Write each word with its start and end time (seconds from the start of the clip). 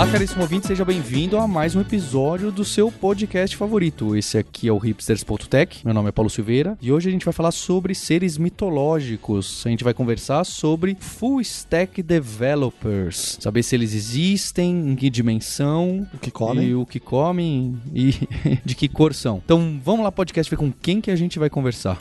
Olá, 0.00 0.10
caríssimo 0.10 0.40
ouvinte, 0.40 0.66
seja 0.66 0.82
bem-vindo 0.82 1.36
a 1.36 1.46
mais 1.46 1.76
um 1.76 1.80
episódio 1.82 2.50
do 2.50 2.64
seu 2.64 2.90
podcast 2.90 3.54
favorito. 3.54 4.16
Esse 4.16 4.38
aqui 4.38 4.66
é 4.66 4.72
o 4.72 4.78
hipsters.tech, 4.78 5.84
meu 5.84 5.92
nome 5.92 6.08
é 6.08 6.12
Paulo 6.12 6.30
Silveira 6.30 6.78
e 6.80 6.90
hoje 6.90 7.10
a 7.10 7.12
gente 7.12 7.26
vai 7.26 7.34
falar 7.34 7.50
sobre 7.50 7.94
seres 7.94 8.38
mitológicos. 8.38 9.62
A 9.66 9.68
gente 9.68 9.84
vai 9.84 9.92
conversar 9.92 10.44
sobre 10.44 10.96
full 10.98 11.42
stack 11.42 12.02
developers, 12.02 13.36
saber 13.42 13.62
se 13.62 13.74
eles 13.74 13.92
existem, 13.92 14.90
em 14.90 14.96
que 14.96 15.10
dimensão, 15.10 16.08
O 16.14 16.18
que 16.18 16.30
comem. 16.30 16.68
e 16.68 16.74
o 16.74 16.86
que 16.86 16.98
comem 16.98 17.78
e 17.94 18.14
de 18.64 18.74
que 18.74 18.88
cor 18.88 19.12
são. 19.12 19.42
Então 19.44 19.78
vamos 19.84 20.02
lá, 20.02 20.10
podcast, 20.10 20.50
ver 20.50 20.56
com 20.56 20.72
quem 20.72 21.02
que 21.02 21.10
a 21.10 21.16
gente 21.16 21.38
vai 21.38 21.50
conversar. 21.50 21.98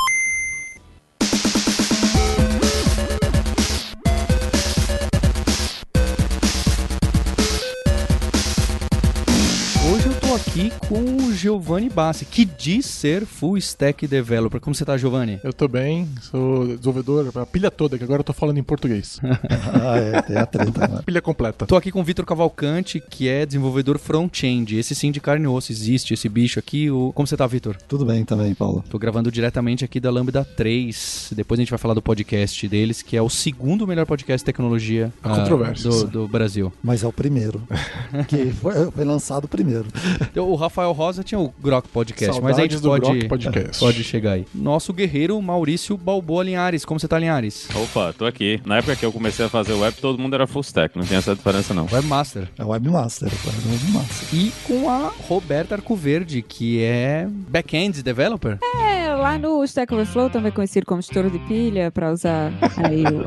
Aqui 10.60 10.72
com 10.90 11.00
o 11.00 11.34
Giovanni 11.34 11.90
Bassi, 11.90 12.26
que 12.26 12.44
diz 12.44 12.86
ser 12.86 13.26
full 13.26 13.58
stack 13.58 14.06
developer. 14.06 14.60
Como 14.60 14.76
você 14.76 14.84
tá, 14.84 14.98
Giovanni? 14.98 15.40
Eu 15.42 15.54
tô 15.54 15.70
bem, 15.70 16.10
sou 16.22 16.68
desenvolvedor, 16.68 17.32
a 17.34 17.46
pilha 17.46 17.72
toda, 17.72 17.98
que 17.98 18.04
agora 18.04 18.20
eu 18.20 18.24
tô 18.26 18.34
falando 18.34 18.58
em 18.58 18.64
português. 18.64 19.20
Ah, 19.82 19.98
é, 19.98 20.22
tem 20.22 20.38
a 20.38 20.46
treta, 20.46 20.88
né? 20.88 21.02
pilha 21.06 21.22
completa. 21.22 21.66
Tô 21.66 21.76
aqui 21.76 21.92
com 21.92 22.02
o 22.02 22.04
Vitor 22.04 22.26
Cavalcante, 22.26 23.00
que 23.00 23.30
é 23.30 23.46
desenvolvedor 23.46 23.98
front-end. 23.98 24.78
Esse 24.78 24.94
sim 24.94 25.12
de 25.12 25.22
carne 25.22 25.46
e 25.46 25.48
osso, 25.48 25.72
existe 25.72 26.14
esse 26.14 26.28
bicho 26.28 26.60
aqui. 26.60 26.90
O... 26.90 27.14
Como 27.14 27.26
você 27.26 27.38
tá, 27.38 27.48
Vitor? 27.48 27.78
Tudo 27.88 28.06
bem 28.06 28.26
também, 28.26 28.54
Paulo. 28.54 28.84
Tô 28.90 28.98
gravando 28.98 29.32
diretamente 29.32 29.86
aqui 29.86 30.00
da 30.00 30.12
Lambda 30.12 30.44
3. 30.44 31.34
Depois 31.36 31.60
a 31.60 31.62
gente 31.62 31.70
vai 31.70 31.78
falar 31.78 31.94
do 31.94 32.02
podcast 32.02 32.68
deles, 32.68 33.02
que 33.02 33.16
é 33.16 33.22
o 33.22 33.30
segundo 33.30 33.88
melhor 33.88 34.06
podcast 34.06 34.42
de 34.42 34.46
tecnologia 34.46 35.14
controvérsias. 35.22 36.04
do, 36.04 36.08
do 36.08 36.28
Brasil. 36.28 36.74
Mas 36.84 37.04
é 37.04 37.08
o 37.08 37.14
primeiro. 37.14 37.62
que 38.28 38.52
foi, 38.52 38.92
foi 38.92 39.06
lançado 39.06 39.48
primeiro. 39.48 39.86
Então, 40.22 40.49
o 40.50 40.56
Rafael 40.56 40.92
Rosa 40.92 41.24
tinha 41.24 41.40
o 41.40 41.54
Grok 41.62 41.88
Podcast, 41.90 42.42
mas 42.42 42.58
a 42.58 42.62
gente 42.62 42.80
Saudades 42.80 42.82
do 42.82 43.08
pode, 43.12 43.28
Podcast. 43.28 43.80
pode 43.80 44.04
chegar 44.04 44.34
aí. 44.34 44.46
Nosso 44.54 44.92
guerreiro 44.94 45.40
Maurício 45.42 45.96
Balboa 45.98 46.44
Linhares. 46.44 46.84
Como 46.86 47.00
você 47.00 47.08
tá, 47.08 47.20
Linhares? 47.20 47.68
Opa, 47.76 48.14
tô 48.18 48.26
aqui. 48.26 48.62
Na 48.66 48.78
época 48.78 48.96
que 48.96 49.06
eu 49.06 49.12
comecei 49.12 49.46
a 49.46 49.50
fazer 49.50 49.74
web, 49.74 49.96
todo 50.00 50.20
mundo 50.20 50.34
era 50.34 50.48
full 50.48 50.62
stack, 50.62 50.98
não 50.98 51.06
tem 51.06 51.18
essa 51.18 51.36
diferença 51.36 51.74
não. 51.74 51.88
Webmaster. 51.92 52.50
É 52.58 52.64
Webmaster, 52.64 53.30
é 53.30 53.68
o 53.68 53.72
Webmaster. 53.72 54.28
E 54.34 54.52
com 54.66 54.90
a 54.90 55.12
Roberta 55.28 55.76
Arcoverde, 55.76 56.42
que 56.42 56.82
é 56.84 57.28
back-end 57.30 58.02
developer. 58.02 58.58
É, 58.64 58.89
lá 59.20 59.38
no 59.38 59.64
Stack 59.64 59.94
Overflow, 59.94 60.30
também 60.30 60.52
conhecido 60.52 60.86
como 60.86 61.00
estouro 61.00 61.30
de 61.30 61.40
pilha, 61.40 61.92
para 61.92 62.12
usar 62.12 62.52
aí 62.78 63.04
o- 63.04 63.26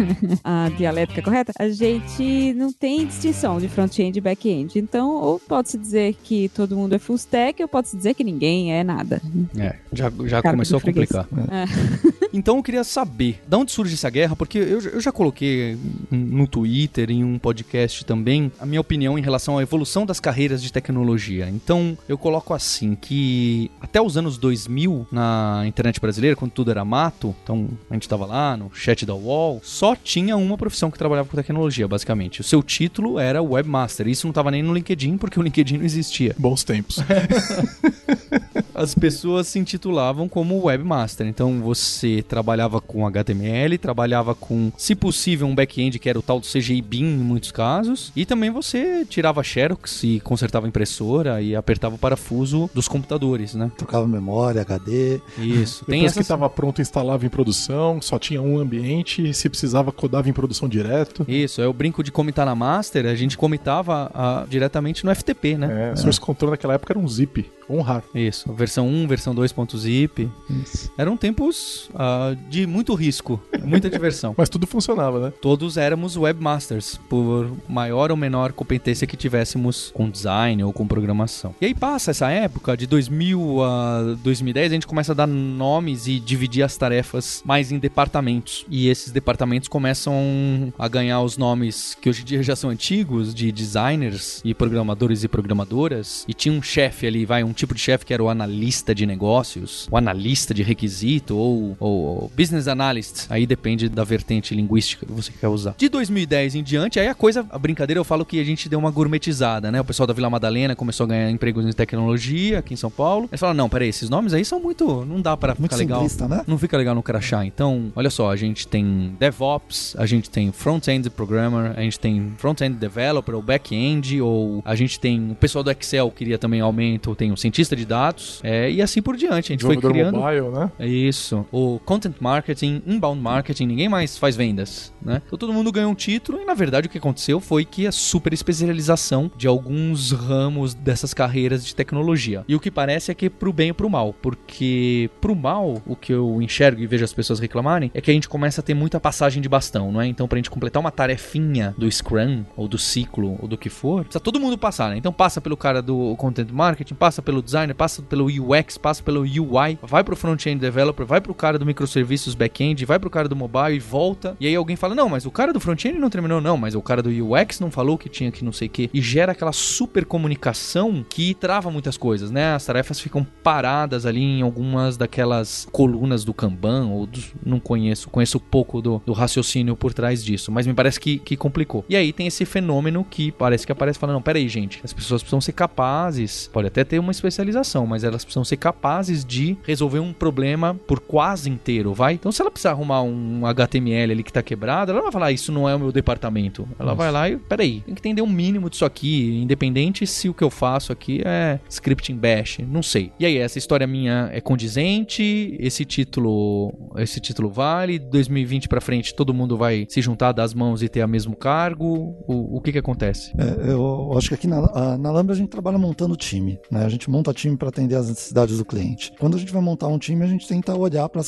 a 0.44 0.68
dialética 0.76 1.22
correta, 1.22 1.52
a 1.58 1.68
gente 1.68 2.52
não 2.54 2.72
tem 2.72 3.06
distinção 3.06 3.58
de 3.58 3.68
front-end 3.68 4.18
e 4.18 4.20
back-end. 4.20 4.78
Então, 4.78 5.10
ou 5.16 5.38
pode-se 5.40 5.78
dizer 5.78 6.14
que 6.22 6.48
todo 6.50 6.76
mundo 6.76 6.94
é 6.94 6.98
full 6.98 7.16
stack, 7.16 7.60
ou 7.62 7.68
pode-se 7.68 7.96
dizer 7.96 8.14
que 8.14 8.24
ninguém 8.24 8.72
é 8.72 8.84
nada. 8.84 9.20
É, 9.58 9.76
já, 9.92 10.10
já 10.26 10.42
Cara 10.42 10.54
começou 10.54 10.78
a 10.78 10.80
complicar. 10.80 11.26
É. 11.50 12.14
Então 12.36 12.56
eu 12.56 12.64
queria 12.64 12.82
saber, 12.82 13.40
de 13.46 13.56
onde 13.56 13.70
surge 13.70 13.94
essa 13.94 14.10
guerra? 14.10 14.34
Porque 14.34 14.58
eu, 14.58 14.80
eu 14.80 15.00
já 15.00 15.12
coloquei 15.12 15.78
no 16.10 16.48
Twitter, 16.48 17.08
em 17.08 17.22
um 17.22 17.38
podcast 17.38 18.04
também, 18.04 18.50
a 18.58 18.66
minha 18.66 18.80
opinião 18.80 19.16
em 19.16 19.22
relação 19.22 19.56
à 19.56 19.62
evolução 19.62 20.04
das 20.04 20.18
carreiras 20.18 20.60
de 20.60 20.72
tecnologia. 20.72 21.48
Então 21.48 21.96
eu 22.08 22.18
coloco 22.18 22.52
assim, 22.52 22.96
que 22.96 23.70
até 23.80 24.02
os 24.02 24.16
anos 24.16 24.36
2000, 24.36 25.06
na 25.14 25.62
internet 25.66 26.00
brasileira, 26.00 26.36
quando 26.36 26.50
tudo 26.50 26.70
era 26.70 26.84
mato, 26.84 27.34
então 27.42 27.68
a 27.88 27.94
gente 27.94 28.08
tava 28.08 28.26
lá 28.26 28.56
no 28.56 28.70
chat 28.74 29.06
da 29.06 29.14
UOL, 29.14 29.60
só 29.62 29.94
tinha 29.94 30.36
uma 30.36 30.58
profissão 30.58 30.90
que 30.90 30.98
trabalhava 30.98 31.28
com 31.28 31.36
tecnologia, 31.36 31.86
basicamente. 31.86 32.40
O 32.40 32.44
seu 32.44 32.62
título 32.62 33.18
era 33.18 33.42
Webmaster. 33.42 34.08
Isso 34.08 34.26
não 34.26 34.32
tava 34.32 34.50
nem 34.50 34.62
no 34.62 34.74
LinkedIn, 34.74 35.16
porque 35.16 35.38
o 35.38 35.42
LinkedIn 35.42 35.78
não 35.78 35.84
existia 35.84 36.34
Bons 36.38 36.64
tempos. 36.64 36.98
as 38.74 38.94
pessoas 38.94 39.46
se 39.46 39.58
intitulavam 39.58 40.28
como 40.28 40.64
webmaster. 40.66 41.26
Então 41.26 41.60
você 41.60 42.24
trabalhava 42.26 42.80
com 42.80 43.06
HTML, 43.06 43.78
trabalhava 43.78 44.34
com, 44.34 44.72
se 44.76 44.94
possível, 44.94 45.46
um 45.46 45.54
back-end 45.54 45.98
que 45.98 46.08
era 46.08 46.18
o 46.18 46.22
tal 46.22 46.40
do 46.40 46.46
CGI 46.46 46.82
BIM 46.82 47.04
em 47.04 47.18
muitos 47.18 47.52
casos, 47.52 48.12
e 48.16 48.26
também 48.26 48.50
você 48.50 49.04
tirava 49.08 49.42
xerox 49.42 50.02
e 50.02 50.20
consertava 50.20 50.66
a 50.66 50.68
impressora 50.68 51.40
e 51.40 51.54
apertava 51.54 51.94
o 51.94 51.98
parafuso 51.98 52.68
dos 52.74 52.88
computadores, 52.88 53.54
né? 53.54 53.70
Trocava 53.76 54.06
memória, 54.06 54.60
HD. 54.60 55.03
Isso. 55.38 55.84
Tem 55.84 56.00
Depois 56.00 56.14
que 56.14 56.20
estava 56.20 56.48
pronto, 56.48 56.80
instalava 56.80 57.24
em 57.24 57.28
produção, 57.28 58.00
só 58.00 58.18
tinha 58.18 58.40
um 58.40 58.58
ambiente, 58.58 59.32
se 59.34 59.48
precisava, 59.48 59.92
codava 59.92 60.28
em 60.28 60.32
produção 60.32 60.68
direto. 60.68 61.24
Isso, 61.28 61.60
é 61.60 61.66
o 61.66 61.72
brinco 61.72 62.02
de 62.02 62.10
comitar 62.12 62.46
na 62.46 62.54
master, 62.54 63.06
a 63.06 63.14
gente 63.14 63.36
comitava 63.36 64.10
ah, 64.14 64.46
diretamente 64.48 65.04
no 65.04 65.14
FTP, 65.14 65.56
né? 65.56 65.92
É, 65.92 65.96
Source 65.96 66.20
Control 66.20 66.50
naquela 66.50 66.74
época 66.74 66.92
era 66.92 66.98
um 66.98 67.08
zip, 67.08 67.50
um 67.68 67.80
RAR. 67.80 68.02
Isso, 68.14 68.52
versão 68.52 68.88
1, 68.88 69.06
versão 69.06 69.34
2.zip. 69.34 70.30
Isso. 70.62 70.90
Eram 70.96 71.16
tempos 71.16 71.90
ah, 71.94 72.34
de 72.48 72.66
muito 72.66 72.94
risco, 72.94 73.40
muita 73.62 73.90
diversão. 73.90 74.34
Mas 74.38 74.48
tudo 74.48 74.66
funcionava, 74.66 75.20
né? 75.20 75.32
todos 75.40 75.76
éramos 75.76 76.16
webmasters, 76.16 76.98
por 77.08 77.50
maior 77.68 78.10
ou 78.10 78.16
menor 78.16 78.52
competência 78.52 79.06
que 79.06 79.16
tivéssemos 79.16 79.90
com 79.94 80.08
design 80.08 80.62
ou 80.64 80.72
com 80.72 80.86
programação. 80.86 81.54
E 81.60 81.66
aí 81.66 81.74
passa 81.74 82.10
essa 82.10 82.30
época, 82.30 82.76
de 82.76 82.86
2000 82.86 83.62
a 83.62 84.16
2010, 84.22 84.72
a 84.72 84.74
gente 84.74 84.86
começa 84.86 85.12
a 85.12 85.14
dar 85.14 85.26
nomes 85.26 86.06
e 86.06 86.18
dividir 86.18 86.62
as 86.62 86.76
tarefas 86.76 87.42
mais 87.44 87.70
em 87.72 87.78
departamentos. 87.78 88.64
E 88.68 88.88
esses 88.88 89.12
departamentos 89.12 89.68
começam 89.68 90.72
a 90.78 90.88
ganhar 90.88 91.20
os 91.22 91.36
nomes 91.36 91.96
que 92.00 92.08
hoje 92.08 92.22
em 92.22 92.24
dia 92.24 92.42
já 92.42 92.56
são 92.56 92.70
antigos, 92.70 93.34
de 93.34 93.50
designers 93.50 94.40
e 94.44 94.54
programadores 94.54 95.24
e 95.24 95.28
programadoras. 95.28 96.24
E 96.28 96.34
tinha 96.34 96.54
um 96.54 96.62
chefe 96.62 97.06
ali, 97.06 97.24
vai, 97.24 97.42
um 97.42 97.52
tipo 97.54 97.74
de 97.74 97.80
chefe 97.80 98.04
que 98.04 98.12
era 98.12 98.22
o 98.22 98.28
analista 98.28 98.94
de 98.94 99.06
negócios, 99.06 99.88
o 99.90 99.96
analista 99.96 100.52
de 100.52 100.62
requisito 100.62 101.36
ou, 101.36 101.76
ou 101.80 102.30
business 102.36 102.68
analyst. 102.68 103.26
Aí 103.30 103.46
depende 103.46 103.88
da 103.88 104.04
vertente 104.04 104.54
linguística 104.54 105.06
que 105.06 105.12
você 105.12 105.32
quer 105.32 105.48
usar. 105.48 105.74
De 105.76 105.88
2010 105.88 106.56
em 106.56 106.62
diante, 106.62 106.98
aí 107.00 107.08
a 107.08 107.14
coisa, 107.14 107.46
a 107.50 107.58
brincadeira, 107.58 107.98
eu 107.98 108.04
falo 108.04 108.24
que 108.24 108.40
a 108.40 108.44
gente 108.44 108.68
deu 108.68 108.78
uma 108.78 108.90
gourmetizada, 108.90 109.70
né? 109.70 109.80
O 109.80 109.84
pessoal 109.84 110.06
da 110.06 110.12
Vila 110.12 110.28
Madalena 110.28 110.74
começou 110.76 111.04
a 111.04 111.08
ganhar 111.08 111.30
empregos 111.30 111.64
em 111.64 111.72
tecnologia 111.72 112.58
aqui 112.58 112.74
em 112.74 112.76
São 112.76 112.90
Paulo. 112.90 113.28
Eles 113.30 113.40
falaram, 113.40 113.56
não, 113.56 113.68
peraí, 113.68 113.88
esses 113.88 114.08
nomes 114.10 114.34
aí 114.34 114.44
são 114.44 114.60
muito, 114.60 115.04
não 115.04 115.20
dá 115.20 115.36
pra 115.36 115.54
Muito 115.58 115.72
ficar 115.72 115.76
legal. 115.76 116.06
né? 116.28 116.42
Não 116.46 116.58
fica 116.58 116.76
legal 116.76 116.94
no 116.94 117.02
crachá. 117.02 117.44
Então, 117.44 117.92
olha 117.94 118.10
só, 118.10 118.30
a 118.30 118.36
gente 118.36 118.66
tem 118.66 119.14
DevOps, 119.18 119.94
a 119.98 120.06
gente 120.06 120.28
tem 120.30 120.52
front-end 120.52 121.08
programmer, 121.10 121.72
a 121.76 121.82
gente 121.82 121.98
tem 121.98 122.32
front-end 122.38 122.76
developer 122.76 123.34
ou 123.34 123.42
back-end, 123.42 124.20
ou 124.20 124.62
a 124.64 124.74
gente 124.74 124.98
tem 124.98 125.30
o 125.32 125.34
pessoal 125.34 125.62
do 125.62 125.70
Excel 125.70 126.10
queria 126.10 126.38
também 126.38 126.60
aumento, 126.60 127.14
tem 127.14 127.32
o 127.32 127.36
cientista 127.44 127.76
de 127.76 127.84
dados, 127.84 128.40
é, 128.42 128.70
e 128.70 128.80
assim 128.80 129.02
por 129.02 129.16
diante. 129.16 129.52
A 129.52 129.54
gente 129.54 129.64
foi 129.64 129.76
criando. 129.76 130.18
mobile, 130.18 130.48
né? 130.48 130.70
É 130.78 130.86
Isso. 130.86 131.44
O 131.52 131.78
content 131.84 132.14
marketing, 132.20 132.82
inbound 132.86 133.20
marketing, 133.20 133.66
ninguém 133.66 133.88
mais 133.88 134.16
faz 134.16 134.34
vendas, 134.34 134.92
né? 135.02 135.20
Então 135.26 135.38
todo 135.38 135.52
mundo 135.52 135.70
ganhou 135.70 135.90
um 135.90 135.94
título 135.94 136.40
e 136.40 136.44
na 136.44 136.54
verdade 136.54 136.86
o 136.86 136.90
que 136.90 136.98
aconteceu 136.98 137.40
foi 137.40 137.64
que 137.64 137.86
a 137.86 137.92
super 137.92 138.32
especialização 138.32 139.30
de 139.36 139.46
alguns 139.46 140.12
ramos 140.12 140.72
dessas 140.74 141.12
carreiras 141.12 141.64
de 141.64 141.74
tecnologia. 141.74 142.44
E 142.48 142.54
o 142.54 142.60
que 142.60 142.70
parece 142.70 143.10
é 143.10 143.14
que 143.14 143.28
pro 143.28 143.52
bem 143.52 143.68
e 143.70 143.72
pro 143.72 143.90
mal, 143.90 144.14
porque 144.22 145.10
pro 145.20 145.34
mal, 145.34 145.82
o 145.86 145.94
que 145.94 146.12
eu 146.12 146.40
enxergo 146.40 146.80
e 146.80 146.86
vejo 146.86 147.04
as 147.04 147.12
pessoas 147.12 147.38
reclamarem 147.38 147.90
é 147.92 148.00
que 148.00 148.10
a 148.10 148.14
gente 148.14 148.28
começa 148.28 148.60
a 148.60 148.64
ter 148.64 148.74
muita 148.74 148.98
passagem 148.98 149.42
de 149.42 149.48
bastão, 149.48 149.92
não 149.92 150.00
é? 150.00 150.06
Então 150.06 150.26
pra 150.26 150.38
gente 150.38 150.50
completar 150.50 150.80
uma 150.80 150.90
tarefinha 150.90 151.74
do 151.76 151.90
Scrum 151.90 152.44
ou 152.56 152.66
do 152.66 152.78
ciclo 152.78 153.36
ou 153.40 153.48
do 153.48 153.58
que 153.58 153.68
for, 153.68 154.04
precisa 154.04 154.20
todo 154.20 154.40
mundo 154.40 154.56
passar, 154.56 154.90
né? 154.90 154.96
Então 154.96 155.12
passa 155.12 155.40
pelo 155.40 155.56
cara 155.56 155.82
do 155.82 156.14
content 156.16 156.50
marketing, 156.50 156.94
passa 156.94 157.20
pelo 157.20 157.33
designer, 157.42 157.74
passa 157.74 158.02
pelo 158.02 158.26
UX, 158.26 158.78
passa 158.78 159.02
pelo 159.02 159.20
UI, 159.22 159.78
vai 159.82 160.02
pro 160.02 160.16
front-end 160.16 160.60
developer, 160.60 161.06
vai 161.06 161.20
pro 161.20 161.34
cara 161.34 161.58
do 161.58 161.66
microserviços 161.66 162.34
back-end, 162.34 162.84
vai 162.84 162.98
pro 162.98 163.10
cara 163.10 163.28
do 163.28 163.36
mobile 163.36 163.76
e 163.76 163.80
volta. 163.80 164.36
E 164.40 164.46
aí 164.46 164.54
alguém 164.54 164.76
fala: 164.76 164.94
"Não, 164.94 165.08
mas 165.08 165.26
o 165.26 165.30
cara 165.30 165.52
do 165.52 165.60
front-end 165.60 165.98
não 165.98 166.10
terminou 166.10 166.40
não, 166.40 166.56
mas 166.56 166.74
o 166.74 166.82
cara 166.82 167.02
do 167.02 167.10
UX 167.10 167.60
não 167.60 167.70
falou 167.70 167.98
que 167.98 168.08
tinha 168.08 168.30
que 168.30 168.44
não 168.44 168.52
sei 168.52 168.68
o 168.68 168.70
quê". 168.70 168.90
E 168.92 169.00
gera 169.00 169.32
aquela 169.32 169.52
super 169.52 170.04
comunicação 170.04 171.04
que 171.08 171.34
trava 171.34 171.70
muitas 171.70 171.96
coisas, 171.96 172.30
né? 172.30 172.54
As 172.54 172.64
tarefas 172.64 173.00
ficam 173.00 173.24
paradas 173.42 174.06
ali 174.06 174.22
em 174.22 174.42
algumas 174.42 174.96
daquelas 174.96 175.66
colunas 175.72 176.24
do 176.24 176.34
Kanban 176.34 176.88
ou 176.88 177.08
não 177.44 177.60
conheço, 177.60 178.08
conheço 178.10 178.38
pouco 178.38 178.80
do, 178.80 179.02
do 179.04 179.12
raciocínio 179.12 179.76
por 179.76 179.92
trás 179.92 180.24
disso, 180.24 180.50
mas 180.52 180.66
me 180.66 180.74
parece 180.74 181.00
que, 181.00 181.18
que 181.18 181.36
complicou. 181.36 181.84
E 181.88 181.96
aí 181.96 182.12
tem 182.12 182.26
esse 182.26 182.44
fenômeno 182.44 183.04
que 183.08 183.32
parece 183.32 183.66
que 183.66 183.72
aparece 183.72 183.98
falando, 183.98 184.14
não, 184.14 184.22
peraí, 184.22 184.48
gente, 184.48 184.80
as 184.84 184.92
pessoas 184.92 185.22
precisam 185.22 185.40
ser 185.40 185.52
capazes, 185.52 186.48
pode 186.52 186.68
até 186.68 186.84
ter 186.84 186.98
uma, 186.98 187.12
especialização, 187.28 187.86
mas 187.86 188.04
elas 188.04 188.24
precisam 188.24 188.44
ser 188.44 188.56
capazes 188.56 189.24
de 189.24 189.56
resolver 189.64 189.98
um 189.98 190.12
problema 190.12 190.74
por 190.86 191.00
quase 191.00 191.48
inteiro, 191.50 191.92
vai? 191.94 192.14
Então, 192.14 192.30
se 192.30 192.40
ela 192.40 192.50
precisar 192.50 192.70
arrumar 192.70 193.02
um 193.02 193.46
HTML 193.46 194.12
ali 194.12 194.22
que 194.22 194.32
tá 194.32 194.42
quebrado, 194.42 194.90
ela 194.90 194.98
não 194.98 195.04
vai 195.04 195.12
falar, 195.12 195.32
isso 195.32 195.50
não 195.50 195.68
é 195.68 195.74
o 195.74 195.78
meu 195.78 195.92
departamento. 195.92 196.68
Ela 196.78 196.90
Isso. 196.92 196.96
vai 196.98 197.10
lá 197.10 197.28
e, 197.30 197.36
peraí, 197.36 197.80
tem 197.80 197.94
que 197.94 198.00
entender 198.00 198.22
um 198.22 198.26
mínimo 198.28 198.68
disso 198.68 198.84
aqui, 198.84 199.40
independente 199.42 200.06
se 200.06 200.28
o 200.28 200.34
que 200.34 200.44
eu 200.44 200.50
faço 200.50 200.92
aqui 200.92 201.22
é 201.24 201.58
scripting 201.68 202.16
bash, 202.16 202.58
não 202.68 202.82
sei. 202.82 203.12
E 203.18 203.24
aí, 203.26 203.38
essa 203.38 203.58
história 203.58 203.86
minha 203.86 204.28
é 204.32 204.40
condizente, 204.40 205.56
esse 205.58 205.84
título, 205.84 206.72
esse 206.96 207.20
título 207.20 207.48
vale, 207.50 207.98
2020 207.98 208.68
pra 208.68 208.80
frente 208.80 209.14
todo 209.14 209.32
mundo 209.32 209.56
vai 209.56 209.86
se 209.88 210.00
juntar, 210.02 210.32
dar 210.32 210.44
as 210.44 210.54
mãos 210.54 210.82
e 210.82 210.88
ter 210.88 211.04
o 211.04 211.08
mesmo 211.08 211.36
cargo, 211.36 212.16
o, 212.26 212.56
o 212.56 212.60
que 212.60 212.72
que 212.72 212.78
acontece? 212.78 213.32
É, 213.38 213.70
eu 213.72 214.12
acho 214.16 214.28
que 214.28 214.34
aqui 214.34 214.46
na, 214.46 214.58
a- 214.58 214.98
na 214.98 215.10
Lambda 215.10 215.32
a 215.32 215.36
gente 215.36 215.48
trabalha 215.48 215.78
montando 215.78 216.16
time, 216.16 216.58
né? 216.70 216.84
A 216.84 216.88
gente 216.88 217.08
monta 217.14 217.32
time 217.32 217.56
para 217.56 217.68
atender 217.68 217.94
as 217.94 218.08
necessidades 218.08 218.58
do 218.58 218.64
cliente. 218.64 219.12
Quando 219.20 219.36
a 219.36 219.38
gente 219.38 219.52
vai 219.52 219.62
montar 219.62 219.86
um 219.86 219.98
time, 219.98 220.24
a 220.24 220.26
gente 220.26 220.48
tenta 220.48 220.74
olhar 220.76 221.08
para 221.08 221.20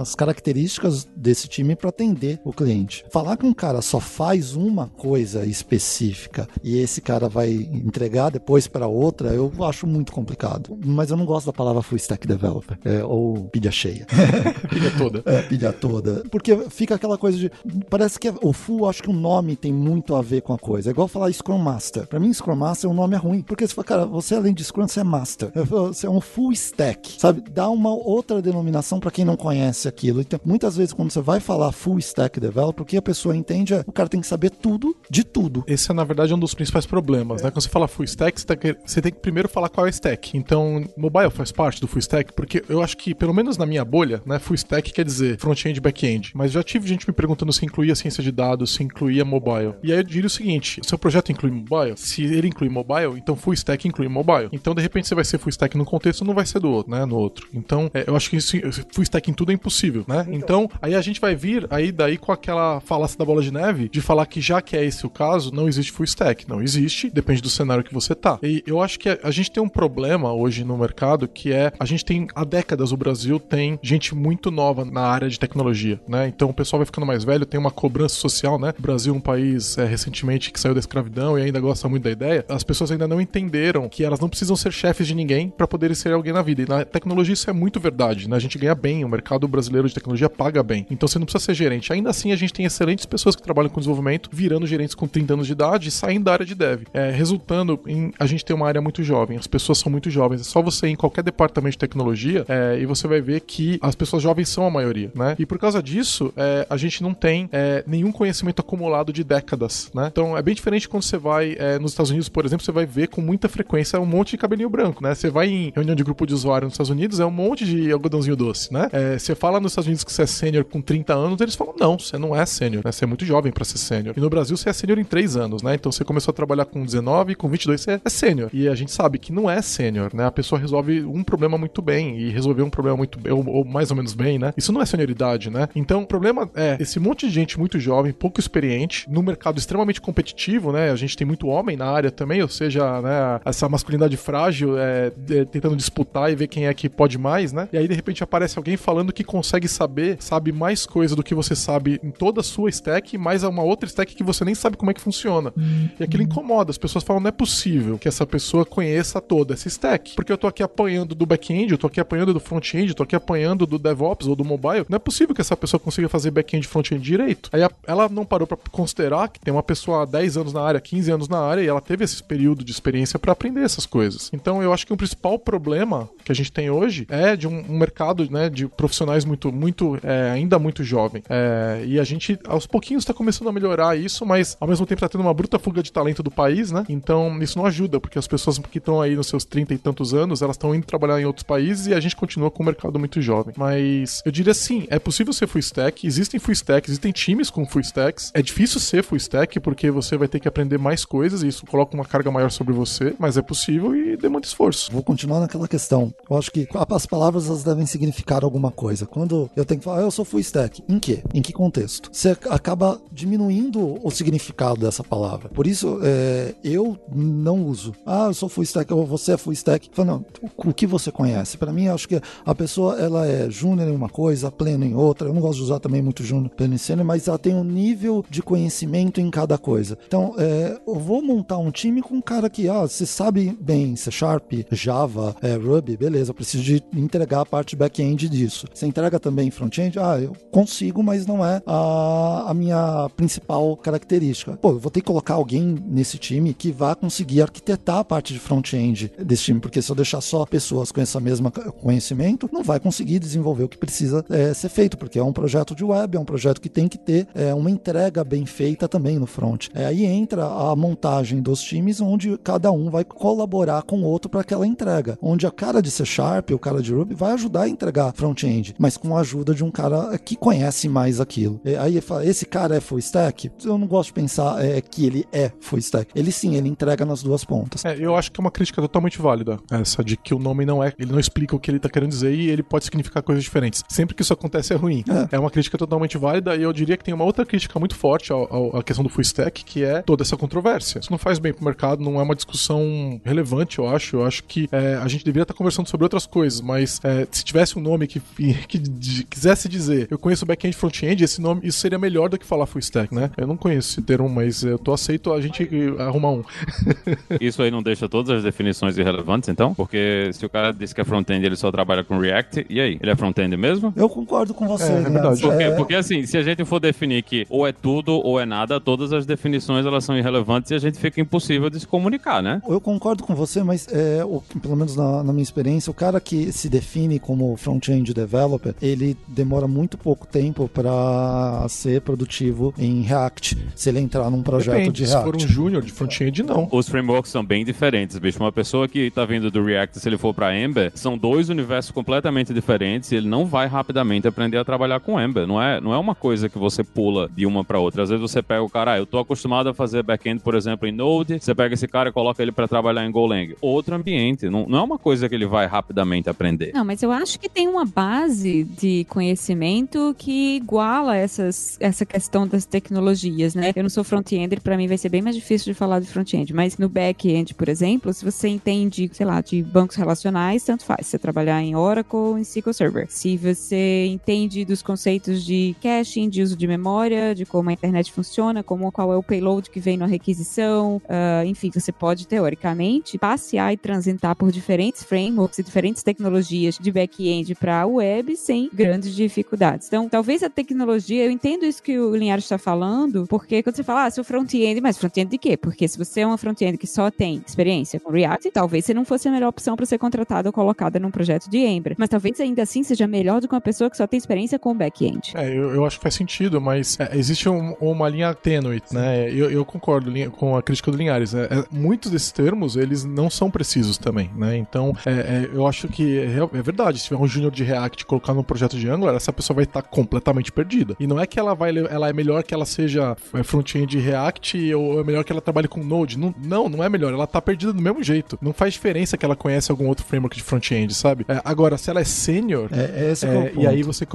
as 0.00 0.14
características 0.16 1.06
desse 1.16 1.46
time 1.46 1.76
para 1.76 1.90
atender 1.90 2.40
o 2.44 2.52
cliente. 2.52 3.04
Falar 3.10 3.36
que 3.36 3.46
um 3.46 3.54
cara 3.54 3.80
só 3.80 4.00
faz 4.00 4.54
uma 4.56 4.88
coisa 4.88 5.46
específica 5.46 6.48
e 6.62 6.78
esse 6.78 7.00
cara 7.00 7.28
vai 7.28 7.52
entregar 7.52 8.30
depois 8.30 8.66
para 8.66 8.86
outra, 8.88 9.28
eu 9.28 9.52
acho 9.64 9.86
muito 9.86 10.10
complicado. 10.12 10.76
Mas 10.84 11.10
eu 11.10 11.16
não 11.16 11.24
gosto 11.24 11.46
da 11.46 11.52
palavra 11.52 11.82
full 11.82 11.96
stack 11.96 12.26
developer 12.26 12.78
é, 12.84 13.04
ou 13.04 13.44
pilha 13.48 13.70
cheia. 13.70 14.06
Pilha 14.68 14.90
toda. 14.98 15.22
É, 15.24 15.42
pilha 15.42 15.72
toda. 15.72 16.22
Porque 16.30 16.56
fica 16.70 16.94
aquela 16.96 17.16
coisa 17.16 17.38
de. 17.38 17.50
Parece 17.88 18.18
que 18.18 18.28
é- 18.28 18.34
o 18.42 18.52
full, 18.52 18.88
acho 18.88 19.02
que 19.02 19.10
o 19.10 19.12
nome 19.12 19.54
tem 19.56 19.72
muito 19.72 20.14
a 20.14 20.22
ver 20.22 20.40
com 20.42 20.52
a 20.52 20.58
coisa. 20.58 20.90
É 20.90 20.92
igual 20.92 21.06
falar 21.08 21.32
Scrum 21.32 21.58
Master. 21.58 22.06
Pra 22.06 22.18
mim, 22.18 22.32
Scrum 22.32 22.56
Master, 22.56 22.90
o 22.90 22.94
nome 22.94 23.14
é 23.14 23.18
ruim. 23.18 23.42
Porque 23.42 23.66
você 23.66 23.74
fala, 23.74 23.84
cara, 23.84 24.06
você 24.06 24.34
além 24.34 24.52
de 24.52 24.64
Scrum, 24.64 24.86
você 24.96 25.00
é 25.00 25.04
Master. 25.04 25.50
Você 25.66 26.06
é 26.06 26.10
um 26.10 26.20
full 26.20 26.52
stack. 26.52 27.20
Sabe? 27.20 27.42
Dá 27.50 27.68
uma 27.68 27.90
outra 27.90 28.40
denominação 28.40 28.98
pra 28.98 29.10
quem 29.10 29.24
não 29.24 29.36
conhece 29.36 29.86
aquilo. 29.88 30.20
Então, 30.20 30.40
muitas 30.44 30.76
vezes, 30.76 30.92
quando 30.92 31.10
você 31.10 31.20
vai 31.20 31.40
falar 31.40 31.72
full 31.72 31.98
stack 31.98 32.40
developer, 32.40 32.82
o 32.82 32.86
que 32.86 32.96
a 32.96 33.02
pessoa 33.02 33.36
entende 33.36 33.74
é 33.74 33.84
o 33.86 33.92
cara 33.92 34.08
tem 34.08 34.20
que 34.20 34.26
saber 34.26 34.50
tudo 34.50 34.96
de 35.10 35.24
tudo. 35.24 35.64
Esse 35.66 35.90
é, 35.90 35.94
na 35.94 36.04
verdade, 36.04 36.32
um 36.34 36.38
dos 36.38 36.54
principais 36.54 36.86
problemas, 36.86 37.42
né? 37.42 37.50
Quando 37.50 37.62
você 37.62 37.68
fala 37.68 37.86
full 37.88 38.04
stack, 38.04 38.40
você, 38.40 38.46
tá 38.46 38.56
que- 38.56 38.76
você 38.84 39.02
tem 39.02 39.12
que 39.12 39.18
primeiro 39.20 39.48
falar 39.48 39.68
qual 39.68 39.86
é 39.86 39.90
o 39.90 39.92
stack. 39.92 40.36
Então, 40.36 40.84
mobile 40.96 41.30
faz 41.30 41.52
parte 41.52 41.80
do 41.80 41.86
full 41.88 41.98
stack, 42.00 42.32
porque 42.34 42.64
eu 42.68 42.82
acho 42.82 42.96
que, 42.96 43.14
pelo 43.14 43.34
menos 43.34 43.56
na 43.58 43.66
minha 43.66 43.84
bolha, 43.84 44.22
né, 44.24 44.38
full 44.38 44.54
stack 44.54 44.92
quer 44.92 45.04
dizer 45.04 45.38
front-end 45.38 45.78
e 45.78 45.80
back-end. 45.80 46.32
Mas 46.34 46.52
já 46.52 46.62
tive 46.62 46.88
gente 46.88 47.06
me 47.06 47.12
perguntando 47.12 47.52
se 47.52 47.64
incluía 47.64 47.94
ciência 47.94 48.22
de 48.22 48.30
dados, 48.32 48.74
se 48.74 48.82
incluía 48.82 49.24
mobile. 49.24 49.74
E 49.82 49.92
aí 49.92 49.98
eu 49.98 50.02
diria 50.04 50.26
o 50.26 50.30
seguinte: 50.30 50.80
seu 50.84 50.98
projeto 50.98 51.32
inclui 51.32 51.50
mobile? 51.52 51.96
Se 51.96 52.22
ele 52.22 52.48
inclui 52.48 52.68
mobile, 52.68 53.14
então 53.16 53.36
full 53.36 53.52
stack 53.54 53.86
inclui 53.88 54.08
mobile. 54.08 54.48
Então, 54.52 54.74
de 54.74 54.82
repente, 54.86 55.08
você 55.08 55.14
vai 55.14 55.24
ser 55.24 55.38
full 55.38 55.50
stack 55.50 55.76
num 55.76 55.84
contexto, 55.84 56.24
não 56.24 56.34
vai 56.34 56.46
ser 56.46 56.58
do 56.58 56.70
outro, 56.70 56.90
né? 56.90 57.04
No 57.04 57.16
outro. 57.16 57.48
Então, 57.52 57.90
é, 57.92 58.04
eu 58.06 58.16
acho 58.16 58.30
que 58.30 58.36
isso, 58.36 58.56
full 58.92 59.02
stack 59.02 59.30
em 59.30 59.34
tudo 59.34 59.52
é 59.52 59.54
impossível, 59.54 60.04
né? 60.06 60.26
Então, 60.30 60.70
aí 60.80 60.94
a 60.94 61.00
gente 61.00 61.20
vai 61.20 61.34
vir 61.34 61.66
aí 61.70 61.92
daí 61.92 62.16
com 62.16 62.32
aquela 62.32 62.80
falácia 62.80 63.18
da 63.18 63.24
bola 63.24 63.42
de 63.42 63.52
neve 63.52 63.88
de 63.88 64.00
falar 64.00 64.26
que 64.26 64.40
já 64.40 64.60
que 64.60 64.76
é 64.76 64.84
esse 64.84 65.06
o 65.06 65.10
caso, 65.10 65.52
não 65.52 65.68
existe 65.68 65.92
full 65.92 66.04
stack. 66.04 66.48
Não 66.48 66.62
existe, 66.62 67.10
depende 67.10 67.42
do 67.42 67.48
cenário 67.48 67.84
que 67.84 67.92
você 67.92 68.14
tá. 68.14 68.38
E 68.42 68.62
eu 68.66 68.80
acho 68.80 68.98
que 68.98 69.08
a, 69.08 69.18
a 69.22 69.30
gente 69.30 69.50
tem 69.50 69.62
um 69.62 69.68
problema 69.68 70.32
hoje 70.32 70.64
no 70.64 70.76
mercado 70.76 71.28
que 71.28 71.52
é 71.52 71.72
a 71.78 71.84
gente 71.84 72.04
tem 72.04 72.26
há 72.34 72.44
décadas 72.44 72.92
o 72.92 72.96
Brasil 72.96 73.38
tem 73.38 73.78
gente 73.82 74.14
muito 74.14 74.50
nova 74.50 74.84
na 74.84 75.02
área 75.02 75.28
de 75.28 75.38
tecnologia, 75.38 76.00
né? 76.08 76.28
Então 76.28 76.50
o 76.50 76.54
pessoal 76.54 76.78
vai 76.78 76.86
ficando 76.86 77.06
mais 77.06 77.24
velho, 77.24 77.46
tem 77.46 77.58
uma 77.58 77.70
cobrança 77.70 78.14
social, 78.14 78.58
né? 78.58 78.72
O 78.78 78.82
Brasil 78.82 79.14
é 79.14 79.16
um 79.16 79.20
país 79.20 79.76
é, 79.78 79.84
recentemente 79.84 80.50
que 80.50 80.60
saiu 80.60 80.74
da 80.74 80.80
escravidão 80.80 81.38
e 81.38 81.42
ainda 81.42 81.60
gosta 81.60 81.88
muito 81.88 82.04
da 82.04 82.10
ideia. 82.10 82.44
As 82.48 82.62
pessoas 82.62 82.90
ainda 82.90 83.08
não 83.08 83.20
entenderam 83.20 83.88
que 83.88 84.04
elas 84.04 84.20
não 84.20 84.28
precisam 84.28 84.56
ser 84.56 84.65
chefes 84.74 85.06
de 85.06 85.14
ninguém 85.14 85.48
para 85.48 85.66
poderem 85.66 85.94
ser 85.94 86.12
alguém 86.12 86.32
na 86.32 86.42
vida. 86.42 86.62
E 86.62 86.66
na 86.66 86.84
tecnologia 86.84 87.32
isso 87.32 87.48
é 87.48 87.52
muito 87.52 87.78
verdade, 87.80 88.28
né? 88.28 88.36
A 88.36 88.40
gente 88.40 88.58
ganha 88.58 88.74
bem, 88.74 89.04
o 89.04 89.08
mercado 89.08 89.46
brasileiro 89.46 89.88
de 89.88 89.94
tecnologia 89.94 90.28
paga 90.28 90.62
bem. 90.62 90.86
Então 90.90 91.08
você 91.08 91.18
não 91.18 91.26
precisa 91.26 91.44
ser 91.44 91.54
gerente. 91.54 91.92
Ainda 91.92 92.10
assim, 92.10 92.32
a 92.32 92.36
gente 92.36 92.52
tem 92.52 92.66
excelentes 92.66 93.06
pessoas 93.06 93.36
que 93.36 93.42
trabalham 93.42 93.70
com 93.70 93.80
desenvolvimento, 93.80 94.30
virando 94.32 94.66
gerentes 94.66 94.94
com 94.94 95.06
30 95.06 95.34
anos 95.34 95.46
de 95.46 95.52
idade 95.52 95.88
e 95.88 95.90
saindo 95.90 96.24
da 96.24 96.32
área 96.32 96.46
de 96.46 96.54
dev. 96.54 96.82
É, 96.92 97.10
resultando 97.10 97.80
em 97.86 98.12
a 98.18 98.26
gente 98.26 98.44
ter 98.44 98.54
uma 98.54 98.66
área 98.66 98.80
muito 98.80 99.02
jovem. 99.02 99.36
As 99.36 99.46
pessoas 99.46 99.78
são 99.78 99.90
muito 99.90 100.10
jovens. 100.10 100.40
É 100.40 100.44
só 100.44 100.62
você 100.62 100.86
ir 100.86 100.90
em 100.90 100.96
qualquer 100.96 101.22
departamento 101.22 101.72
de 101.72 101.78
tecnologia 101.78 102.44
é, 102.48 102.78
e 102.78 102.86
você 102.86 103.06
vai 103.06 103.20
ver 103.20 103.40
que 103.40 103.78
as 103.80 103.94
pessoas 103.94 104.22
jovens 104.22 104.48
são 104.48 104.66
a 104.66 104.70
maioria, 104.70 105.10
né? 105.14 105.36
E 105.38 105.46
por 105.46 105.58
causa 105.58 105.82
disso, 105.82 106.32
é, 106.36 106.66
a 106.68 106.76
gente 106.76 107.02
não 107.02 107.14
tem 107.14 107.48
é, 107.52 107.84
nenhum 107.86 108.12
conhecimento 108.12 108.60
acumulado 108.60 109.12
de 109.12 109.22
décadas, 109.22 109.90
né? 109.94 110.08
Então 110.10 110.36
é 110.36 110.42
bem 110.42 110.54
diferente 110.54 110.88
quando 110.88 111.02
você 111.02 111.16
vai 111.16 111.56
é, 111.58 111.78
nos 111.78 111.92
Estados 111.92 112.10
Unidos, 112.10 112.28
por 112.28 112.44
exemplo, 112.44 112.64
você 112.64 112.72
vai 112.72 112.86
ver 112.86 113.08
com 113.08 113.20
muita 113.20 113.48
frequência 113.48 114.00
um 114.00 114.06
monte 114.06 114.30
de 114.30 114.38
cabelinho 114.56 114.70
branco, 114.70 115.02
né? 115.02 115.14
Você 115.14 115.30
vai 115.30 115.48
em 115.48 115.72
reunião 115.74 115.94
de 115.94 116.02
grupo 116.02 116.26
de 116.26 116.34
usuário 116.34 116.66
nos 116.66 116.74
Estados 116.74 116.90
Unidos, 116.90 117.20
é 117.20 117.26
um 117.26 117.30
monte 117.30 117.64
de 117.64 117.92
algodãozinho 117.92 118.34
doce, 118.34 118.72
né? 118.72 118.88
É, 118.92 119.18
você 119.18 119.34
fala 119.34 119.60
nos 119.60 119.72
Estados 119.72 119.86
Unidos 119.86 120.02
que 120.02 120.12
você 120.12 120.22
é 120.22 120.26
sênior 120.26 120.64
com 120.64 120.80
30 120.80 121.14
anos, 121.14 121.40
eles 121.40 121.54
falam, 121.54 121.74
não, 121.78 121.98
você 121.98 122.18
não 122.18 122.34
é 122.34 122.44
sênior, 122.46 122.82
né? 122.84 122.90
Você 122.90 123.04
é 123.04 123.06
muito 123.06 123.24
jovem 123.24 123.52
pra 123.52 123.64
ser 123.64 123.78
sênior. 123.78 124.14
E 124.16 124.20
no 124.20 124.30
Brasil 124.30 124.56
você 124.56 124.70
é 124.70 124.72
sênior 124.72 124.98
em 124.98 125.04
3 125.04 125.36
anos, 125.36 125.62
né? 125.62 125.74
Então 125.74 125.92
você 125.92 126.04
começou 126.04 126.32
a 126.32 126.34
trabalhar 126.34 126.64
com 126.64 126.84
19, 126.84 127.34
com 127.34 127.48
22 127.48 127.80
você 127.80 128.00
é 128.04 128.08
sênior. 128.08 128.50
E 128.52 128.68
a 128.68 128.74
gente 128.74 128.90
sabe 128.90 129.18
que 129.18 129.32
não 129.32 129.48
é 129.50 129.60
sênior, 129.60 130.14
né? 130.14 130.24
A 130.24 130.32
pessoa 130.32 130.58
resolve 130.58 131.04
um 131.04 131.22
problema 131.22 131.58
muito 131.58 131.82
bem 131.82 132.18
e 132.18 132.30
resolveu 132.30 132.64
um 132.64 132.70
problema 132.70 132.96
muito 132.96 133.18
bem, 133.20 133.32
ou, 133.32 133.46
ou 133.46 133.64
mais 133.64 133.90
ou 133.90 133.96
menos 133.96 134.14
bem, 134.14 134.38
né? 134.38 134.52
Isso 134.56 134.72
não 134.72 134.80
é 134.80 134.86
senioridade, 134.86 135.50
né? 135.50 135.68
Então 135.74 136.02
o 136.02 136.06
problema 136.06 136.48
é 136.54 136.76
esse 136.80 136.98
monte 136.98 137.26
de 137.26 137.32
gente 137.32 137.58
muito 137.58 137.78
jovem, 137.78 138.12
pouco 138.12 138.40
experiente, 138.40 139.06
num 139.10 139.22
mercado 139.22 139.58
extremamente 139.58 140.00
competitivo, 140.00 140.72
né? 140.72 140.90
A 140.90 140.96
gente 140.96 141.16
tem 141.16 141.26
muito 141.26 141.46
homem 141.48 141.76
na 141.76 141.86
área 141.86 142.10
também, 142.10 142.42
ou 142.42 142.48
seja, 142.48 143.00
né, 143.02 143.40
essa 143.44 143.68
masculinidade 143.68 144.16
frágil 144.16 144.45
é, 144.78 145.12
é, 145.30 145.44
tentando 145.44 145.76
disputar 145.76 146.30
e 146.30 146.34
ver 146.36 146.46
quem 146.46 146.66
é 146.66 146.74
que 146.74 146.88
pode 146.88 147.18
mais, 147.18 147.52
né? 147.52 147.68
E 147.72 147.78
aí 147.78 147.88
de 147.88 147.94
repente 147.94 148.22
aparece 148.22 148.58
alguém 148.58 148.76
falando 148.76 149.12
que 149.12 149.24
consegue 149.24 149.68
saber, 149.68 150.16
sabe 150.20 150.52
mais 150.52 150.86
coisa 150.86 151.14
do 151.16 151.22
que 151.22 151.34
você 151.34 151.54
sabe 151.54 152.00
em 152.02 152.10
toda 152.10 152.40
a 152.40 152.44
sua 152.44 152.68
stack, 152.70 153.16
mais 153.18 153.42
uma 153.42 153.62
outra 153.62 153.88
stack 153.88 154.14
que 154.14 154.22
você 154.24 154.44
nem 154.44 154.54
sabe 154.54 154.76
como 154.76 154.90
é 154.90 154.94
que 154.94 155.00
funciona. 155.00 155.52
E 155.98 156.02
aquilo 156.04 156.22
incomoda, 156.22 156.70
as 156.70 156.78
pessoas 156.78 157.04
falam, 157.04 157.20
não 157.22 157.28
é 157.28 157.32
possível 157.32 157.98
que 157.98 158.08
essa 158.08 158.26
pessoa 158.26 158.64
conheça 158.64 159.20
toda 159.20 159.54
essa 159.54 159.68
stack, 159.68 160.14
porque 160.14 160.32
eu 160.32 160.38
tô 160.38 160.46
aqui 160.46 160.62
apanhando 160.62 161.14
do 161.14 161.26
back-end, 161.26 161.72
eu 161.72 161.78
tô 161.78 161.86
aqui 161.86 162.00
apanhando 162.00 162.32
do 162.32 162.40
front-end, 162.40 162.88
eu 162.90 162.94
tô 162.94 163.02
aqui 163.02 163.16
apanhando 163.16 163.66
do 163.66 163.78
DevOps 163.78 164.26
ou 164.26 164.36
do 164.36 164.44
mobile, 164.44 164.84
não 164.88 164.96
é 164.96 164.98
possível 164.98 165.34
que 165.34 165.40
essa 165.40 165.56
pessoa 165.56 165.80
consiga 165.80 166.08
fazer 166.08 166.30
back-end 166.30 166.64
e 166.66 166.68
front-end 166.68 167.02
direito. 167.02 167.48
Aí 167.52 167.62
a- 167.62 167.70
ela 167.86 168.08
não 168.08 168.24
parou 168.24 168.46
pra 168.46 168.56
considerar 168.70 169.28
que 169.28 169.40
tem 169.40 169.52
uma 169.52 169.62
pessoa 169.62 170.02
há 170.02 170.04
10 170.04 170.36
anos 170.36 170.52
na 170.52 170.60
área, 170.62 170.80
15 170.80 171.10
anos 171.10 171.28
na 171.28 171.38
área, 171.38 171.62
e 171.62 171.66
ela 171.66 171.80
teve 171.80 172.04
esse 172.04 172.22
período 172.22 172.64
de 172.64 172.70
experiência 172.72 173.18
pra 173.18 173.32
aprender 173.32 173.60
essas 173.62 173.86
coisas. 173.86 174.30
Então 174.36 174.62
eu 174.62 174.72
acho 174.72 174.86
que 174.86 174.92
o 174.92 174.96
principal 174.96 175.38
problema 175.38 176.08
que 176.24 176.30
a 176.30 176.34
gente 176.34 176.52
tem 176.52 176.70
hoje 176.70 177.06
é 177.08 177.34
de 177.36 177.48
um, 177.48 177.64
um 177.68 177.78
mercado 177.78 178.30
né, 178.30 178.48
de 178.48 178.66
profissionais 178.66 179.24
muito, 179.24 179.50
muito 179.52 179.98
é, 180.02 180.30
ainda 180.30 180.58
muito 180.58 180.84
jovem. 180.84 181.22
É, 181.28 181.82
e 181.86 181.98
a 181.98 182.04
gente, 182.04 182.38
aos 182.46 182.66
pouquinhos, 182.66 183.02
está 183.02 183.14
começando 183.14 183.48
a 183.48 183.52
melhorar 183.52 183.96
isso, 183.96 184.26
mas 184.26 184.56
ao 184.60 184.68
mesmo 184.68 184.84
tempo 184.86 184.98
está 184.98 185.08
tendo 185.08 185.22
uma 185.22 185.34
bruta 185.34 185.58
fuga 185.58 185.82
de 185.82 185.90
talento 185.90 186.22
do 186.22 186.30
país, 186.30 186.70
né? 186.70 186.84
Então 186.88 187.40
isso 187.42 187.58
não 187.58 187.66
ajuda, 187.66 187.98
porque 187.98 188.18
as 188.18 188.26
pessoas 188.26 188.58
que 188.58 188.78
estão 188.78 189.00
aí 189.00 189.16
nos 189.16 189.28
seus 189.28 189.44
30 189.44 189.74
e 189.74 189.78
tantos 189.78 190.12
anos, 190.12 190.42
elas 190.42 190.56
estão 190.56 190.74
indo 190.74 190.86
trabalhar 190.86 191.20
em 191.20 191.24
outros 191.24 191.42
países 191.42 191.86
e 191.86 191.94
a 191.94 192.00
gente 192.00 192.14
continua 192.14 192.50
com 192.50 192.62
um 192.62 192.66
mercado 192.66 192.98
muito 192.98 193.20
jovem. 193.20 193.54
Mas 193.56 194.22
eu 194.24 194.32
diria 194.32 194.52
assim, 194.52 194.86
é 194.90 194.98
possível 194.98 195.32
ser 195.32 195.46
full 195.46 195.60
stack, 195.60 196.06
existem 196.06 196.38
full 196.38 196.52
stacks, 196.52 196.90
existem 196.90 197.12
times 197.12 197.50
com 197.50 197.64
full 197.64 197.80
stacks. 197.80 198.30
É 198.34 198.42
difícil 198.42 198.80
ser 198.80 199.02
full 199.02 199.16
stack 199.16 199.58
porque 199.60 199.90
você 199.90 200.16
vai 200.16 200.28
ter 200.28 200.40
que 200.40 200.48
aprender 200.48 200.78
mais 200.78 201.04
coisas 201.04 201.42
e 201.42 201.48
isso 201.48 201.64
coloca 201.66 201.94
uma 201.94 202.04
carga 202.04 202.30
maior 202.30 202.50
sobre 202.50 202.74
você, 202.74 203.14
mas 203.18 203.36
é 203.36 203.42
possível 203.42 203.94
e 203.94 204.16
demanda 204.26 204.46
esforço. 204.46 204.90
Vou 204.92 205.02
continuar 205.02 205.40
naquela 205.40 205.68
questão. 205.68 206.12
Eu 206.28 206.36
acho 206.36 206.50
que 206.50 206.68
as 206.90 207.06
palavras 207.06 207.46
elas 207.46 207.62
devem 207.62 207.86
significar 207.86 208.44
alguma 208.44 208.70
coisa. 208.70 209.06
Quando 209.06 209.48
eu 209.54 209.64
tenho 209.64 209.78
que 209.78 209.84
falar, 209.84 210.00
ah, 210.00 210.02
eu 210.02 210.10
sou 210.10 210.24
full 210.24 210.40
stack, 210.40 210.82
em 210.88 210.98
que? 210.98 211.22
Em 211.32 211.40
que 211.40 211.52
contexto? 211.52 212.10
Você 212.12 212.36
acaba 212.50 213.00
diminuindo 213.12 213.98
o 214.02 214.10
significado 214.10 214.80
dessa 214.80 215.04
palavra. 215.04 215.48
Por 215.48 215.66
isso, 215.66 216.00
é, 216.02 216.54
eu 216.64 216.98
não 217.14 217.64
uso. 217.64 217.94
Ah, 218.04 218.26
eu 218.26 218.34
sou 218.34 218.48
full 218.48 218.64
stack, 218.64 218.92
ou 218.92 219.06
você 219.06 219.32
é 219.32 219.36
full 219.36 219.52
stack. 219.52 219.88
Falo, 219.92 220.08
não, 220.08 220.24
o, 220.56 220.74
que 220.74 220.86
você 220.86 221.12
conhece? 221.12 221.56
Para 221.56 221.72
mim, 221.72 221.84
eu 221.84 221.94
acho 221.94 222.08
que 222.08 222.20
a 222.44 222.54
pessoa 222.54 222.98
ela 222.98 223.26
é 223.26 223.48
júnior 223.48 223.88
em 223.88 223.94
uma 223.94 224.08
coisa, 224.08 224.50
pleno 224.50 224.84
em 224.84 224.94
outra. 224.94 225.28
Eu 225.28 225.34
não 225.34 225.40
gosto 225.40 225.58
de 225.58 225.64
usar 225.64 225.78
também 225.78 226.02
muito 226.02 226.24
júnior, 226.24 226.50
pleno 226.50 226.74
e 226.74 226.78
sênior, 226.78 227.06
mas 227.06 227.28
ela 227.28 227.38
tem 227.38 227.54
um 227.54 227.64
nível 227.64 228.24
de 228.28 228.42
conhecimento 228.42 229.20
em 229.20 229.30
cada 229.30 229.56
coisa. 229.56 229.96
Então, 230.06 230.34
é, 230.36 230.78
eu 230.86 230.98
vou 230.98 231.22
montar 231.22 231.58
um 231.58 231.70
time 231.70 232.02
com 232.02 232.16
um 232.16 232.20
cara 232.20 232.50
que, 232.50 232.68
ah, 232.68 232.82
você 232.82 233.06
sabe 233.06 233.56
bem 233.60 233.94
C 233.94 234.10
Sharp, 234.16 234.50
Java, 234.72 235.36
é, 235.42 235.54
Ruby, 235.56 235.94
beleza, 235.94 236.30
eu 236.30 236.34
preciso 236.34 236.64
de 236.64 236.82
entregar 236.96 237.42
a 237.42 237.46
parte 237.46 237.76
back-end 237.76 238.30
disso. 238.30 238.66
Você 238.72 238.86
entrega 238.86 239.20
também 239.20 239.50
front-end? 239.50 239.98
Ah, 239.98 240.18
eu 240.18 240.32
consigo, 240.50 241.02
mas 241.02 241.26
não 241.26 241.44
é 241.44 241.60
a, 241.66 242.46
a 242.48 242.54
minha 242.54 243.10
principal 243.14 243.76
característica. 243.76 244.56
Pô, 244.56 244.70
eu 244.70 244.78
vou 244.78 244.90
ter 244.90 245.00
que 245.00 245.06
colocar 245.06 245.34
alguém 245.34 245.76
nesse 245.86 246.16
time 246.16 246.54
que 246.54 246.72
vá 246.72 246.94
conseguir 246.94 247.42
arquitetar 247.42 247.98
a 247.98 248.04
parte 248.04 248.32
de 248.32 248.38
front-end 248.38 249.12
desse 249.22 249.44
time, 249.44 249.60
porque 249.60 249.82
se 249.82 249.90
eu 249.90 249.96
deixar 249.96 250.22
só 250.22 250.46
pessoas 250.46 250.90
com 250.90 251.00
esse 251.02 251.20
mesmo 251.20 251.50
conhecimento, 251.50 252.48
não 252.50 252.62
vai 252.62 252.80
conseguir 252.80 253.18
desenvolver 253.18 253.64
o 253.64 253.68
que 253.68 253.76
precisa 253.76 254.24
é, 254.30 254.54
ser 254.54 254.70
feito, 254.70 254.96
porque 254.96 255.18
é 255.18 255.22
um 255.22 255.32
projeto 255.32 255.74
de 255.74 255.84
web, 255.84 256.16
é 256.16 256.20
um 256.20 256.24
projeto 256.24 256.58
que 256.58 256.70
tem 256.70 256.88
que 256.88 256.96
ter 256.96 257.28
é, 257.34 257.52
uma 257.52 257.70
entrega 257.70 258.24
bem 258.24 258.46
feita 258.46 258.88
também 258.88 259.18
no 259.18 259.26
front. 259.26 259.68
É, 259.74 259.84
aí 259.84 260.06
entra 260.06 260.46
a 260.46 260.74
montagem 260.74 261.42
dos 261.42 261.60
times, 261.60 262.00
onde 262.00 262.38
cada 262.38 262.72
um 262.72 262.88
vai 262.88 263.04
colaborar 263.04 263.82
com 263.82 264.02
o 264.02 264.05
outro 264.06 264.30
para 264.30 264.40
aquela 264.40 264.66
entrega, 264.66 265.18
onde 265.20 265.46
a 265.46 265.50
cara 265.50 265.82
de 265.82 265.90
C 265.90 266.04
Sharp, 266.04 266.50
o 266.50 266.58
cara 266.58 266.80
de 266.82 266.92
Ruby 266.92 267.14
vai 267.14 267.32
ajudar 267.32 267.62
a 267.62 267.68
entregar 267.68 268.12
front-end, 268.14 268.74
mas 268.78 268.96
com 268.96 269.16
a 269.16 269.20
ajuda 269.20 269.54
de 269.54 269.64
um 269.64 269.70
cara 269.70 270.16
que 270.18 270.36
conhece 270.36 270.88
mais 270.88 271.20
aquilo. 271.20 271.60
E 271.64 271.74
aí 271.76 272.00
fala, 272.00 272.24
esse 272.24 272.46
cara 272.46 272.76
é 272.76 272.80
full 272.80 272.98
stack? 272.98 273.50
Eu 273.64 273.78
não 273.78 273.86
gosto 273.86 274.08
de 274.08 274.14
pensar 274.14 274.64
é, 274.64 274.80
que 274.80 275.06
ele 275.06 275.26
é 275.32 275.50
full 275.60 275.78
stack. 275.78 276.10
Ele 276.14 276.32
sim, 276.32 276.54
ele 276.54 276.68
entrega 276.68 277.04
nas 277.04 277.22
duas 277.22 277.44
pontas. 277.44 277.84
É, 277.84 277.96
eu 277.98 278.16
acho 278.16 278.30
que 278.30 278.40
é 278.40 278.42
uma 278.42 278.50
crítica 278.50 278.80
totalmente 278.80 279.20
válida, 279.20 279.58
essa 279.70 280.02
de 280.02 280.16
que 280.16 280.34
o 280.34 280.38
nome 280.38 280.64
não 280.64 280.82
é, 280.82 280.92
ele 280.98 281.12
não 281.12 281.20
explica 281.20 281.56
o 281.56 281.60
que 281.60 281.70
ele 281.70 281.78
tá 281.78 281.88
querendo 281.88 282.10
dizer 282.10 282.34
e 282.34 282.48
ele 282.48 282.62
pode 282.62 282.84
significar 282.84 283.22
coisas 283.22 283.42
diferentes. 283.42 283.82
Sempre 283.88 284.14
que 284.14 284.22
isso 284.22 284.32
acontece 284.32 284.72
é 284.72 284.76
ruim. 284.76 285.04
É, 285.08 285.36
é 285.36 285.38
uma 285.38 285.50
crítica 285.50 285.76
totalmente 285.78 286.18
válida 286.18 286.56
e 286.56 286.62
eu 286.62 286.72
diria 286.72 286.96
que 286.96 287.04
tem 287.04 287.14
uma 287.14 287.24
outra 287.24 287.44
crítica 287.44 287.78
muito 287.78 287.94
forte 287.94 288.32
à 288.32 288.82
questão 288.82 289.02
do 289.02 289.08
full 289.08 289.22
stack, 289.22 289.64
que 289.64 289.84
é 289.84 290.02
toda 290.02 290.22
essa 290.22 290.36
controvérsia. 290.36 290.98
Isso 290.98 291.10
não 291.10 291.18
faz 291.18 291.38
bem 291.38 291.52
pro 291.52 291.64
mercado, 291.64 292.02
não 292.02 292.20
é 292.20 292.22
uma 292.22 292.34
discussão 292.34 293.20
relevante, 293.24 293.78
eu 293.78 293.88
acho. 293.88 293.95
Eu 294.12 294.24
acho 294.24 294.44
que 294.44 294.68
é, 294.72 294.94
a 294.94 295.08
gente 295.08 295.24
deveria 295.24 295.42
estar 295.42 295.54
conversando 295.54 295.88
sobre 295.88 296.04
outras 296.04 296.26
coisas, 296.26 296.60
mas 296.60 297.00
é, 297.02 297.26
se 297.30 297.44
tivesse 297.44 297.78
um 297.78 297.82
nome 297.82 298.06
que, 298.06 298.20
que 298.68 298.78
quisesse 299.24 299.68
dizer 299.68 300.08
eu 300.10 300.18
conheço 300.18 300.46
back-end 300.46 300.76
front-end, 300.76 301.22
esse 301.22 301.40
nome, 301.40 301.60
isso 301.64 301.78
seria 301.78 301.98
melhor 301.98 302.28
do 302.28 302.38
que 302.38 302.46
falar 302.46 302.66
full 302.66 302.80
stack, 302.80 303.14
né? 303.14 303.30
Eu 303.36 303.46
não 303.46 303.56
conheço 303.56 303.90
esse 303.90 304.02
termo, 304.02 304.28
mas 304.28 304.62
eu 304.62 304.78
tô 304.78 304.92
aceito 304.92 305.32
a 305.32 305.40
gente 305.40 305.68
arrumar 305.98 306.30
um. 306.30 306.44
isso 307.40 307.62
aí 307.62 307.70
não 307.70 307.82
deixa 307.82 308.08
todas 308.08 308.38
as 308.38 308.42
definições 308.42 308.98
irrelevantes, 308.98 309.48
então? 309.48 309.74
Porque 309.74 310.30
se 310.32 310.44
o 310.44 310.48
cara 310.48 310.72
disse 310.72 310.94
que 310.94 311.00
é 311.00 311.04
front-end 311.04 311.44
ele 311.44 311.56
só 311.56 311.70
trabalha 311.70 312.04
com 312.04 312.18
React, 312.18 312.66
e 312.68 312.80
aí? 312.80 312.98
Ele 313.00 313.10
é 313.10 313.16
front-end 313.16 313.56
mesmo? 313.56 313.92
Eu 313.96 314.08
concordo 314.08 314.54
com 314.54 314.66
você. 314.66 314.92
É, 314.92 314.96
é 314.96 315.02
verdade. 315.02 315.40
Porque, 315.40 315.62
é... 315.62 315.70
porque 315.70 315.94
assim, 315.94 316.26
se 316.26 316.36
a 316.36 316.42
gente 316.42 316.64
for 316.64 316.80
definir 316.80 317.22
que 317.22 317.46
ou 317.48 317.66
é 317.66 317.72
tudo 317.72 318.12
ou 318.12 318.40
é 318.40 318.46
nada, 318.46 318.80
todas 318.80 319.12
as 319.12 319.26
definições 319.26 319.86
elas 319.86 320.04
são 320.04 320.16
irrelevantes 320.16 320.70
e 320.70 320.74
a 320.74 320.78
gente 320.78 320.98
fica 320.98 321.20
impossível 321.20 321.70
de 321.70 321.80
se 321.80 321.86
comunicar, 321.86 322.42
né? 322.42 322.60
Eu 322.68 322.80
concordo 322.80 323.22
com 323.22 323.34
você, 323.34 323.62
mas 323.62 323.85
é, 323.90 324.24
o, 324.24 324.42
pelo 324.60 324.76
menos 324.76 324.96
na, 324.96 325.22
na, 325.22 325.32
minha 325.32 325.42
experiência, 325.42 325.90
o 325.90 325.94
cara 325.94 326.20
que 326.20 326.52
se 326.52 326.68
define 326.68 327.18
como 327.18 327.56
front-end 327.56 328.12
developer, 328.12 328.74
ele 328.80 329.16
demora 329.26 329.66
muito 329.66 329.96
pouco 329.98 330.26
tempo 330.26 330.68
para 330.68 331.66
ser 331.68 332.00
produtivo 332.00 332.74
em 332.78 333.02
React, 333.02 333.56
se 333.74 333.88
ele 333.88 334.00
entrar 334.00 334.30
num 334.30 334.42
projeto 334.42 334.78
Depende, 334.78 335.04
de 335.04 335.04
React. 335.04 335.24
Se 335.24 335.24
for 335.24 335.36
um 335.36 335.52
júnior 335.52 335.82
de 335.82 335.92
front-end, 335.92 336.42
não. 336.42 336.68
Os 336.70 336.88
frameworks 336.88 337.30
são 337.30 337.44
bem 337.44 337.64
diferentes, 337.64 338.18
bicho. 338.18 338.38
Uma 338.38 338.52
pessoa 338.52 338.88
que 338.88 339.10
tá 339.10 339.24
vindo 339.24 339.50
do 339.50 339.64
React, 339.64 339.98
se 339.98 340.08
ele 340.08 340.18
for 340.18 340.34
para 340.34 340.56
Ember, 340.56 340.92
são 340.94 341.16
dois 341.16 341.48
universos 341.48 341.90
completamente 341.90 342.52
diferentes 342.52 343.12
e 343.12 343.16
ele 343.16 343.28
não 343.28 343.46
vai 343.46 343.66
rapidamente 343.66 344.28
aprender 344.28 344.58
a 344.58 344.64
trabalhar 344.64 345.00
com 345.00 345.20
Ember. 345.20 345.46
Não 345.46 345.60
é, 345.60 345.80
não 345.80 345.92
é 345.92 345.98
uma 345.98 346.14
coisa 346.14 346.48
que 346.48 346.58
você 346.58 346.82
pula 346.82 347.28
de 347.34 347.46
uma 347.46 347.64
para 347.64 347.78
outra. 347.78 348.02
Às 348.02 348.10
vezes 348.10 348.22
você 348.22 348.42
pega 348.42 348.62
o 348.62 348.70
cara, 348.70 348.92
ah, 348.92 348.98
eu 348.98 349.06
tô 349.06 349.18
acostumado 349.18 349.68
a 349.68 349.74
fazer 349.74 350.02
back-end, 350.02 350.42
por 350.42 350.54
exemplo, 350.54 350.86
em 350.86 350.92
Node, 350.92 351.38
você 351.40 351.54
pega 351.54 351.74
esse 351.74 351.88
cara 351.88 352.08
e 352.08 352.12
coloca 352.12 352.42
ele 352.42 352.52
para 352.52 352.68
trabalhar 352.68 353.04
em 353.04 353.10
Golang. 353.10 353.54
Outro 353.66 353.96
ambiente, 353.96 354.48
não, 354.48 354.64
não 354.68 354.78
é 354.78 354.82
uma 354.82 354.96
coisa 354.96 355.28
que 355.28 355.34
ele 355.34 355.44
vai 355.44 355.66
rapidamente 355.66 356.30
aprender. 356.30 356.70
Não, 356.72 356.84
mas 356.84 357.02
eu 357.02 357.10
acho 357.10 357.36
que 357.40 357.48
tem 357.48 357.66
uma 357.66 357.84
base 357.84 358.62
de 358.62 359.04
conhecimento 359.08 360.14
que 360.16 360.54
iguala 360.54 361.16
essas, 361.16 361.76
essa 361.80 362.06
questão 362.06 362.46
das 362.46 362.64
tecnologias, 362.64 363.56
né? 363.56 363.72
Eu 363.74 363.82
não 363.82 363.90
sou 363.90 364.04
front-ender, 364.04 364.60
para 364.62 364.76
mim 364.76 364.86
vai 364.86 364.96
ser 364.96 365.08
bem 365.08 365.20
mais 365.20 365.34
difícil 365.34 365.72
de 365.72 365.74
falar 365.76 365.98
de 365.98 366.06
front-end, 366.06 366.54
mas 366.54 366.78
no 366.78 366.88
back-end, 366.88 367.54
por 367.54 367.68
exemplo, 367.68 368.12
se 368.12 368.24
você 368.24 368.46
entende, 368.46 369.10
sei 369.12 369.26
lá, 369.26 369.40
de 369.40 369.60
bancos 369.64 369.96
relacionais, 369.96 370.62
tanto 370.62 370.84
faz. 370.84 371.08
Você 371.08 371.18
trabalhar 371.18 371.60
em 371.60 371.74
Oracle 371.74 372.16
ou 372.16 372.38
em 372.38 372.42
SQL 372.42 372.72
Server. 372.72 373.06
Se 373.08 373.36
você 373.36 374.06
entende 374.06 374.64
dos 374.64 374.80
conceitos 374.80 375.44
de 375.44 375.74
caching, 375.82 376.28
de 376.28 376.40
uso 376.40 376.56
de 376.56 376.68
memória, 376.68 377.34
de 377.34 377.44
como 377.44 377.68
a 377.68 377.72
internet 377.72 378.12
funciona, 378.12 378.62
como 378.62 378.92
qual 378.92 379.12
é 379.12 379.16
o 379.16 379.24
payload 379.24 379.70
que 379.70 379.80
vem 379.80 379.96
na 379.96 380.06
requisição, 380.06 380.98
uh, 380.98 381.44
enfim, 381.44 381.72
você 381.74 381.90
pode 381.90 382.28
teoricamente 382.28 383.18
passear 383.18 383.55
e 383.72 383.76
transitar 383.76 384.34
por 384.36 384.50
diferentes 384.50 385.02
frameworks 385.02 385.58
e 385.58 385.62
diferentes 385.62 386.02
tecnologias 386.02 386.78
de 386.80 386.92
back-end 386.92 387.54
para 387.54 387.82
a 387.82 387.86
web 387.86 388.36
sem 388.36 388.70
grandes 388.72 389.14
dificuldades. 389.14 389.86
Então, 389.88 390.08
talvez 390.08 390.42
a 390.42 390.50
tecnologia, 390.50 391.24
eu 391.24 391.30
entendo 391.30 391.64
isso 391.64 391.82
que 391.82 391.98
o 391.98 392.14
Linhares 392.14 392.44
está 392.44 392.58
falando, 392.58 393.26
porque 393.28 393.62
quando 393.62 393.76
você 393.76 393.82
fala, 393.82 394.04
ah, 394.04 394.10
seu 394.10 394.24
front-end, 394.24 394.80
mas 394.80 394.98
front-end 394.98 395.30
de 395.30 395.38
quê? 395.38 395.56
Porque 395.56 395.86
se 395.88 395.98
você 395.98 396.20
é 396.20 396.26
uma 396.26 396.38
front-end 396.38 396.78
que 396.78 396.86
só 396.86 397.10
tem 397.10 397.42
experiência 397.46 398.00
com 398.00 398.10
React, 398.10 398.50
talvez 398.50 398.84
você 398.84 398.94
não 398.94 399.04
fosse 399.04 399.28
a 399.28 399.30
melhor 399.30 399.48
opção 399.48 399.76
para 399.76 399.86
ser 399.86 399.98
contratada 399.98 400.48
ou 400.48 400.52
colocada 400.52 400.98
num 400.98 401.10
projeto 401.10 401.48
de 401.48 401.58
Ember. 401.58 401.94
Mas 401.98 402.08
talvez 402.08 402.40
ainda 402.40 402.62
assim 402.62 402.82
seja 402.82 403.06
melhor 403.06 403.40
do 403.40 403.48
que 403.48 403.54
uma 403.54 403.60
pessoa 403.60 403.90
que 403.90 403.96
só 403.96 404.06
tem 404.06 404.18
experiência 404.18 404.58
com 404.58 404.74
back-end. 404.74 405.32
É, 405.34 405.48
eu, 405.48 405.74
eu 405.74 405.84
acho 405.84 405.98
que 405.98 406.02
faz 406.02 406.14
sentido, 406.14 406.60
mas 406.60 406.98
é, 407.00 407.16
existe 407.16 407.48
um, 407.48 407.74
uma 407.80 408.08
linha 408.08 408.34
tênue, 408.34 408.82
né? 408.90 409.30
Eu, 409.30 409.50
eu 409.50 409.64
concordo 409.64 410.12
com 410.32 410.56
a 410.56 410.62
crítica 410.62 410.90
do 410.90 410.96
Linhares. 410.96 411.34
É, 411.34 411.44
é, 411.44 411.64
muitos 411.70 412.10
desses 412.10 412.32
termos, 412.32 412.76
eles 412.76 413.04
não 413.04 413.28
são 413.28 413.45
precisos 413.50 413.98
também, 413.98 414.30
né? 414.36 414.56
Então, 414.56 414.96
é, 415.04 415.10
é, 415.10 415.50
eu 415.52 415.66
acho 415.66 415.88
que 415.88 416.18
é, 416.18 416.58
é, 416.58 416.62
verdade. 416.62 416.98
Se 416.98 417.08
tiver 417.08 417.20
um 417.20 417.26
júnior 417.26 417.52
de 417.52 417.64
React 417.64 418.04
colocar 418.06 418.34
num 418.34 418.42
projeto 418.42 418.76
de 418.76 418.88
Angular, 418.88 419.14
essa 419.14 419.32
pessoa 419.32 419.56
vai 419.56 419.64
estar 419.64 419.82
completamente 419.82 420.52
perdida. 420.52 420.96
E 420.98 421.06
não 421.06 421.20
é 421.20 421.26
que 421.26 421.38
ela 421.38 421.54
vai, 421.54 421.76
ela 421.76 422.08
é 422.08 422.12
melhor 422.12 422.42
que 422.42 422.54
ela 422.54 422.64
seja 422.64 423.16
front-end 423.44 423.86
de 423.86 423.98
React 423.98 424.74
ou 424.74 425.00
é 425.00 425.04
melhor 425.04 425.24
que 425.24 425.32
ela 425.32 425.40
trabalhe 425.40 425.68
com 425.68 425.82
Node. 425.82 426.18
Não, 426.18 426.34
não, 426.42 426.68
não 426.68 426.84
é 426.84 426.88
melhor. 426.88 427.12
Ela 427.12 427.26
tá 427.26 427.40
perdida 427.40 427.72
do 427.72 427.82
mesmo 427.82 428.02
jeito. 428.02 428.38
Não 428.40 428.52
faz 428.52 428.74
diferença 428.74 429.16
que 429.16 429.24
ela 429.24 429.36
conhece 429.36 429.70
algum 429.70 429.86
outro 429.86 430.04
framework 430.04 430.36
de 430.36 430.42
front-end, 430.42 430.94
sabe? 430.94 431.26
agora, 431.44 431.76
se 431.78 431.90
ela 431.90 432.00
é 432.00 432.04
sênior, 432.04 432.68
é, 432.72 433.10
esse 433.10 433.26
é, 433.26 433.52
e 433.56 433.66
aí 433.66 433.82
você 433.82 434.06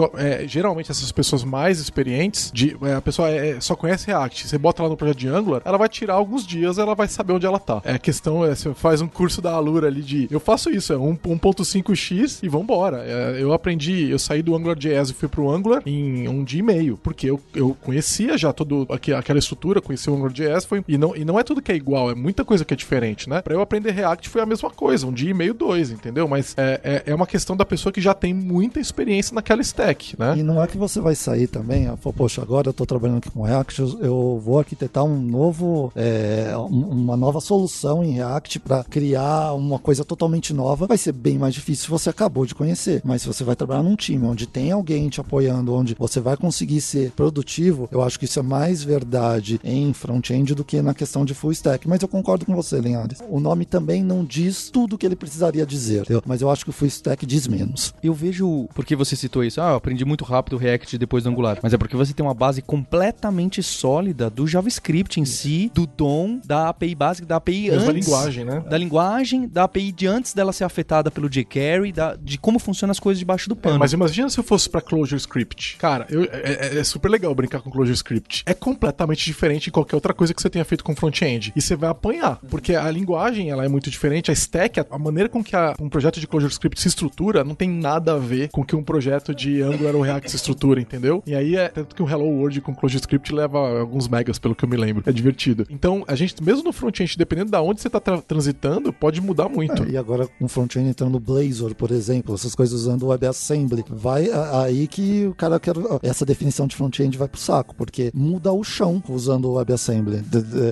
geralmente 0.48 0.92
essas 0.92 1.12
pessoas 1.12 1.44
mais 1.44 1.80
experientes, 1.80 2.52
de, 2.54 2.76
a 2.96 3.02
pessoa 3.02 3.30
só 3.60 3.76
conhece 3.76 4.08
React. 4.08 4.48
Você 4.48 4.58
bota 4.58 4.82
ela 4.82 4.90
no 4.90 4.98
projeto 4.98 5.18
de 5.18 5.28
Angular, 5.28 5.62
ela 5.64 5.78
vai 5.78 5.90
tirar 5.90 6.16
alguns 6.16 6.46
dias, 6.46 6.78
ela 6.78 6.96
vai 6.96 7.08
saber 7.08 7.34
onde 7.34 7.46
ela 7.46 7.60
tá. 7.60 7.82
É 7.84 7.94
a 7.94 8.00
questão 8.00 8.46
é, 8.46 8.56
você 8.56 8.74
faz 8.74 9.02
um 9.02 9.08
curso 9.22 9.40
da 9.40 9.54
Alura 9.54 9.86
ali 9.86 10.01
de. 10.01 10.28
Eu 10.32 10.40
faço 10.40 10.72
isso, 10.72 10.92
é 10.92 10.96
1.5x 10.96 12.40
e 12.42 12.50
vambora. 12.50 13.04
É, 13.06 13.38
eu 13.40 13.54
aprendi, 13.54 14.10
eu 14.10 14.18
saí 14.18 14.42
do 14.42 14.56
AngularJS 14.56 15.12
e 15.12 15.13
fui 15.13 15.30
pro 15.30 15.51
Angular 15.51 15.84
em 15.86 16.28
um 16.28 16.44
dia 16.44 16.60
e 16.60 16.63
meio, 16.63 16.98
porque 16.98 17.30
eu, 17.30 17.40
eu 17.54 17.78
conhecia 17.82 18.36
já 18.36 18.51
todo 18.51 18.88
aquela 18.90 19.38
estrutura, 19.38 19.80
conhecia 19.80 20.12
o 20.12 20.16
AngularJS, 20.16 20.66
foi, 20.66 20.84
e, 20.88 20.98
não, 20.98 21.16
e 21.16 21.24
não 21.24 21.40
é 21.40 21.44
tudo 21.44 21.62
que 21.62 21.72
é 21.72 21.75
igual, 21.75 22.10
é 22.10 22.16
muita 22.16 22.44
coisa 22.44 22.66
que 22.66 22.74
é 22.74 22.78
diferente, 22.78 23.30
né? 23.30 23.44
Pra 23.44 23.54
eu 23.54 23.62
aprender 23.62 23.92
React 23.92 24.28
foi 24.28 24.42
a 24.42 24.46
mesma 24.46 24.72
coisa, 24.72 25.06
um 25.06 25.13
dia 25.13 25.30
e 25.30 25.36
meio, 25.36 25.54
dois, 25.54 25.92
entendeu? 25.92 26.28
Mas 26.28 26.56
é, 26.58 26.82
é, 26.84 27.12
é 27.12 27.13
uma 27.13 27.28
questão 27.28 27.56
da 27.56 27.63
pessoa 27.63 27.94
que 27.94 28.01
já 28.01 28.16
tem 28.16 28.34
muita 28.34 28.80
experiência 28.80 29.36
naquela 29.36 29.62
stack, 29.62 30.16
né? 30.18 30.34
E 30.36 30.42
não 30.42 30.63
é 30.63 30.66
que 30.66 30.80
você 30.80 31.00
vai 31.00 31.13
sair 31.13 31.46
também, 31.46 31.88
poxa, 32.18 32.42
agora 32.42 32.70
eu 32.70 32.74
tô 32.74 32.88
trabalhando 32.88 33.20
aqui 33.20 33.30
com 33.30 33.44
React, 33.44 33.82
eu 34.01 34.42
vou 34.44 34.58
arquitetar 34.58 35.04
um 35.04 35.22
novo, 35.22 35.92
é, 35.96 36.54
uma 36.58 37.16
nova 37.16 37.40
solução 37.40 38.04
em 38.04 38.13
React 38.13 38.62
para 38.62 38.84
criar 38.84 39.11
uma 39.15 39.80
coisa 39.80 40.03
totalmente 40.03 40.53
nova, 40.53 40.88
vai 40.88 40.98
ser 40.98 41.12
bem 41.12 41.38
mais 41.38 41.53
difícil 41.53 41.86
se 41.86 41.89
você 41.89 42.10
acabou 42.10 42.46
de 42.46 42.56
conhecer. 42.56 43.01
Mas 43.03 43.22
se 43.22 43.27
você 43.27 43.44
vai 43.44 43.56
trabalhar 43.56 43.84
num 43.84 43.96
time 43.96 44.25
onde 44.25 44.48
tem 44.48 44.72
alguém 44.72 45.10
te 45.10 45.20
apoiando, 45.20 45.74
onde 45.74 45.96
você 45.98 46.20
vai 46.20 46.38
conseguir 46.38 46.82
ser 46.82 47.12
produtivo, 47.12 47.88
eu 47.91 48.01
acho 48.01 48.20
que 48.20 48.25
isso 48.25 48.39
é 48.39 48.44
mais 48.44 48.84
verdade 48.84 49.60
em 49.63 49.94
front-end 49.94 50.56
do 50.56 50.63
que 50.63 50.82
na 50.82 50.94
questão 50.94 51.25
de 51.25 51.34
full 51.34 51.51
stack. 51.51 51.88
Mas 51.88 52.01
eu 52.01 52.08
concordo 52.08 52.46
com 52.46 52.56
você, 52.56 52.80
Linhares. 52.80 53.20
O 53.30 53.39
nome 53.39 53.65
também 53.65 54.03
não 54.03 54.24
diz 54.24 54.70
tudo 54.70 54.96
o 54.96 54.98
que 54.98 55.06
ele 55.06 55.15
precisaria 55.15 55.65
dizer, 55.65 56.01
entendeu? 56.01 56.22
mas 56.25 56.41
eu 56.41 56.50
acho 56.50 56.63
que 56.63 56.70
o 56.70 56.74
full 56.74 56.88
stack 56.88 57.25
diz 57.25 57.48
menos. 57.48 57.94
Eu 58.03 58.13
vejo, 58.13 58.68
porque 58.74 58.96
você 58.96 59.15
citou 59.15 59.44
isso, 59.44 59.62
ah, 59.62 59.72
eu 59.72 59.75
aprendi 59.75 60.06
muito 60.06 60.24
rápido 60.24 60.53
o 60.53 60.58
React 60.58 60.98
depois 60.98 61.24
do 61.24 61.30
Angular, 61.30 61.60
mas 61.62 61.74
é 61.74 61.77
porque 61.77 61.96
você 61.96 62.13
tem 62.13 62.25
uma 62.25 62.34
base 62.34 62.62
completamente 62.62 63.62
sólida 63.62 64.30
do 64.30 64.48
JavaScript 64.48 65.20
em 65.20 65.25
si, 65.25 65.72
do 65.74 65.86
DOM, 65.86 66.39
da 66.46 66.70
API 66.70 66.96
básica, 66.96 67.27
da 67.27 67.38
API 67.38 67.70
antes. 67.70 67.86
Da 67.86 67.91
linguagem, 67.91 68.46
né? 68.46 68.63
Da 68.70 68.77
linguagem, 68.77 69.00
da 69.50 69.63
API 69.63 69.91
de 69.91 70.08
antes 70.08 70.34
dela 70.34 70.51
ser 70.51 70.63
afetada 70.63 71.10
pelo 71.10 71.29
jQuery, 71.29 71.91
da, 71.91 72.15
de 72.15 72.38
como 72.38 72.60
funcionam 72.60 72.91
as 72.91 73.00
coisas 73.00 73.20
debaixo 73.20 73.50
do 73.50 73.55
pano. 73.55 73.75
É, 73.75 73.79
mas 73.79 73.93
imagina 73.93 74.29
se 74.29 74.39
eu 74.39 74.43
fosse 74.43 74.70
pra 74.70 74.81
ClojureScript. 74.81 75.77
Cara, 75.77 76.05
eu, 76.10 76.24
é, 76.24 76.27
é, 76.31 76.77
é, 76.79 76.84
super 76.84 77.10
legal 77.10 77.34
brincar 77.34 77.62
com 77.62 77.70
ClojureScript. 77.70 78.43
É 78.46 78.53
completamente 78.53 79.25
diferente 79.25 79.65
de 79.65 79.72
qualquer 79.72 79.96
outra 79.96 80.13
coisa 80.13 80.34
que 80.34 80.41
você 80.41 80.50
tenha 80.50 80.65
feito 80.65 80.84
com 80.84 80.96
front-end. 80.96 81.53
E 81.55 81.62
você 81.62 81.75
vai 81.75 81.89
apanhar, 81.89 82.39
porque 82.50 82.75
a 82.75 82.89
linguagem 82.91 83.50
ela 83.50 83.65
é 83.65 83.67
muito 83.67 83.89
diferente, 83.89 84.31
a 84.31 84.34
stack, 84.34 84.79
a, 84.79 85.00
maneira 85.00 85.29
com 85.29 85.43
que 85.43 85.55
a, 85.55 85.75
um 85.79 85.89
projeto 85.89 86.20
de 86.20 86.27
ClojureScript 86.27 86.79
se 86.79 86.88
estrutura 86.88 87.43
não 87.43 87.55
tem 87.55 87.70
nada 87.70 88.13
a 88.13 88.17
ver 88.17 88.50
com 88.50 88.63
que 88.63 88.75
um 88.75 88.84
projeto 88.84 89.34
de 89.34 89.62
Angular 89.62 89.96
ou 89.96 90.01
React 90.01 90.29
se 90.29 90.36
estrutura, 90.36 90.81
entendeu? 90.81 91.24
E 91.25 91.36
aí 91.36 91.55
é 91.55 91.70
tanto 91.70 91.96
que 91.96 92.03
o 92.03 92.10
Hello 92.10 92.25
World 92.25 92.62
com 92.62 92.75
ClojureScript 92.75 93.34
leva 93.34 93.79
alguns 93.79 94.08
megas, 94.08 94.38
pelo 94.38 94.55
que 94.55 94.63
eu 94.63 94.70
me 94.70 94.77
lembro. 94.77 95.03
É 95.05 95.12
divertido. 95.12 95.65
Então, 95.70 96.03
a 96.08 96.15
gente, 96.15 96.43
mesmo 96.43 96.63
no 96.63 96.74
front-end, 96.74 97.17
dependendo 97.17 97.51
da 97.51 97.62
onde 97.62 97.81
você 97.81 97.88
está 97.88 98.00
tra 98.00 98.22
transitando, 98.22 98.90
pode 98.93 99.21
mudar 99.21 99.50
muito. 99.50 99.83
É, 99.83 99.91
e 99.91 99.98
agora, 99.98 100.27
com 100.27 100.48
front-end 100.48 100.89
entrando 100.89 101.12
no 101.12 101.19
Blazor, 101.19 101.75
por 101.75 101.91
exemplo, 101.91 102.36
essas 102.36 102.55
coisas 102.55 102.81
usando 102.81 103.03
o 103.03 103.07
WebAssembly, 103.07 103.83
vai 103.89 104.29
aí 104.63 104.88
que 104.88 105.25
o 105.25 105.33
cara 105.33 105.60
quer. 105.60 105.74
Essa 106.01 106.25
definição 106.25 106.67
de 106.67 106.75
front-end 106.75 107.17
vai 107.17 107.27
pro 107.27 107.39
saco, 107.39 107.75
porque 107.75 108.12
muda 108.13 108.51
o 108.51 108.63
chão 108.63 109.01
usando 109.10 109.45
o 109.45 109.53
WebAssembly. 109.53 110.24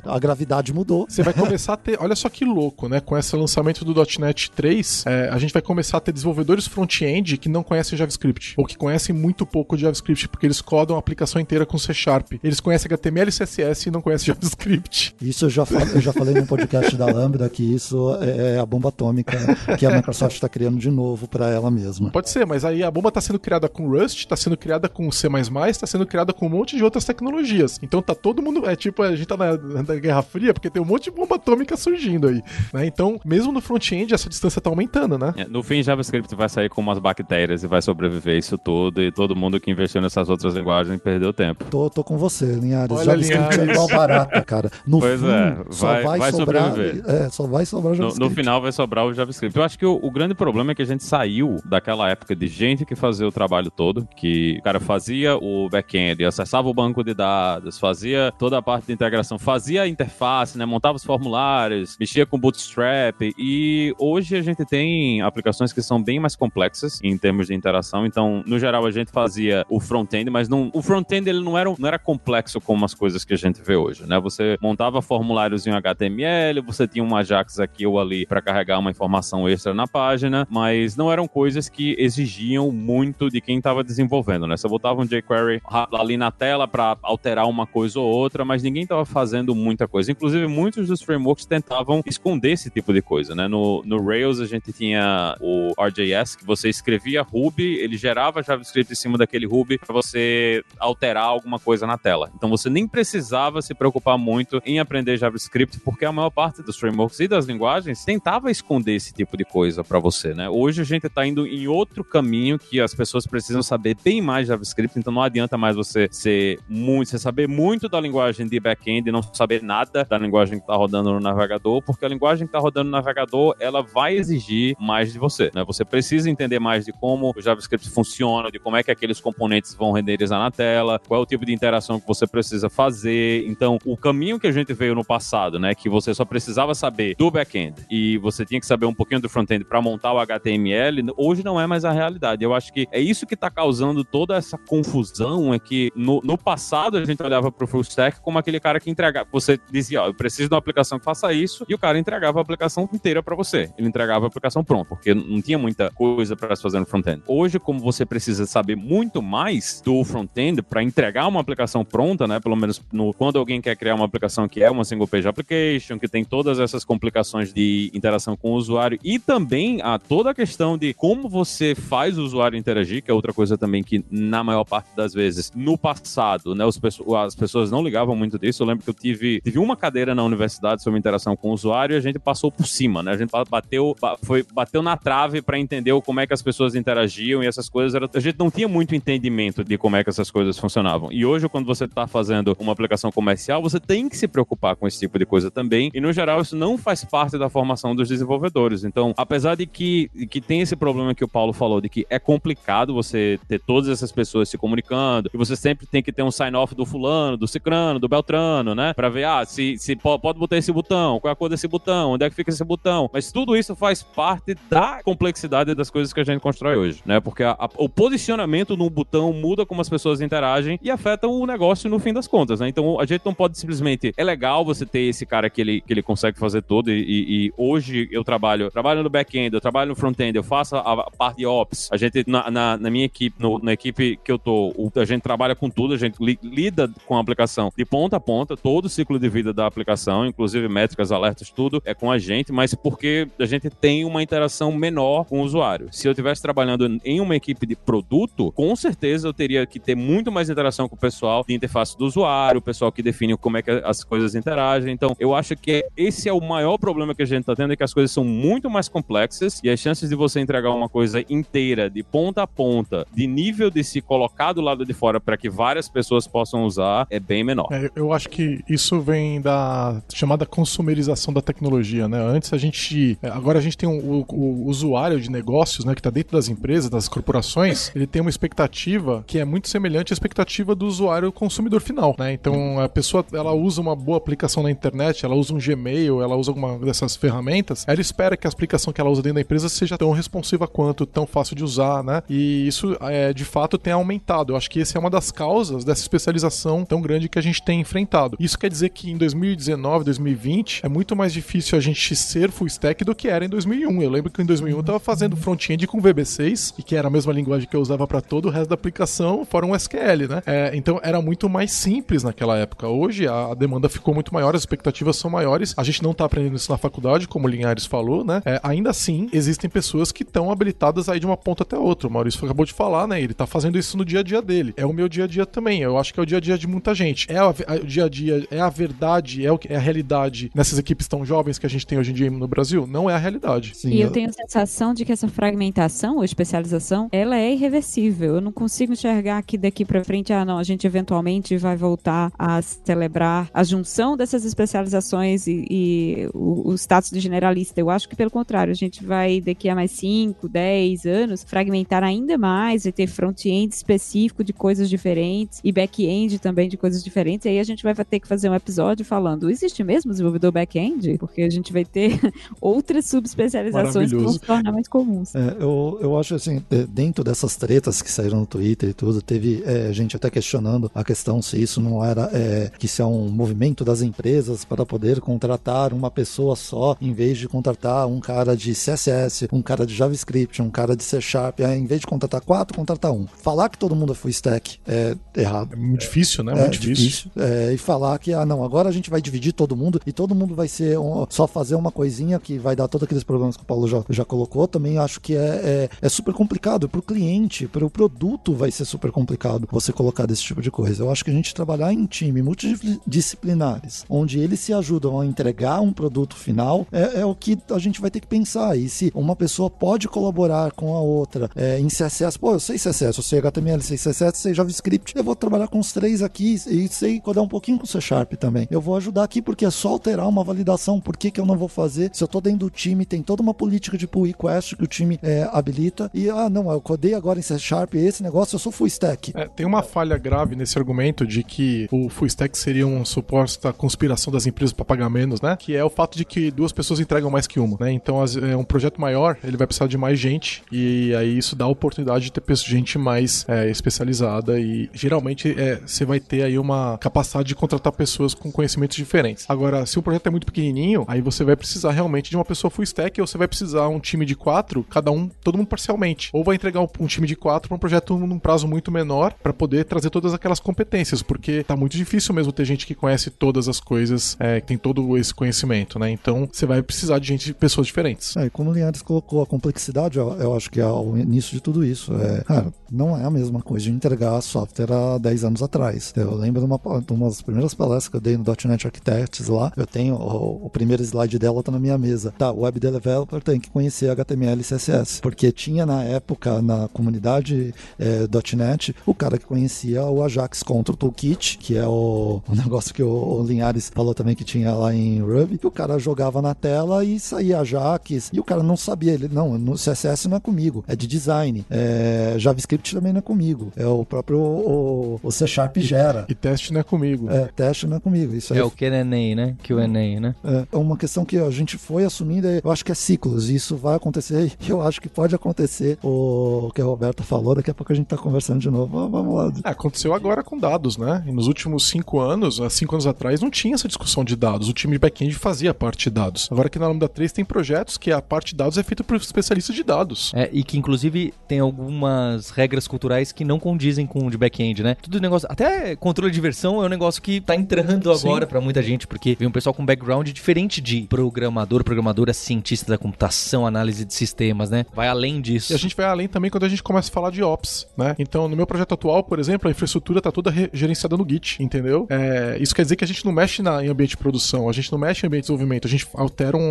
A 0.05 0.19
gravidade 0.19 0.73
mudou. 0.73 1.05
Você 1.09 1.23
vai 1.23 1.33
começar 1.33 1.73
a 1.73 1.77
ter. 1.77 1.97
Olha 2.01 2.15
só 2.15 2.29
que 2.29 2.45
louco, 2.45 2.87
né? 2.87 2.99
Com 2.99 3.17
esse 3.17 3.35
lançamento 3.35 3.83
do 3.85 3.93
.NET 4.19 4.51
3, 4.51 5.05
é, 5.05 5.29
a 5.29 5.37
gente 5.37 5.53
vai 5.53 5.61
começar 5.61 5.97
a 5.97 5.99
ter 5.99 6.11
desenvolvedores 6.11 6.67
front-end 6.67 7.37
que 7.37 7.49
não 7.49 7.63
conhecem 7.63 7.97
JavaScript, 7.97 8.53
ou 8.57 8.65
que 8.65 8.77
conhecem 8.77 9.13
muito 9.15 9.45
pouco 9.45 9.75
de 9.75 9.83
JavaScript, 9.83 10.27
porque 10.27 10.45
eles 10.45 10.61
codam 10.61 10.95
a 10.95 10.99
aplicação 10.99 11.41
inteira 11.41 11.65
com 11.65 11.77
C 11.77 11.93
Sharp. 11.93 12.33
Eles 12.43 12.59
conhecem 12.59 12.89
HTML 12.89 13.29
e 13.29 13.31
CSS 13.31 13.87
e 13.87 13.91
não 13.91 14.01
conhecem 14.01 14.27
JavaScript. 14.33 15.15
Isso 15.21 15.45
eu 15.45 15.49
já, 15.49 15.63
eu 15.93 16.01
já 16.01 16.13
falei 16.13 16.33
no 16.33 16.45
podcast 16.45 16.95
da 16.95 17.05
Lambda 17.05 17.49
que 17.49 17.63
isso 17.63 18.08
isso 18.15 18.23
é 18.23 18.59
a 18.59 18.65
bomba 18.65 18.89
atômica 18.89 19.37
que 19.77 19.85
a 19.85 19.91
Microsoft 19.91 20.35
está 20.35 20.49
criando 20.49 20.77
de 20.77 20.89
novo 20.89 21.27
para 21.27 21.49
ela 21.49 21.69
mesma. 21.69 22.09
Pode 22.11 22.29
ser, 22.29 22.45
mas 22.45 22.63
aí 22.65 22.83
a 22.83 22.91
bomba 22.91 23.09
está 23.09 23.21
sendo 23.21 23.39
criada 23.39 23.67
com 23.67 23.87
Rust, 23.89 24.19
está 24.19 24.35
sendo 24.35 24.57
criada 24.57 24.87
com 24.89 25.11
C++, 25.11 25.27
está 25.69 25.85
sendo 25.87 26.05
criada 26.05 26.33
com 26.33 26.45
um 26.45 26.49
monte 26.49 26.75
de 26.75 26.83
outras 26.83 27.05
tecnologias. 27.05 27.79
Então 27.81 28.01
tá 28.01 28.15
todo 28.15 28.41
mundo, 28.41 28.67
é 28.69 28.75
tipo, 28.75 29.03
a 29.03 29.15
gente 29.15 29.27
tá 29.27 29.37
na, 29.37 29.57
na 29.57 29.95
Guerra 29.95 30.21
Fria 30.21 30.53
porque 30.53 30.69
tem 30.69 30.81
um 30.81 30.85
monte 30.85 31.05
de 31.05 31.11
bomba 31.11 31.35
atômica 31.35 31.75
surgindo 31.77 32.27
aí, 32.27 32.41
né? 32.73 32.85
Então, 32.85 33.19
mesmo 33.25 33.51
no 33.51 33.61
front-end, 33.61 34.13
essa 34.13 34.29
distância 34.29 34.61
tá 34.61 34.69
aumentando, 34.69 35.17
né? 35.17 35.33
É, 35.37 35.45
no 35.45 35.61
fim, 35.63 35.81
JavaScript 35.83 36.33
vai 36.35 36.49
sair 36.49 36.69
com 36.69 36.81
umas 36.81 36.99
bactérias 36.99 37.63
e 37.63 37.67
vai 37.67 37.81
sobreviver 37.81 38.37
isso 38.37 38.57
tudo, 38.57 39.01
e 39.01 39.11
todo 39.11 39.35
mundo 39.35 39.59
que 39.59 39.69
investiu 39.71 40.01
nessas 40.01 40.29
outras 40.29 40.53
linguagens 40.55 40.99
perdeu 41.01 41.33
tempo. 41.33 41.65
Tô, 41.65 41.89
tô 41.89 42.03
com 42.03 42.17
você, 42.17 42.45
Linhares. 42.45 42.91
Olha, 42.91 43.05
JavaScript 43.05 43.37
Linhares. 43.57 43.69
é 43.69 43.71
igual 43.73 43.87
barata, 43.87 44.41
cara. 44.43 44.71
No 44.87 44.99
Pois 44.99 45.19
fim, 45.19 45.27
é, 45.27 45.57
só 45.71 45.87
vai- 45.87 46.03
vai, 46.03 46.19
vai 46.19 46.31
sobrar. 46.31 46.69
sobreviver. 46.69 47.03
É, 47.09 47.29
só 47.29 47.47
vai 47.47 47.65
sobrar 47.65 47.88
No, 47.89 47.95
JavaScript. 47.95 48.29
no 48.29 48.35
final 48.35 48.61
vai 48.61 48.71
sobrar 48.71 49.05
o 49.05 49.13
JavaScript. 49.13 49.57
Eu 49.57 49.63
acho 49.63 49.77
que 49.77 49.85
o, 49.85 49.99
o 50.01 50.11
grande 50.11 50.33
problema 50.33 50.71
é 50.71 50.75
que 50.75 50.81
a 50.81 50.85
gente 50.85 51.03
saiu 51.03 51.57
daquela 51.65 52.09
época 52.09 52.35
de 52.35 52.47
gente 52.47 52.85
que 52.85 52.95
fazia 52.95 53.27
o 53.27 53.31
trabalho 53.31 53.71
todo, 53.71 54.07
que 54.15 54.57
o 54.59 54.63
cara 54.63 54.79
fazia 54.79 55.35
o 55.37 55.69
back-end, 55.69 56.23
acessava 56.25 56.67
o 56.67 56.73
banco 56.73 57.03
de 57.03 57.13
dados, 57.13 57.79
fazia 57.79 58.33
toda 58.37 58.57
a 58.57 58.61
parte 58.61 58.87
de 58.87 58.93
integração, 58.93 59.37
fazia 59.37 59.83
a 59.83 59.87
interface, 59.87 60.57
né, 60.57 60.65
montava 60.65 60.95
os 60.95 61.03
formulários, 61.03 61.97
mexia 61.99 62.25
com 62.25 62.39
Bootstrap 62.39 63.21
e 63.37 63.93
hoje 63.97 64.35
a 64.35 64.41
gente 64.41 64.65
tem 64.65 65.21
aplicações 65.21 65.73
que 65.73 65.81
são 65.81 66.01
bem 66.01 66.19
mais 66.19 66.35
complexas 66.35 66.99
em 67.03 67.17
termos 67.17 67.47
de 67.47 67.53
interação. 67.53 68.05
Então, 68.05 68.43
no 68.45 68.59
geral, 68.59 68.85
a 68.85 68.91
gente 68.91 69.11
fazia 69.11 69.65
o 69.69 69.79
front-end, 69.79 70.29
mas 70.29 70.47
não, 70.47 70.69
o 70.73 70.81
front-end 70.81 71.29
ele 71.29 71.43
não 71.43 71.57
era, 71.57 71.73
não 71.77 71.87
era 71.87 71.99
complexo 71.99 72.59
como 72.61 72.85
as 72.85 72.93
coisas 72.93 73.23
que 73.23 73.33
a 73.33 73.37
gente 73.37 73.61
vê 73.61 73.75
hoje, 73.75 74.05
né? 74.07 74.19
Você 74.19 74.57
montava 74.61 75.01
formulários 75.01 75.65
em 75.67 75.71
HTML, 75.71 76.61
você 76.61 76.87
tinha 76.87 77.03
um 77.03 77.15
Ajax 77.15 77.59
aqui 77.59 77.78
ou 77.85 77.99
ali 77.99 78.25
para 78.25 78.41
carregar 78.41 78.79
uma 78.79 78.91
informação 78.91 79.47
extra 79.47 79.73
na 79.73 79.87
página, 79.87 80.47
mas 80.49 80.95
não 80.95 81.11
eram 81.11 81.27
coisas 81.27 81.69
que 81.69 81.95
exigiam 81.97 82.71
muito 82.71 83.29
de 83.29 83.41
quem 83.41 83.57
estava 83.57 83.83
desenvolvendo, 83.83 84.47
né? 84.47 84.57
Você 84.57 84.67
botava 84.67 85.01
um 85.01 85.05
jQuery 85.05 85.61
ali 85.93 86.17
na 86.17 86.31
tela 86.31 86.67
para 86.67 86.97
alterar 87.01 87.47
uma 87.47 87.65
coisa 87.65 87.99
ou 87.99 88.07
outra, 88.07 88.43
mas 88.43 88.63
ninguém 88.63 88.83
estava 88.83 89.05
fazendo 89.05 89.55
muita 89.55 89.87
coisa. 89.87 90.11
Inclusive, 90.11 90.47
muitos 90.47 90.87
dos 90.87 91.01
frameworks 91.01 91.45
tentavam 91.45 92.01
esconder 92.05 92.51
esse 92.51 92.69
tipo 92.69 92.93
de 92.93 93.01
coisa, 93.01 93.35
né? 93.35 93.47
No, 93.47 93.81
no 93.85 94.03
Rails 94.03 94.39
a 94.39 94.45
gente 94.45 94.71
tinha 94.71 95.35
o 95.39 95.73
RJS, 95.81 96.35
que 96.35 96.45
você 96.45 96.69
escrevia 96.69 97.21
Ruby, 97.21 97.75
ele 97.75 97.97
gerava 97.97 98.43
JavaScript 98.43 98.91
em 98.91 98.95
cima 98.95 99.17
daquele 99.17 99.45
Ruby 99.45 99.77
para 99.77 99.93
você 99.93 100.63
alterar 100.79 101.23
alguma 101.23 101.59
coisa 101.59 101.85
na 101.85 101.97
tela. 101.97 102.31
Então 102.35 102.49
você 102.49 102.69
nem 102.69 102.87
precisava 102.87 103.61
se 103.61 103.73
preocupar 103.73 104.17
muito 104.17 104.61
em 104.65 104.79
aprender 104.79 105.17
JavaScript, 105.17 105.79
porque 105.79 106.05
a 106.05 106.11
maior 106.11 106.29
parte 106.29 106.61
dos 106.61 106.77
frameworks 106.77 107.19
e 107.19 107.27
das 107.27 107.45
linguagens 107.45 107.68
tentava 108.05 108.49
esconder 108.49 108.95
esse 108.95 109.13
tipo 109.13 109.37
de 109.37 109.45
coisa 109.45 109.83
para 109.83 109.99
você, 109.99 110.33
né? 110.33 110.49
Hoje 110.49 110.81
a 110.81 110.83
gente 110.83 111.07
está 111.07 111.25
indo 111.25 111.45
em 111.45 111.67
outro 111.67 112.03
caminho 112.03 112.57
que 112.57 112.79
as 112.79 112.93
pessoas 112.93 113.25
precisam 113.25 113.61
saber 113.61 113.95
bem 114.03 114.21
mais 114.21 114.47
JavaScript, 114.47 114.97
então 114.97 115.13
não 115.13 115.21
adianta 115.21 115.57
mais 115.57 115.75
você 115.75 116.07
ser 116.11 116.59
muito, 116.67 117.09
você 117.09 117.19
saber 117.19 117.47
muito 117.47 117.87
da 117.87 117.99
linguagem 117.99 118.47
de 118.47 118.59
back-end 118.59 119.09
e 119.09 119.11
não 119.11 119.21
saber 119.21 119.61
nada 119.61 120.05
da 120.05 120.17
linguagem 120.17 120.57
que 120.57 120.63
está 120.63 120.75
rodando 120.75 121.13
no 121.13 121.19
navegador, 121.19 121.81
porque 121.81 122.05
a 122.05 122.07
linguagem 122.07 122.47
que 122.47 122.49
está 122.49 122.59
rodando 122.59 122.85
no 122.85 122.91
navegador, 122.91 123.55
ela 123.59 123.81
vai 123.81 124.15
exigir 124.15 124.75
mais 124.79 125.13
de 125.13 125.19
você, 125.19 125.51
né? 125.53 125.63
Você 125.65 125.85
precisa 125.85 126.29
entender 126.29 126.59
mais 126.59 126.85
de 126.85 126.91
como 126.91 127.33
o 127.35 127.41
JavaScript 127.41 127.89
funciona, 127.89 128.49
de 128.51 128.59
como 128.59 128.77
é 128.77 128.83
que 128.83 128.91
aqueles 128.91 129.19
componentes 129.19 129.73
vão 129.73 129.91
renderizar 129.91 130.39
na 130.39 130.51
tela, 130.51 130.99
qual 131.07 131.19
é 131.19 131.23
o 131.23 131.25
tipo 131.25 131.45
de 131.45 131.53
interação 131.53 131.99
que 131.99 132.07
você 132.07 132.25
precisa 132.25 132.69
fazer. 132.69 133.45
Então, 133.47 133.77
o 133.85 133.95
caminho 133.95 134.39
que 134.39 134.47
a 134.47 134.51
gente 134.51 134.73
veio 134.73 134.95
no 134.95 135.03
passado, 135.03 135.59
né, 135.59 135.75
que 135.75 135.89
você 135.89 136.13
só 136.13 136.25
precisava 136.25 136.73
saber 136.73 137.15
do 137.15 137.29
back-end 137.29 137.58
e 137.89 138.17
você 138.17 138.45
tinha 138.45 138.59
que 138.59 138.65
saber 138.65 138.85
um 138.85 138.93
pouquinho 138.93 139.21
do 139.21 139.29
front-end 139.29 139.65
para 139.65 139.81
montar 139.81 140.13
o 140.13 140.19
HTML, 140.19 141.01
hoje 141.17 141.43
não 141.43 141.59
é 141.59 141.67
mais 141.67 141.85
a 141.85 141.91
realidade. 141.91 142.43
Eu 142.43 142.53
acho 142.53 142.71
que 142.73 142.87
é 142.91 142.99
isso 142.99 143.25
que 143.25 143.33
está 143.33 143.49
causando 143.49 144.03
toda 144.03 144.35
essa 144.35 144.57
confusão, 144.57 145.53
é 145.53 145.59
que 145.59 145.91
no, 145.95 146.21
no 146.23 146.37
passado 146.37 146.97
a 146.97 147.05
gente 147.05 147.21
olhava 147.21 147.51
para 147.51 147.65
o 147.65 147.67
full 147.67 147.81
stack 147.81 148.21
como 148.21 148.37
aquele 148.37 148.59
cara 148.59 148.79
que 148.79 148.89
entregava, 148.89 149.27
você 149.31 149.59
dizia, 149.71 150.03
ó, 150.03 150.07
eu 150.07 150.13
preciso 150.13 150.49
de 150.49 150.53
uma 150.53 150.59
aplicação 150.59 150.99
que 150.99 151.05
faça 151.05 151.31
isso, 151.33 151.65
e 151.67 151.73
o 151.73 151.77
cara 151.77 151.97
entregava 151.97 152.39
a 152.39 152.41
aplicação 152.41 152.89
inteira 152.93 153.21
para 153.21 153.35
você. 153.35 153.69
Ele 153.77 153.87
entregava 153.87 154.25
a 154.25 154.27
aplicação 154.27 154.63
pronta, 154.63 154.89
porque 154.89 155.13
não 155.13 155.41
tinha 155.41 155.57
muita 155.57 155.89
coisa 155.91 156.35
para 156.35 156.55
se 156.55 156.61
fazer 156.61 156.79
no 156.79 156.85
front-end. 156.85 157.23
Hoje, 157.27 157.59
como 157.59 157.79
você 157.79 158.05
precisa 158.05 158.45
saber 158.45 158.75
muito 158.75 159.21
mais 159.21 159.81
do 159.83 160.03
front-end 160.03 160.61
para 160.61 160.83
entregar 160.83 161.27
uma 161.27 161.39
aplicação 161.39 161.83
pronta, 161.85 162.27
né? 162.27 162.39
Pelo 162.39 162.55
menos 162.55 162.81
no, 162.91 163.13
quando 163.13 163.37
alguém 163.39 163.61
quer 163.61 163.75
criar 163.75 163.95
uma 163.95 164.05
aplicação 164.05 164.47
que 164.47 164.63
é 164.63 164.69
uma 164.69 164.83
single 164.83 165.07
page 165.07 165.27
application, 165.27 165.99
que 165.99 166.07
tem 166.07 166.23
todas 166.23 166.59
essas 166.59 166.83
complicações 166.83 167.48
de 167.53 167.91
interação 167.93 168.35
com 168.35 168.51
o 168.51 168.55
usuário 168.55 168.99
e 169.03 169.19
também 169.19 169.81
a 169.81 169.97
toda 169.99 170.31
a 170.31 170.33
questão 170.33 170.77
de 170.77 170.93
como 170.93 171.27
você 171.29 171.75
faz 171.75 172.17
o 172.17 172.23
usuário 172.23 172.57
interagir, 172.57 173.03
que 173.03 173.11
é 173.11 173.13
outra 173.13 173.33
coisa 173.33 173.57
também 173.57 173.83
que 173.83 174.03
na 174.09 174.43
maior 174.43 174.63
parte 174.63 174.89
das 174.95 175.13
vezes 175.13 175.51
no 175.55 175.77
passado, 175.77 176.53
né, 176.55 176.65
as 176.65 177.35
pessoas 177.35 177.71
não 177.71 177.83
ligavam 177.83 178.15
muito 178.15 178.37
disso. 178.37 178.63
Eu 178.63 178.67
lembro 178.67 178.83
que 178.83 178.89
eu 178.89 178.93
tive, 178.93 179.41
tive 179.41 179.59
uma 179.59 179.75
cadeira 179.75 180.13
na 180.15 180.23
universidade 180.23 180.83
sobre 180.83 180.99
interação 180.99 181.35
com 181.35 181.49
o 181.49 181.53
usuário 181.53 181.93
e 181.93 181.97
a 181.97 182.01
gente 182.01 182.19
passou 182.19 182.51
por 182.51 182.67
cima, 182.67 183.01
né? 183.03 183.11
A 183.11 183.17
gente 183.17 183.29
ba- 183.31 183.43
bateu, 183.49 183.95
ba- 183.99 184.17
foi, 184.21 184.45
bateu 184.53 184.81
na 184.81 184.95
trave 184.97 185.41
para 185.41 185.59
entender 185.59 185.89
como 186.01 186.19
é 186.19 186.27
que 186.27 186.33
as 186.33 186.41
pessoas 186.41 186.75
interagiam 186.75 187.43
e 187.43 187.47
essas 187.47 187.67
coisas. 187.69 187.95
Era, 187.95 188.09
a 188.13 188.19
gente 188.19 188.37
não 188.37 188.51
tinha 188.51 188.67
muito 188.67 188.95
entendimento 188.95 189.63
de 189.63 189.77
como 189.77 189.95
é 189.95 190.03
que 190.03 190.09
essas 190.09 190.29
coisas 190.29 190.57
funcionavam. 190.57 191.11
E 191.11 191.25
hoje, 191.25 191.47
quando 191.49 191.65
você 191.65 191.85
está 191.85 192.05
fazendo 192.07 192.55
uma 192.59 192.71
aplicação 192.71 193.11
comercial, 193.11 193.61
você 193.61 193.79
tem 193.79 194.07
que 194.07 194.17
se 194.17 194.27
preocupar 194.27 194.75
com 194.75 194.87
esse 194.87 194.99
tipo 194.99 195.17
de 195.17 195.25
coisa 195.25 195.49
também. 195.49 195.89
E 195.93 195.99
no 196.01 196.11
geral, 196.13 196.41
isso 196.41 196.55
não 196.55 196.77
faz 196.77 197.03
parte 197.03 197.37
da 197.39 197.49
formação 197.49 197.95
dos 197.95 198.07
desenvolvedores. 198.09 198.83
Então, 198.83 199.13
apesar 199.17 199.55
de 199.55 199.65
que, 199.65 200.09
que 200.29 200.39
tem 200.41 200.61
esse 200.61 200.75
problema 200.75 201.15
que 201.15 201.23
o 201.23 201.27
Paulo 201.27 201.53
falou, 201.53 201.81
de 201.81 201.89
que 201.89 202.05
é 202.09 202.19
complicado 202.19 202.93
você 202.93 203.39
ter 203.47 203.59
todas 203.59 203.89
essas 203.89 204.11
pessoas 204.11 204.49
se 204.49 204.57
comunicando, 204.57 205.29
e 205.33 205.37
você 205.37 205.55
sempre 205.55 205.87
tem 205.87 206.03
que 206.03 206.11
ter 206.11 206.23
um 206.23 206.31
sign-off 206.31 206.75
do 206.75 206.85
fulano, 206.85 207.37
do 207.37 207.47
cicrano, 207.47 207.99
do 207.99 208.07
beltrano, 208.07 208.75
né? 208.75 208.93
Pra 208.93 209.09
ver, 209.09 209.23
ah, 209.25 209.43
se, 209.45 209.77
se 209.77 209.95
po- 209.95 210.19
pode 210.19 210.37
botar 210.37 210.57
esse 210.57 210.71
botão, 210.71 211.19
qual 211.19 211.29
é 211.29 211.33
a 211.33 211.35
cor 211.35 211.49
desse 211.49 211.67
botão, 211.67 212.11
onde 212.11 212.25
é 212.25 212.29
que 212.29 212.35
fica 212.35 212.49
esse 212.49 212.63
botão. 212.63 213.09
Mas 213.13 213.31
tudo 213.31 213.55
isso 213.55 213.75
faz 213.75 214.03
parte 214.03 214.55
da 214.69 215.01
complexidade 215.03 215.73
das 215.73 215.89
coisas 215.89 216.11
que 216.13 216.19
a 216.19 216.23
gente 216.23 216.39
constrói 216.41 216.75
hoje, 216.77 217.01
né? 217.05 217.19
Porque 217.19 217.43
a- 217.43 217.55
a- 217.57 217.69
o 217.77 217.87
posicionamento 217.87 218.75
no 218.75 218.89
botão 218.89 219.31
muda 219.31 219.65
como 219.65 219.81
as 219.81 219.87
pessoas 219.89 220.19
interagem 220.21 220.79
e 220.81 220.89
afeta 220.91 221.27
o 221.27 221.45
negócio 221.45 221.89
no 221.89 221.99
fim 221.99 222.13
das 222.13 222.27
contas, 222.27 222.59
né? 222.59 222.67
Então 222.67 222.99
a 222.99 223.05
gente 223.05 223.21
não 223.25 223.33
pode 223.33 223.57
simplesmente. 223.57 224.13
É 224.17 224.23
legal 224.23 224.65
você 224.65 224.85
ter 224.85 225.01
esse 225.01 225.25
cara 225.25 225.49
que 225.49 225.61
ele, 225.61 225.81
que 225.81 225.93
ele 225.93 226.01
consegue 226.01 226.37
fazer 226.37 226.61
tudo 226.61 226.91
e, 226.91 226.99
e- 226.99 227.28
e 227.29 227.53
hoje 227.55 228.07
eu 228.11 228.23
trabalho, 228.23 228.71
trabalho 228.71 229.03
no 229.03 229.09
back-end, 229.09 229.53
eu 229.53 229.61
trabalho 229.61 229.89
no 229.89 229.95
front-end, 229.95 230.35
eu 230.35 230.43
faço 230.43 230.75
a, 230.75 230.79
a 230.79 231.11
parte 231.11 231.37
de 231.37 231.45
ops. 231.45 231.87
A 231.91 231.97
gente, 231.97 232.23
na, 232.27 232.49
na, 232.49 232.77
na 232.77 232.89
minha 232.89 233.05
equipe, 233.05 233.35
no- 233.39 233.59
na 233.59 233.73
equipe 233.73 234.17
que 234.23 234.31
eu 234.31 234.39
tô, 234.39 234.69
o- 234.75 234.91
a 234.95 235.05
gente 235.05 235.21
trabalha 235.21 235.55
com 235.55 235.69
tudo, 235.69 235.93
a 235.93 235.97
gente 235.97 236.15
li- 236.19 236.39
lida 236.41 236.89
com 237.05 237.15
a 237.15 237.21
aplicação 237.21 237.71
de 237.77 237.85
ponta 237.85 238.17
a 238.17 238.19
ponta, 238.19 238.57
todo 238.57 238.85
o 238.85 238.89
ciclo 238.89 239.19
de 239.19 239.29
vida 239.29 239.53
da 239.53 239.67
aplicação, 239.67 240.25
inclusive 240.25 240.67
métricas, 240.67 241.11
alertas, 241.11 241.51
tudo 241.51 241.81
é 241.85 241.93
com 241.93 242.11
a 242.11 242.17
gente, 242.17 242.51
mas 242.51 242.73
porque 242.73 243.27
a 243.39 243.45
gente 243.45 243.69
tem 243.69 244.03
uma 244.05 244.23
interação 244.23 244.71
menor 244.71 245.25
com 245.25 245.41
o 245.41 245.43
usuário. 245.43 245.87
Se 245.91 246.07
eu 246.07 246.11
estivesse 246.11 246.41
trabalhando 246.41 246.99
em 247.05 247.19
uma 247.21 247.35
equipe 247.35 247.65
de 247.67 247.75
produto, 247.75 248.51
com 248.53 248.75
certeza 248.75 249.27
eu 249.27 249.33
teria 249.33 249.65
que 249.65 249.79
ter 249.79 249.95
muito 249.95 250.31
mais 250.31 250.49
interação 250.49 250.87
com 250.89 250.95
o 250.95 250.99
pessoal 250.99 251.43
de 251.47 251.53
interface 251.53 251.97
do 251.97 252.05
usuário, 252.05 252.59
o 252.59 252.61
pessoal 252.61 252.91
que 252.91 253.03
define 253.03 253.37
como 253.37 253.57
é 253.57 253.61
que 253.61 253.69
as 253.71 254.03
coisas 254.03 254.33
interagem. 254.35 254.91
Então, 254.93 255.15
eu 255.19 255.35
acho 255.35 255.55
que 255.55 255.85
esse 255.97 256.27
é 256.29 256.33
o 256.33 256.39
maior 256.41 256.77
problema 256.77 257.13
que 257.19 257.23
a 257.23 257.25
gente 257.25 257.41
está 257.41 257.53
tendo, 257.53 257.73
é 257.73 257.75
que 257.75 257.83
as 257.83 257.93
coisas 257.93 258.11
são 258.11 258.23
muito 258.23 258.69
mais 258.69 258.87
complexas 258.87 259.59
e 259.61 259.69
as 259.69 259.77
chances 259.77 260.07
de 260.09 260.15
você 260.15 260.39
entregar 260.39 260.71
uma 260.71 260.87
coisa 260.87 261.21
inteira, 261.29 261.89
de 261.89 262.01
ponta 262.01 262.43
a 262.43 262.47
ponta, 262.47 263.05
de 263.13 263.27
nível 263.27 263.69
de 263.69 263.83
se 263.83 263.99
colocar 264.01 264.53
do 264.53 264.61
lado 264.61 264.85
de 264.85 264.93
fora 264.93 265.19
para 265.19 265.35
que 265.35 265.49
várias 265.49 265.89
pessoas 265.89 266.25
possam 266.27 266.63
usar, 266.63 267.05
é 267.09 267.19
bem 267.19 267.43
menor. 267.43 267.67
É, 267.71 267.89
eu 267.95 268.13
acho 268.13 268.29
que 268.29 268.61
isso 268.69 269.01
vem 269.01 269.41
da 269.41 270.01
chamada 270.13 270.45
consumerização 270.45 271.33
da 271.33 271.41
tecnologia, 271.41 272.07
né? 272.07 272.19
Antes 272.21 272.53
a 272.53 272.57
gente. 272.57 273.17
é, 273.21 273.27
Agora 273.29 273.59
a 273.59 273.61
gente 273.61 273.77
tem 273.77 273.87
um- 273.89 274.21
o, 274.21 274.25
o 274.33 274.67
usuário 274.67 275.19
de 275.19 275.29
negócios, 275.29 275.83
né? 275.85 275.93
Que 275.95 276.01
tá 276.01 276.09
dentro 276.09 276.37
das 276.37 276.47
empresas, 276.47 276.89
das 276.89 277.07
corporações, 277.07 277.91
ele 277.95 278.07
tem 278.07 278.21
uma 278.21 278.29
expectativa 278.29 279.23
que 279.27 279.39
é 279.39 279.45
muito 279.45 279.67
semelhante 279.69 280.11
à 280.11 280.15
expectativa 280.15 280.73
do 280.75 280.85
usuário 280.87 281.31
consumidor 281.31 281.81
final, 281.81 282.15
né? 282.17 282.33
Então 282.33 282.79
a 282.79 282.87
pessoa 282.89 283.25
ela 283.33 283.53
usa 283.53 283.81
uma 283.81 283.95
boa 283.95 284.17
aplicação 284.17 284.63
na 284.63 284.71
internet, 284.71 285.25
ela 285.25 285.35
usa 285.35 285.53
um 285.53 285.57
Gmail, 285.57 286.21
ela 286.21 286.35
usa 286.35 286.51
alguma 286.51 286.77
dessas 286.79 286.98
ferramentas, 287.15 287.85
ela 287.87 288.01
espera 288.01 288.35
que 288.35 288.47
a 288.47 288.49
aplicação 288.49 288.91
que 288.93 288.99
ela 288.99 289.09
usa 289.09 289.21
dentro 289.21 289.35
da 289.35 289.41
empresa 289.41 289.69
seja 289.69 289.97
tão 289.97 290.11
responsiva 290.11 290.67
quanto, 290.67 291.05
tão 291.05 291.25
fácil 291.25 291.55
de 291.55 291.63
usar, 291.63 292.03
né? 292.03 292.23
E 292.29 292.67
isso 292.67 292.97
é, 293.01 293.33
de 293.33 293.45
fato 293.45 293.77
tem 293.77 293.93
aumentado. 293.93 294.53
Eu 294.53 294.57
acho 294.57 294.69
que 294.69 294.81
essa 294.81 294.97
é 294.97 294.99
uma 294.99 295.09
das 295.09 295.31
causas 295.31 295.83
dessa 295.83 296.01
especialização 296.01 296.85
tão 296.85 297.01
grande 297.01 297.29
que 297.29 297.39
a 297.39 297.41
gente 297.41 297.61
tem 297.61 297.81
enfrentado. 297.81 298.37
Isso 298.39 298.57
quer 298.57 298.69
dizer 298.69 298.89
que 298.89 299.11
em 299.11 299.17
2019, 299.17 300.05
2020 300.05 300.81
é 300.83 300.89
muito 300.89 301.15
mais 301.15 301.33
difícil 301.33 301.77
a 301.77 301.81
gente 301.81 302.15
ser 302.15 302.51
full 302.51 302.67
stack 302.67 303.03
do 303.03 303.15
que 303.15 303.27
era 303.27 303.45
em 303.45 303.49
2001. 303.49 304.01
Eu 304.01 304.09
lembro 304.09 304.31
que 304.31 304.41
em 304.41 304.45
2001 304.45 304.77
eu 304.77 304.83
tava 304.83 304.99
fazendo 304.99 305.35
front-end 305.35 305.87
com 305.87 306.01
VB6, 306.01 306.73
e 306.77 306.83
que 306.83 306.95
era 306.95 307.07
a 307.07 307.11
mesma 307.11 307.33
linguagem 307.33 307.67
que 307.67 307.75
eu 307.75 307.81
usava 307.81 308.07
para 308.07 308.21
todo 308.21 308.47
o 308.47 308.51
resto 308.51 308.69
da 308.69 308.75
aplicação, 308.75 309.45
fora 309.45 309.65
um 309.65 309.75
SQL, 309.75 310.27
né? 310.29 310.41
É, 310.45 310.71
então 310.73 310.99
era 311.03 311.21
muito 311.21 311.49
mais 311.49 311.71
simples 311.71 312.23
naquela 312.23 312.57
época. 312.57 312.87
Hoje 312.87 313.27
a, 313.27 313.53
demanda 313.53 313.89
ficou 313.89 314.13
muito 314.13 314.33
maior, 314.33 314.55
as 314.55 314.61
expectativas 314.61 315.17
são 315.17 315.29
maiores. 315.29 315.73
A 315.77 315.83
gente 315.83 316.03
não 316.03 316.13
tá 316.13 316.25
aprendendo 316.25 316.55
isso 316.55 316.71
na 316.71 316.77
faculdade 316.77 316.88
faculdade, 316.89 317.27
como 317.27 317.47
o 317.47 317.49
Linhares 317.49 317.85
falou, 317.85 318.23
né? 318.23 318.41
É, 318.45 318.59
ainda 318.63 318.89
assim, 318.89 319.29
existem 319.31 319.69
pessoas 319.69 320.11
que 320.11 320.23
estão 320.23 320.51
habilitadas 320.51 321.07
aí 321.09 321.19
de 321.19 321.25
uma 321.25 321.37
ponta 321.37 321.63
até 321.63 321.77
outra. 321.77 322.07
O 322.07 322.11
Maurício 322.11 322.43
acabou 322.43 322.65
de 322.65 322.73
falar, 322.73 323.07
né? 323.07 323.21
Ele 323.21 323.33
tá 323.33 323.45
fazendo 323.45 323.77
isso 323.77 323.97
no 323.97 324.03
dia 324.03 324.19
a 324.19 324.23
dia 324.23 324.41
dele. 324.41 324.73
É 324.75 324.85
o 324.85 324.93
meu 324.93 325.07
dia 325.07 325.25
a 325.25 325.27
dia 325.27 325.45
também. 325.45 325.81
Eu 325.81 325.97
acho 325.97 326.13
que 326.13 326.19
é 326.19 326.23
o 326.23 326.25
dia 326.25 326.37
a 326.37 326.41
dia 326.41 326.57
de 326.57 326.67
muita 326.67 326.93
gente. 326.95 327.31
É 327.31 327.37
a- 327.37 327.45
a- 327.49 327.75
o 327.81 327.85
dia 327.85 328.05
a 328.05 328.09
dia, 328.09 328.47
é 328.49 328.59
a 328.59 328.69
verdade, 328.69 329.45
é, 329.45 329.51
o, 329.51 329.59
é 329.69 329.75
a 329.75 329.79
realidade 329.79 330.51
nessas 330.53 330.79
equipes 330.79 331.07
tão 331.07 331.23
jovens 331.25 331.57
que 331.59 331.65
a 331.65 331.69
gente 331.69 331.85
tem 331.85 331.97
hoje 331.99 332.11
em 332.11 332.13
dia 332.13 332.29
no 332.31 332.47
Brasil? 332.47 332.87
Não 332.87 333.09
é 333.09 333.13
a 333.13 333.17
realidade. 333.17 333.71
Sim, 333.75 333.91
E 333.91 334.01
eu 334.01 334.11
tenho 334.11 334.29
a 334.29 334.33
sensação 334.33 334.93
de 334.93 335.05
que 335.05 335.11
essa 335.11 335.27
fragmentação 335.27 336.17
ou 336.17 336.23
especialização, 336.23 337.07
ela 337.11 337.37
é 337.37 337.53
irreversível. 337.53 338.35
Eu 338.35 338.41
não 338.41 338.51
consigo 338.51 338.93
enxergar 338.93 339.41
que 339.43 339.57
daqui 339.57 339.85
pra 339.85 340.03
frente, 340.03 340.33
ah, 340.33 340.43
não, 340.45 340.57
a 340.57 340.63
gente 340.63 340.85
eventualmente 340.87 341.55
vai 341.57 341.75
voltar 341.75 342.31
a 342.37 342.61
celebrar 342.61 343.49
a 343.53 343.63
junção 343.63 344.15
dessas 344.17 344.43
especializações 344.45 345.47
e, 345.47 345.65
e 345.69 346.29
o, 346.33 346.69
o 346.69 346.73
status 346.79 347.09
de 347.09 347.19
generalista. 347.19 347.79
Eu 347.79 347.89
acho 347.89 348.07
que, 348.07 348.15
pelo 348.15 348.31
contrário, 348.31 348.71
a 348.71 348.75
gente 348.75 349.03
vai, 349.03 349.41
daqui 349.41 349.69
a 349.69 349.75
mais 349.75 349.91
5, 349.91 350.47
10 350.47 351.05
anos, 351.05 351.43
fragmentar 351.43 352.03
ainda 352.03 352.37
mais 352.37 352.85
e 352.85 352.91
ter 352.91 353.07
front-end 353.07 353.73
específico 353.73 354.43
de 354.43 354.53
coisas 354.53 354.89
diferentes 354.89 355.59
e 355.63 355.71
back-end 355.71 356.39
também 356.39 356.69
de 356.69 356.77
coisas 356.77 357.03
diferentes. 357.03 357.45
E 357.45 357.49
aí 357.49 357.59
a 357.59 357.63
gente 357.63 357.83
vai 357.83 357.93
ter 357.95 358.19
que 358.19 358.27
fazer 358.27 358.49
um 358.49 358.55
episódio 358.55 359.05
falando, 359.05 359.49
existe 359.49 359.83
mesmo 359.83 360.11
desenvolvedor 360.11 360.51
back-end? 360.51 361.17
Porque 361.17 361.41
a 361.41 361.49
gente 361.49 361.71
vai 361.73 361.85
ter 361.85 362.19
outras 362.61 363.05
subespecializações 363.05 364.11
que 364.11 364.17
vão 364.17 364.31
se 364.33 364.39
tornar 364.39 364.71
mais 364.71 364.87
comuns. 364.87 365.35
É, 365.35 365.57
eu, 365.59 365.97
eu 366.01 366.17
acho 366.17 366.35
assim, 366.35 366.63
de- 366.69 366.85
dentro 366.85 367.23
dessas 367.23 367.55
tretas 367.55 368.01
que 368.01 368.11
saíram 368.11 368.39
no 368.39 368.45
Twitter 368.45 368.89
e 368.89 368.93
tudo, 368.93 369.21
teve 369.21 369.63
é, 369.65 369.91
gente 369.93 370.15
até 370.15 370.29
questionando 370.29 370.91
a 370.93 371.03
questão 371.03 371.41
se 371.41 371.61
isso 371.61 371.81
não 371.81 372.03
era, 372.03 372.29
é, 372.33 372.71
que 372.77 372.85
isso 372.85 373.01
é 373.01 373.05
um 373.05 373.29
movimento 373.29 373.83
das 373.83 374.01
empresas 374.01 374.63
para 374.65 374.85
poder 374.85 375.19
contratar 375.19 375.93
uma 375.93 376.11
pessoa 376.11 376.55
só, 376.55 376.68
em 377.01 377.13
vez 377.13 377.37
de 377.37 377.47
contratar 377.47 378.07
um 378.07 378.19
cara 378.19 378.55
de 378.55 378.73
CSS, 378.73 379.47
um 379.51 379.61
cara 379.61 379.85
de 379.85 379.93
JavaScript, 379.95 380.61
um 380.61 380.69
cara 380.69 380.95
de 380.95 381.03
C 381.03 381.19
Sharp, 381.21 381.59
é, 381.61 381.75
em 381.77 381.85
vez 381.85 382.01
de 382.01 382.07
contratar 382.07 382.41
quatro, 382.41 382.75
contratar 382.77 383.11
um. 383.11 383.25
Falar 383.27 383.69
que 383.69 383.77
todo 383.77 383.95
mundo 383.95 384.13
é 384.13 384.15
full 384.15 384.29
stack 384.31 384.77
é 384.87 385.15
errado. 385.35 385.73
É 385.73 385.75
muito 385.75 386.01
difícil, 386.01 386.43
né? 386.43 386.53
É 386.53 386.55
muito 386.61 386.79
difícil. 386.79 387.31
É, 387.37 387.71
e 387.73 387.77
falar 387.77 388.17
que, 388.19 388.33
ah, 388.33 388.45
não, 388.45 388.63
agora 388.63 388.89
a 388.89 388.91
gente 388.91 389.09
vai 389.09 389.21
dividir 389.21 389.53
todo 389.53 389.75
mundo 389.75 389.99
e 390.05 390.11
todo 390.11 390.33
mundo 390.35 390.55
vai 390.55 390.67
ser 390.67 390.97
um- 390.99 391.25
só 391.29 391.47
fazer 391.47 391.75
uma 391.75 391.91
coisinha 391.91 392.39
que 392.39 392.57
vai 392.57 392.75
dar 392.75 392.87
todos 392.87 393.05
aqueles 393.05 393.23
problemas 393.23 393.55
que 393.57 393.63
o 393.63 393.65
Paulo 393.65 393.87
já, 393.87 394.03
já 394.09 394.25
colocou. 394.25 394.67
Também 394.67 394.97
acho 394.97 395.19
que 395.21 395.35
é, 395.35 395.39
é, 395.39 395.89
é 396.01 396.09
super 396.09 396.33
complicado 396.33 396.87
para 396.89 396.99
o 396.99 397.03
cliente, 397.03 397.67
para 397.67 397.85
o 397.85 397.89
produto 397.89 398.53
vai 398.53 398.71
ser 398.71 398.85
super 398.85 399.11
complicado 399.11 399.67
você 399.71 399.91
colocar 399.91 400.25
desse 400.25 400.43
tipo 400.43 400.61
de 400.61 400.71
coisa. 400.71 401.03
Eu 401.03 401.11
acho 401.11 401.23
que 401.23 401.31
a 401.31 401.33
gente 401.33 401.53
trabalhar 401.53 401.91
em 401.93 402.05
time 402.05 402.41
multidisciplinares, 402.41 404.05
onde 404.09 404.39
eles 404.39 404.59
se 404.59 404.73
ajudam 404.73 405.19
a 405.19 405.25
entregar 405.25 405.79
um 405.81 405.91
produto 405.91 406.35
final, 406.35 406.58
é, 406.91 407.21
é 407.21 407.25
o 407.25 407.35
que 407.35 407.57
a 407.71 407.79
gente 407.79 408.01
vai 408.01 408.11
ter 408.11 408.19
que 408.19 408.27
pensar. 408.27 408.77
E 408.77 408.89
se 408.89 409.11
uma 409.13 409.35
pessoa 409.35 409.69
pode 409.69 410.07
colaborar 410.07 410.71
com 410.71 410.95
a 410.95 411.01
outra 411.01 411.49
é, 411.55 411.79
em 411.79 411.87
CSS, 411.87 412.37
pô, 412.37 412.53
eu 412.53 412.59
sei 412.59 412.77
CSS, 412.77 413.17
eu 413.17 413.23
sei 413.23 413.39
HTML, 413.39 413.81
sei 413.81 413.97
CSS, 413.97 414.37
sei 414.37 414.53
JavaScript, 414.53 415.15
eu 415.15 415.23
vou 415.23 415.35
trabalhar 415.35 415.67
com 415.67 415.79
os 415.79 415.91
três 415.91 416.21
aqui 416.21 416.55
e 416.67 416.87
sei 416.87 417.19
codar 417.19 417.43
um 417.43 417.47
pouquinho 417.47 417.79
com 417.79 417.85
C 417.85 417.99
Sharp 418.01 418.33
também. 418.33 418.67
Eu 418.69 418.81
vou 418.81 418.95
ajudar 418.97 419.23
aqui 419.23 419.41
porque 419.41 419.65
é 419.65 419.71
só 419.71 419.89
alterar 419.89 420.27
uma 420.27 420.43
validação. 420.43 420.99
Por 420.99 421.17
que, 421.17 421.31
que 421.31 421.39
eu 421.39 421.45
não 421.45 421.57
vou 421.57 421.67
fazer? 421.67 422.09
Se 422.13 422.23
eu 422.23 422.27
tô 422.27 422.41
dentro 422.41 422.59
do 422.59 422.69
time, 422.69 423.05
tem 423.05 423.21
toda 423.21 423.41
uma 423.41 423.53
política 423.53 423.97
de 423.97 424.07
pull 424.07 424.23
request 424.23 424.75
que 424.75 424.83
o 424.83 424.87
time 424.87 425.19
é, 425.21 425.47
habilita. 425.51 426.09
E, 426.13 426.29
ah, 426.29 426.49
não, 426.49 426.71
eu 426.71 426.81
codei 426.81 427.13
agora 427.13 427.39
em 427.39 427.41
C 427.41 427.57
Sharp 427.57 427.95
esse 427.95 428.23
negócio, 428.23 428.55
eu 428.55 428.59
sou 428.59 428.71
full 428.71 428.87
stack. 428.87 429.33
É, 429.35 429.47
tem 429.47 429.65
uma 429.65 429.83
falha 429.83 430.17
grave 430.17 430.55
nesse 430.55 430.77
argumento 430.77 431.25
de 431.25 431.43
que 431.43 431.87
o 431.91 432.09
full 432.09 432.27
stack 432.27 432.57
seria 432.57 432.85
uma 432.87 433.05
suposta 433.05 433.73
conspiração 433.73 434.31
das 434.31 434.45
empresas 434.45 434.73
para 434.73 434.85
pagar 434.85 435.09
menos, 435.09 435.41
né? 435.41 435.55
Que 435.57 435.75
é 435.75 435.83
o 435.83 435.89
fato 435.89 436.17
de 436.17 436.25
que 436.25 436.48
duas 436.51 436.71
pessoas 436.71 436.99
entregam 436.99 437.29
mais 437.29 437.47
que 437.47 437.59
uma, 437.59 437.77
né? 437.79 437.91
Então, 437.91 438.21
as- 438.21 438.35
é, 438.35 438.55
um 438.55 438.63
projeto 438.63 438.99
maior, 438.99 439.37
ele 439.43 439.57
vai 439.57 439.67
precisar 439.67 439.87
de 439.87 439.97
mais 439.97 440.19
gente 440.19 440.61
e 440.71 441.13
aí 441.15 441.37
isso 441.37 441.55
dá 441.55 441.65
a 441.65 441.67
oportunidade 441.67 442.25
de 442.25 442.31
ter 442.31 442.43
gente 442.55 442.97
mais 442.97 443.45
é, 443.47 443.69
especializada 443.69 444.59
e 444.59 444.89
geralmente 444.93 445.53
é, 445.57 445.79
você 445.85 446.05
vai 446.05 446.19
ter 446.19 446.43
aí 446.43 446.57
uma 446.57 446.97
capacidade 446.97 447.47
de 447.47 447.55
contratar 447.55 447.91
pessoas 447.93 448.33
com 448.33 448.51
conhecimentos 448.51 448.95
diferentes. 448.97 449.45
Agora, 449.49 449.85
se 449.85 449.97
o 449.97 450.01
projeto 450.01 450.27
é 450.27 450.29
muito 450.29 450.45
pequenininho, 450.45 451.05
aí 451.07 451.21
você 451.21 451.43
vai 451.43 451.55
precisar 451.55 451.91
realmente 451.91 452.29
de 452.29 452.35
uma 452.35 452.45
pessoa 452.45 452.69
full 452.71 452.83
stack 452.83 453.19
ou 453.21 453.27
você 453.27 453.37
vai 453.37 453.47
precisar 453.47 453.87
um 453.87 453.99
time 453.99 454.25
de 454.25 454.35
quatro, 454.35 454.83
cada 454.89 455.11
um, 455.11 455.29
todo 455.43 455.57
mundo 455.57 455.67
parcialmente. 455.67 456.29
Ou 456.33 456.43
vai 456.43 456.55
entregar 456.55 456.81
um, 456.81 456.87
um 456.99 457.07
time 457.07 457.27
de 457.27 457.35
quatro 457.35 457.67
para 457.69 457.75
um 457.75 457.79
projeto 457.79 458.17
num 458.17 458.39
prazo 458.39 458.67
muito 458.67 458.91
menor 458.91 459.33
para 459.41 459.53
poder 459.53 459.85
trazer 459.85 460.09
todas 460.09 460.33
aquelas 460.33 460.59
competências, 460.59 461.21
porque 461.21 461.63
tá 461.63 461.75
muito 461.75 461.95
difícil 461.97 462.33
mesmo 462.33 462.51
ter 462.51 462.65
gente 462.65 462.85
que 462.85 462.95
conhece 462.95 463.29
todas 463.29 463.67
as 463.67 463.79
coisas, 463.79 464.35
é, 464.39 464.59
que 464.61 464.67
tem 464.67 464.77
todo 464.77 465.17
esse 465.17 465.33
conhecimento, 465.33 465.97
né? 465.99 466.09
Então 466.09 466.38
você 466.51 466.65
vai 466.65 466.81
precisar 466.81 467.19
de 467.19 467.27
gente, 467.27 467.53
pessoas 467.53 467.87
diferentes. 467.87 468.35
É, 468.37 468.45
e 468.45 468.49
como 468.49 468.69
o 468.69 468.73
Linhares 468.73 469.01
colocou 469.01 469.41
a 469.41 469.45
complexidade, 469.45 470.17
eu, 470.17 470.31
eu 470.33 470.55
acho 470.55 470.69
que 470.69 470.79
é 470.79 470.85
o 470.85 471.17
início 471.17 471.53
de 471.53 471.61
tudo 471.61 471.83
isso. 471.83 472.13
É, 472.15 472.41
cara, 472.43 472.73
não 472.91 473.17
é 473.17 473.23
a 473.23 473.29
mesma 473.29 473.61
coisa 473.61 473.85
de 473.85 473.91
entregar 473.91 474.39
software 474.41 474.91
há 474.91 475.17
10 475.17 475.43
anos 475.43 475.63
atrás. 475.63 476.13
Eu 476.15 476.35
lembro 476.35 476.61
de 476.61 476.65
uma, 476.65 476.79
de 477.01 477.13
uma 477.13 477.27
das 477.27 477.41
primeiras 477.41 477.73
palestras 477.73 478.07
que 478.09 478.15
eu 478.15 478.21
dei 478.21 478.37
no 478.37 478.43
.NET 478.43 478.87
Architects 478.87 479.47
lá, 479.47 479.71
eu 479.75 479.85
tenho 479.85 480.15
o, 480.15 480.65
o 480.65 480.69
primeiro 480.69 481.03
slide 481.03 481.39
dela 481.39 481.63
tá 481.63 481.71
na 481.71 481.79
minha 481.79 481.97
mesa. 481.97 482.33
Tá, 482.37 482.51
o 482.51 482.61
web 482.61 482.79
developer 482.79 483.41
tem 483.41 483.59
que 483.59 483.69
conhecer 483.69 484.09
HTML 484.09 484.61
e 484.61 484.63
CSS, 484.63 485.21
porque 485.21 485.51
tinha 485.51 485.85
na 485.85 486.03
época 486.03 486.61
na 486.61 486.87
comunidade 486.89 487.73
é, 487.97 488.27
.NET 488.55 488.95
o 489.05 489.13
cara 489.13 489.37
que 489.37 489.45
conhecia 489.45 490.03
o 490.05 490.23
Ajax 490.23 490.63
Control 490.63 490.95
Toolkit, 490.95 491.57
que 491.57 491.77
é 491.77 491.87
o, 491.87 492.41
o 492.47 492.55
negócio 492.55 492.93
que 492.93 493.03
o, 493.03 493.09
o 493.09 493.43
Linhares 493.43 493.89
falou 493.93 494.13
também 494.13 494.35
que 494.35 494.43
tinha 494.43 494.73
lá 494.73 494.93
em 494.93 495.21
Ruby, 495.21 495.57
que 495.57 495.67
o 495.67 495.71
cara 495.71 495.97
jogava 495.97 496.28
na 496.41 496.53
tela 496.53 497.03
e 497.03 497.19
saía 497.19 497.59
Ajax, 497.59 498.29
e 498.33 498.39
o 498.39 498.43
cara 498.43 498.61
não 498.63 498.77
sabia, 498.77 499.13
ele, 499.13 499.27
não, 499.31 499.57
no 499.57 499.73
CSS 499.73 500.27
não 500.27 500.37
é 500.37 500.39
comigo, 500.39 500.83
é 500.87 500.95
de 500.95 501.07
design, 501.07 501.65
é, 501.69 502.35
JavaScript 502.37 502.93
também 502.93 503.11
não 503.11 503.19
é 503.19 503.21
comigo, 503.21 503.71
é 503.75 503.85
o 503.85 504.05
próprio 504.05 504.39
o, 504.39 505.19
o 505.21 505.31
C 505.31 505.47
Sharp 505.47 505.77
gera. 505.77 506.25
E 506.29 506.35
teste 506.35 506.71
não 506.73 506.81
é 506.81 506.83
comigo. 506.83 507.29
É, 507.29 507.45
teste 507.55 507.87
não 507.87 507.97
é 507.97 507.99
comigo. 507.99 508.35
Isso 508.35 508.53
aí 508.53 508.59
É 508.59 508.63
o 508.63 508.69
Q&A, 508.71 509.03
né? 509.03 509.55
Q&A, 509.63 509.87
né? 509.87 510.35
é 510.71 510.77
uma 510.77 510.97
questão 510.97 511.25
que 511.25 511.37
a 511.37 511.49
gente 511.49 511.77
foi 511.77 512.03
assumindo, 512.05 512.47
e 512.47 512.61
eu 512.63 512.71
acho 512.71 512.83
que 512.85 512.91
é 512.91 512.95
ciclos, 512.95 513.49
e 513.49 513.55
isso 513.55 513.75
vai 513.75 513.95
acontecer, 513.95 514.51
e 514.59 514.69
eu 514.69 514.81
acho 514.81 515.01
que 515.01 515.09
pode 515.09 515.33
acontecer 515.35 515.97
o 516.03 516.71
que 516.73 516.81
a 516.81 516.85
Roberta 516.85 517.23
falou, 517.23 517.55
daqui 517.55 517.71
a 517.71 517.73
pouco 517.73 517.91
a 517.91 517.95
gente 517.95 518.07
tá 518.07 518.17
conversando 518.17 518.59
de 518.59 518.69
novo. 518.69 519.09
Vamos- 519.09 519.35
lá. 519.35 519.51
É, 519.63 519.69
aconteceu 519.69 520.13
agora 520.13 520.43
com 520.43 520.57
dados, 520.57 520.97
né? 520.97 521.23
E 521.27 521.31
nos 521.31 521.47
últimos 521.47 521.87
cinco 521.89 522.19
anos, 522.19 522.59
há 522.59 522.69
cinco 522.69 522.95
anos 522.95 523.07
atrás, 523.07 523.41
não 523.41 523.49
tinha 523.49 523.75
essa 523.75 523.87
discussão 523.87 524.23
de 524.23 524.35
dados. 524.35 524.69
O 524.69 524.73
time 524.73 524.93
de 524.93 524.99
back-end 524.99 525.33
fazia 525.35 525.73
parte 525.73 526.05
de 526.05 526.09
dados. 526.19 526.47
Agora 526.51 526.67
aqui 526.67 526.77
na 526.79 526.87
Lambda 526.87 527.07
3 527.09 527.31
tem 527.31 527.45
projetos 527.45 527.97
que 527.97 528.11
a 528.11 528.21
parte 528.21 528.49
de 528.51 528.55
dados 528.57 528.77
é 528.77 528.83
feita 528.83 529.03
por 529.03 529.15
especialistas 529.17 529.75
de 529.75 529.83
dados. 529.83 530.31
É, 530.35 530.49
e 530.51 530.63
que 530.63 530.77
inclusive 530.77 531.33
tem 531.47 531.59
algumas 531.59 532.49
regras 532.49 532.87
culturais 532.87 533.31
que 533.31 533.43
não 533.43 533.59
condizem 533.59 534.05
com 534.05 534.25
o 534.27 534.31
de 534.31 534.37
back-end, 534.37 534.83
né? 534.83 534.95
Tudo 535.01 535.19
negócio, 535.19 535.47
até 535.51 535.95
controle 535.95 536.31
de 536.31 536.41
versão 536.41 536.81
é 536.81 536.85
um 536.85 536.89
negócio 536.89 537.21
que 537.21 537.39
tá 537.41 537.55
entrando 537.55 538.11
agora 538.11 538.45
pra 538.47 538.61
muita 538.61 538.81
gente, 538.81 539.07
porque 539.07 539.35
vem 539.39 539.47
um 539.47 539.51
pessoal 539.51 539.73
com 539.73 539.85
background 539.85 540.27
diferente 540.29 540.81
de 540.81 541.01
programador, 541.03 541.83
programadora, 541.83 542.33
cientista 542.33 542.91
da 542.91 542.97
computação, 542.97 543.65
análise 543.65 544.05
de 544.05 544.13
sistemas, 544.13 544.69
né? 544.69 544.85
Vai 544.93 545.07
além 545.07 545.41
disso. 545.41 545.71
E 545.73 545.75
a 545.75 545.79
gente 545.79 545.95
vai 545.95 546.05
além 546.05 546.27
também 546.27 546.49
quando 546.51 546.65
a 546.65 546.69
gente 546.69 546.83
começa 546.83 547.09
a 547.09 547.13
falar 547.13 547.31
de 547.31 547.41
Ops, 547.43 547.87
né? 547.97 548.15
Então, 548.19 548.47
no 548.47 548.55
meu 548.55 548.65
projeto 548.67 548.93
atual, 548.93 549.23
por 549.23 549.39
exemplo, 549.39 549.67
a 549.67 549.71
infraestrutura 549.71 550.21
tá 550.21 550.31
toda 550.31 550.49
re- 550.49 550.69
gerenciada 550.73 551.15
no 551.17 551.25
Git, 551.27 551.61
entendeu? 551.61 552.05
É, 552.09 552.57
isso 552.59 552.73
quer 552.75 552.83
dizer 552.83 552.95
que 552.95 553.03
a 553.03 553.07
gente 553.07 553.25
não 553.25 553.31
mexe 553.31 553.61
na, 553.61 553.83
em 553.83 553.87
ambiente 553.89 554.11
de 554.11 554.17
produção, 554.17 554.69
a 554.69 554.73
gente 554.73 554.91
não 554.91 554.99
mexe 554.99 555.25
em 555.25 555.27
ambiente 555.27 555.43
de 555.43 555.47
desenvolvimento, 555.47 555.87
a 555.87 555.89
gente 555.89 555.98
altera 556.13 556.55
um, 556.57 556.61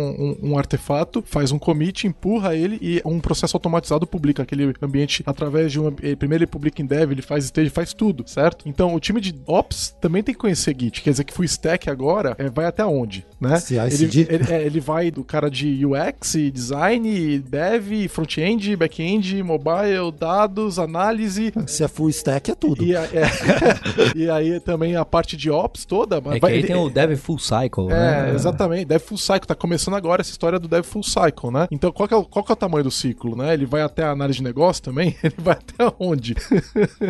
um- 0.41 0.51
um 0.51 0.57
artefato, 0.57 1.23
faz 1.25 1.51
um 1.51 1.59
commit, 1.59 2.07
empurra 2.07 2.55
ele 2.55 2.77
e 2.81 3.01
um 3.05 3.19
processo 3.19 3.55
automatizado 3.55 4.05
publica 4.07 4.43
aquele 4.43 4.73
ambiente 4.81 5.23
através 5.25 5.71
de 5.71 5.79
um. 5.79 5.87
eh, 6.01 6.15
Primeiro 6.15 6.43
ele 6.43 6.47
publica 6.51 6.81
em 6.81 6.85
dev, 6.85 7.11
ele 7.11 7.21
faz 7.21 7.45
stage, 7.45 7.69
faz 7.69 7.93
tudo, 7.93 8.23
certo? 8.27 8.67
Então, 8.67 8.93
o 8.93 8.99
time 8.99 9.19
de 9.21 9.35
Ops 9.45 9.95
também 10.01 10.21
tem 10.23 10.33
que 10.33 10.39
conhecer 10.39 10.75
Git, 10.79 11.01
quer 11.01 11.11
dizer 11.11 11.23
que 11.23 11.33
full 11.33 11.45
stack 11.45 11.89
agora 11.89 12.35
é, 12.37 12.49
vai 12.49 12.65
até 12.65 12.85
onde, 12.85 13.25
né? 13.39 13.59
Ele, 13.93 14.05
ele, 14.29 14.51
é, 14.51 14.63
ele 14.65 14.79
vai 14.79 15.11
do 15.11 15.23
cara 15.23 15.49
de 15.49 15.85
UX, 15.85 16.35
design, 16.51 17.39
dev, 17.39 18.07
front-end, 18.09 18.75
back-end, 18.75 19.41
mobile, 19.43 20.11
dados, 20.17 20.77
análise. 20.79 21.51
Se 21.67 21.83
é 21.83 21.87
full 21.87 22.09
stack, 22.09 22.51
é 22.51 22.55
tudo. 22.55 22.83
E, 22.83 22.95
a- 22.95 23.03
é- 23.03 23.29
e 24.15 24.29
aí 24.29 24.59
também 24.59 24.95
a 24.95 25.03
parte 25.05 25.35
de 25.35 25.49
ops 25.49 25.85
toda. 25.85 26.17
É 26.17 26.21
que 26.21 26.39
vai- 26.39 26.51
aí 26.51 26.57
ele- 26.59 26.67
tem 26.67 26.75
o 26.75 26.89
Dev 26.89 27.15
Full 27.17 27.39
Cycle, 27.39 27.85
é, 27.89 28.23
né? 28.27 28.31
exatamente. 28.35 28.85
Dev 28.85 29.01
Full 29.01 29.17
Cycle. 29.19 29.47
Tá 29.47 29.55
começando 29.55 29.95
agora 29.95 30.21
essa 30.21 30.31
história 30.31 30.59
do 30.59 30.67
Dev 30.67 30.83
Full 30.83 31.03
Cycle, 31.03 31.51
né? 31.51 31.67
Então, 31.71 31.91
qual 31.91 32.07
que, 32.07 32.13
é 32.13 32.17
o, 32.17 32.23
qual 32.23 32.43
que 32.43 32.51
é 32.51 32.53
o 32.53 32.55
tamanho 32.55 32.83
do 32.83 32.91
ciclo, 32.91 33.35
né? 33.35 33.53
Ele 33.53 33.65
vai 33.65 33.81
até 33.81 34.03
a 34.03 34.11
análise 34.11 34.37
de 34.37 34.43
negócio 34.43 34.81
também? 34.83 35.15
Ele 35.23 35.35
vai 35.37 35.55
até 35.55 35.93
onde? 35.99 36.35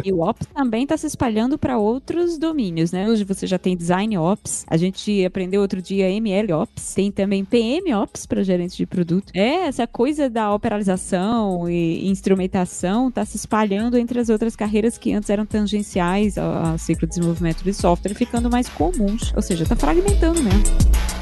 E 0.04 0.13
o 0.13 0.22
Ops 0.22 0.48
também 0.48 0.84
está 0.84 0.95
se 0.98 1.08
espalhando 1.08 1.58
para 1.58 1.78
outros 1.78 2.38
domínios, 2.38 2.91
né? 2.91 3.08
Hoje 3.10 3.24
você 3.24 3.45
já 3.45 3.58
tem 3.58 3.76
Design 3.76 4.17
Ops, 4.17 4.65
a 4.67 4.78
gente 4.78 5.26
aprendeu 5.26 5.62
outro 5.62 5.82
dia 5.82 6.10
ML 6.10 6.54
Ops, 6.54 6.93
tem 6.93 7.12
também 7.12 7.43
PM 7.43 7.93
Ops 7.93 8.26
para 8.26 8.43
gerentes 8.43 8.76
de 8.76 8.86
produto. 8.86 9.32
É, 9.36 9.67
essa 9.67 9.86
coisa 9.86 10.30
da 10.30 10.54
operalização 10.54 11.69
e 11.69 12.08
instrumentação 12.10 13.10
está 13.10 13.26
se 13.26 13.38
espalhando 13.38 13.98
entre 13.98 14.19
as 14.19 14.30
outras 14.30 14.56
carreiras 14.56 14.98
que 14.98 15.13
antes 15.13 15.30
eram 15.30 15.45
tangenciais 15.45 16.38
ao, 16.38 16.67
ao 16.67 16.78
ciclo 16.78 17.08
de 17.08 17.15
desenvolvimento 17.15 17.63
de 17.63 17.74
software, 17.74 18.13
ficando 18.13 18.50
mais 18.50 18.69
comuns. 18.69 19.34
Ou 19.36 19.41
seja, 19.41 19.63
está 19.63 19.76
fragmentando 19.76 20.41
mesmo. 20.41 21.18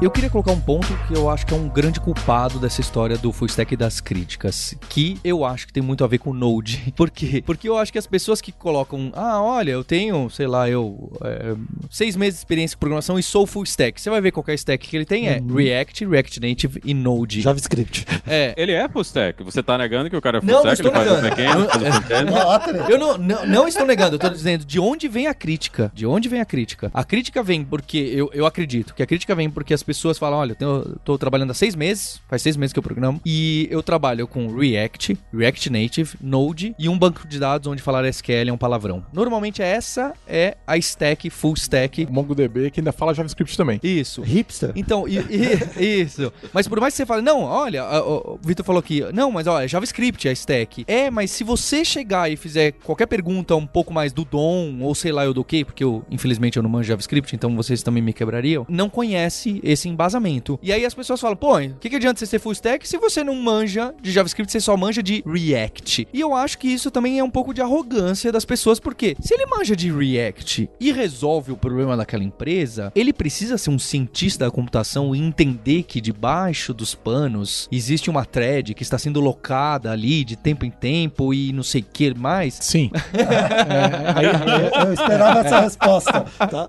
Eu 0.00 0.12
queria 0.12 0.30
colocar 0.30 0.52
um 0.52 0.60
ponto 0.60 0.86
que 1.08 1.14
eu 1.16 1.28
acho 1.28 1.44
que 1.44 1.52
é 1.52 1.56
um 1.56 1.68
grande 1.68 1.98
culpado 1.98 2.60
dessa 2.60 2.80
história 2.80 3.18
do 3.18 3.32
full 3.32 3.48
stack 3.48 3.74
e 3.74 3.76
das 3.76 4.00
críticas, 4.00 4.76
que 4.88 5.18
eu 5.24 5.44
acho 5.44 5.66
que 5.66 5.72
tem 5.72 5.82
muito 5.82 6.04
a 6.04 6.06
ver 6.06 6.18
com 6.18 6.30
o 6.30 6.32
Node. 6.34 6.92
Por 6.94 7.10
quê? 7.10 7.42
Porque 7.44 7.68
eu 7.68 7.76
acho 7.76 7.90
que 7.90 7.98
as 7.98 8.06
pessoas 8.06 8.40
que 8.40 8.52
colocam, 8.52 9.10
ah, 9.12 9.42
olha, 9.42 9.72
eu 9.72 9.82
tenho, 9.82 10.30
sei 10.30 10.46
lá, 10.46 10.70
eu 10.70 11.10
é, 11.24 11.56
seis 11.90 12.14
meses 12.14 12.34
de 12.34 12.38
experiência 12.42 12.76
em 12.76 12.78
programação 12.78 13.18
e 13.18 13.24
sou 13.24 13.44
full 13.44 13.64
stack. 13.64 14.00
Você 14.00 14.08
vai 14.08 14.20
ver 14.20 14.30
qual 14.30 14.44
que 14.44 14.52
é 14.52 14.54
a 14.54 14.54
stack 14.54 14.86
que 14.86 14.96
ele 14.96 15.04
tem 15.04 15.26
é 15.26 15.42
React, 15.44 16.06
React 16.06 16.40
Native 16.42 16.80
e 16.84 16.94
Node. 16.94 17.40
JavaScript. 17.40 18.06
É. 18.24 18.54
Ele 18.56 18.70
é 18.70 18.88
full 18.88 19.02
stack. 19.02 19.42
Você 19.42 19.64
tá 19.64 19.76
negando 19.76 20.08
que 20.08 20.16
o 20.16 20.22
cara 20.22 20.38
é 20.38 20.40
full 20.40 20.48
Não, 20.48 20.58
stack? 20.58 20.74
estou 20.74 20.92
ele 20.92 20.96
faz 20.96 21.10
o 21.10 21.22
negando. 21.22 21.36
back-end, 21.36 21.68
faz 21.72 21.82
o 21.82 22.02
front-end? 22.02 22.30
Não, 22.38 22.60
treta. 22.60 22.92
Eu 22.92 22.98
não, 22.98 23.18
não, 23.18 23.46
não 23.46 23.68
estou 23.68 23.84
negando, 23.84 24.12
eu 24.12 24.16
estou 24.16 24.30
dizendo 24.30 24.64
de 24.64 24.78
onde 24.78 25.08
vem 25.08 25.26
a 25.26 25.34
crítica. 25.34 25.90
De 25.92 26.06
onde 26.06 26.28
vem 26.28 26.40
a 26.40 26.44
crítica? 26.44 26.88
A 26.94 27.02
crítica 27.02 27.42
vem 27.42 27.64
porque, 27.64 27.98
eu, 27.98 28.30
eu 28.32 28.46
acredito 28.46 28.94
que 28.94 29.02
a 29.02 29.06
crítica 29.06 29.34
vem 29.34 29.50
porque 29.50 29.74
as 29.74 29.82
pessoas 29.88 30.18
falam: 30.18 30.38
olha, 30.38 30.52
eu 30.52 30.56
tenho- 30.56 30.96
tô 31.02 31.16
trabalhando 31.16 31.50
há 31.50 31.54
seis 31.54 31.74
meses, 31.74 32.20
faz 32.28 32.42
seis 32.42 32.56
meses 32.58 32.72
que 32.74 32.78
eu 32.78 32.82
programo, 32.82 33.20
e 33.24 33.66
eu 33.70 33.82
trabalho 33.82 34.28
com 34.28 34.46
React, 34.54 35.16
React 35.32 35.70
Native, 35.70 36.10
Node 36.20 36.74
e 36.78 36.88
um 36.90 36.98
banco 36.98 37.26
de 37.26 37.38
dados 37.38 37.66
onde 37.66 37.80
falar 37.82 38.04
SQL 38.04 38.48
é 38.50 38.52
um 38.52 38.58
palavrão. 38.58 39.02
Normalmente 39.12 39.62
essa 39.62 40.12
é 40.26 40.56
a 40.66 40.76
stack, 40.76 41.30
full 41.30 41.54
stack. 41.54 42.06
MongoDB 42.10 42.70
que 42.70 42.80
ainda 42.80 42.92
fala 42.92 43.14
JavaScript 43.14 43.56
também. 43.56 43.80
Isso. 43.82 44.20
Hipster. 44.22 44.72
Então, 44.76 45.08
i- 45.08 45.18
i- 45.18 45.58
isso. 46.02 46.30
Mas 46.52 46.68
por 46.68 46.78
mais 46.80 46.92
que 46.92 46.98
você 46.98 47.06
fale, 47.06 47.22
não, 47.22 47.42
olha, 47.42 47.82
a- 47.82 48.04
o 48.06 48.18
o 48.34 48.40
Vitor 48.46 48.64
falou 48.64 48.80
aqui, 48.80 49.02
não, 49.14 49.30
mas 49.30 49.46
olha, 49.46 49.66
JavaScript 49.66 50.28
é 50.28 50.32
stack. 50.32 50.84
É, 50.86 51.10
mas 51.10 51.30
se 51.30 51.42
você 51.44 51.84
chegar 51.84 52.30
e 52.30 52.36
fizer 52.36 52.72
qualquer 52.84 53.06
pergunta 53.06 53.54
um 53.56 53.66
pouco 53.66 53.92
mais 53.92 54.12
do 54.12 54.24
DOM, 54.24 54.80
ou 54.82 54.94
sei 54.94 55.12
lá 55.12 55.24
eu 55.24 55.32
do 55.32 55.44
que, 55.44 55.64
porque 55.64 55.82
eu, 55.84 56.04
infelizmente, 56.10 56.56
eu 56.56 56.62
não 56.62 56.68
manjo 56.70 56.88
JavaScript, 56.88 57.34
então 57.34 57.54
vocês 57.56 57.82
também 57.82 58.02
me 58.02 58.12
quebrariam, 58.12 58.66
não 58.68 58.88
conhece 58.90 59.60
esse 59.62 59.77
embasamento. 59.86 60.58
E 60.62 60.72
aí 60.72 60.84
as 60.86 60.94
pessoas 60.94 61.20
falam, 61.20 61.36
pô, 61.36 61.58
o 61.58 61.74
que, 61.74 61.90
que 61.90 61.96
adianta 61.96 62.18
você 62.18 62.26
ser 62.26 62.38
full 62.38 62.52
stack 62.52 62.88
se 62.88 62.96
você 62.96 63.22
não 63.22 63.34
manja 63.34 63.94
de 64.00 64.10
JavaScript, 64.10 64.50
você 64.50 64.60
só 64.60 64.76
manja 64.76 65.02
de 65.02 65.22
React? 65.26 66.08
E 66.12 66.20
eu 66.20 66.34
acho 66.34 66.58
que 66.58 66.68
isso 66.68 66.90
também 66.90 67.18
é 67.18 67.24
um 67.24 67.30
pouco 67.30 67.52
de 67.52 67.60
arrogância 67.60 68.32
das 68.32 68.44
pessoas, 68.46 68.80
porque 68.80 69.14
se 69.20 69.34
ele 69.34 69.44
manja 69.46 69.76
de 69.76 69.92
React 69.92 70.70
e 70.80 70.90
resolve 70.92 71.52
o 71.52 71.56
problema 71.56 71.96
daquela 71.96 72.24
empresa, 72.24 72.90
ele 72.94 73.12
precisa 73.12 73.58
ser 73.58 73.70
um 73.70 73.78
cientista 73.78 74.46
da 74.46 74.50
computação 74.50 75.14
e 75.14 75.18
entender 75.20 75.82
que 75.82 76.00
debaixo 76.00 76.72
dos 76.72 76.94
panos 76.94 77.68
existe 77.70 78.08
uma 78.08 78.24
thread 78.24 78.74
que 78.74 78.82
está 78.82 78.96
sendo 78.98 79.20
locada 79.20 79.90
ali 79.92 80.24
de 80.24 80.36
tempo 80.36 80.64
em 80.64 80.70
tempo 80.70 81.34
e 81.34 81.52
não 81.52 81.62
sei 81.62 81.82
o 81.82 81.84
que 81.92 82.14
mais. 82.14 82.54
Sim. 82.60 82.90
É, 83.18 84.12
aí- 84.14 84.24
Eu, 84.24 84.86
eu 84.86 84.92
esperava 84.92 85.40
essa 85.40 85.60
resposta. 85.60 86.24
Tá? 86.38 86.68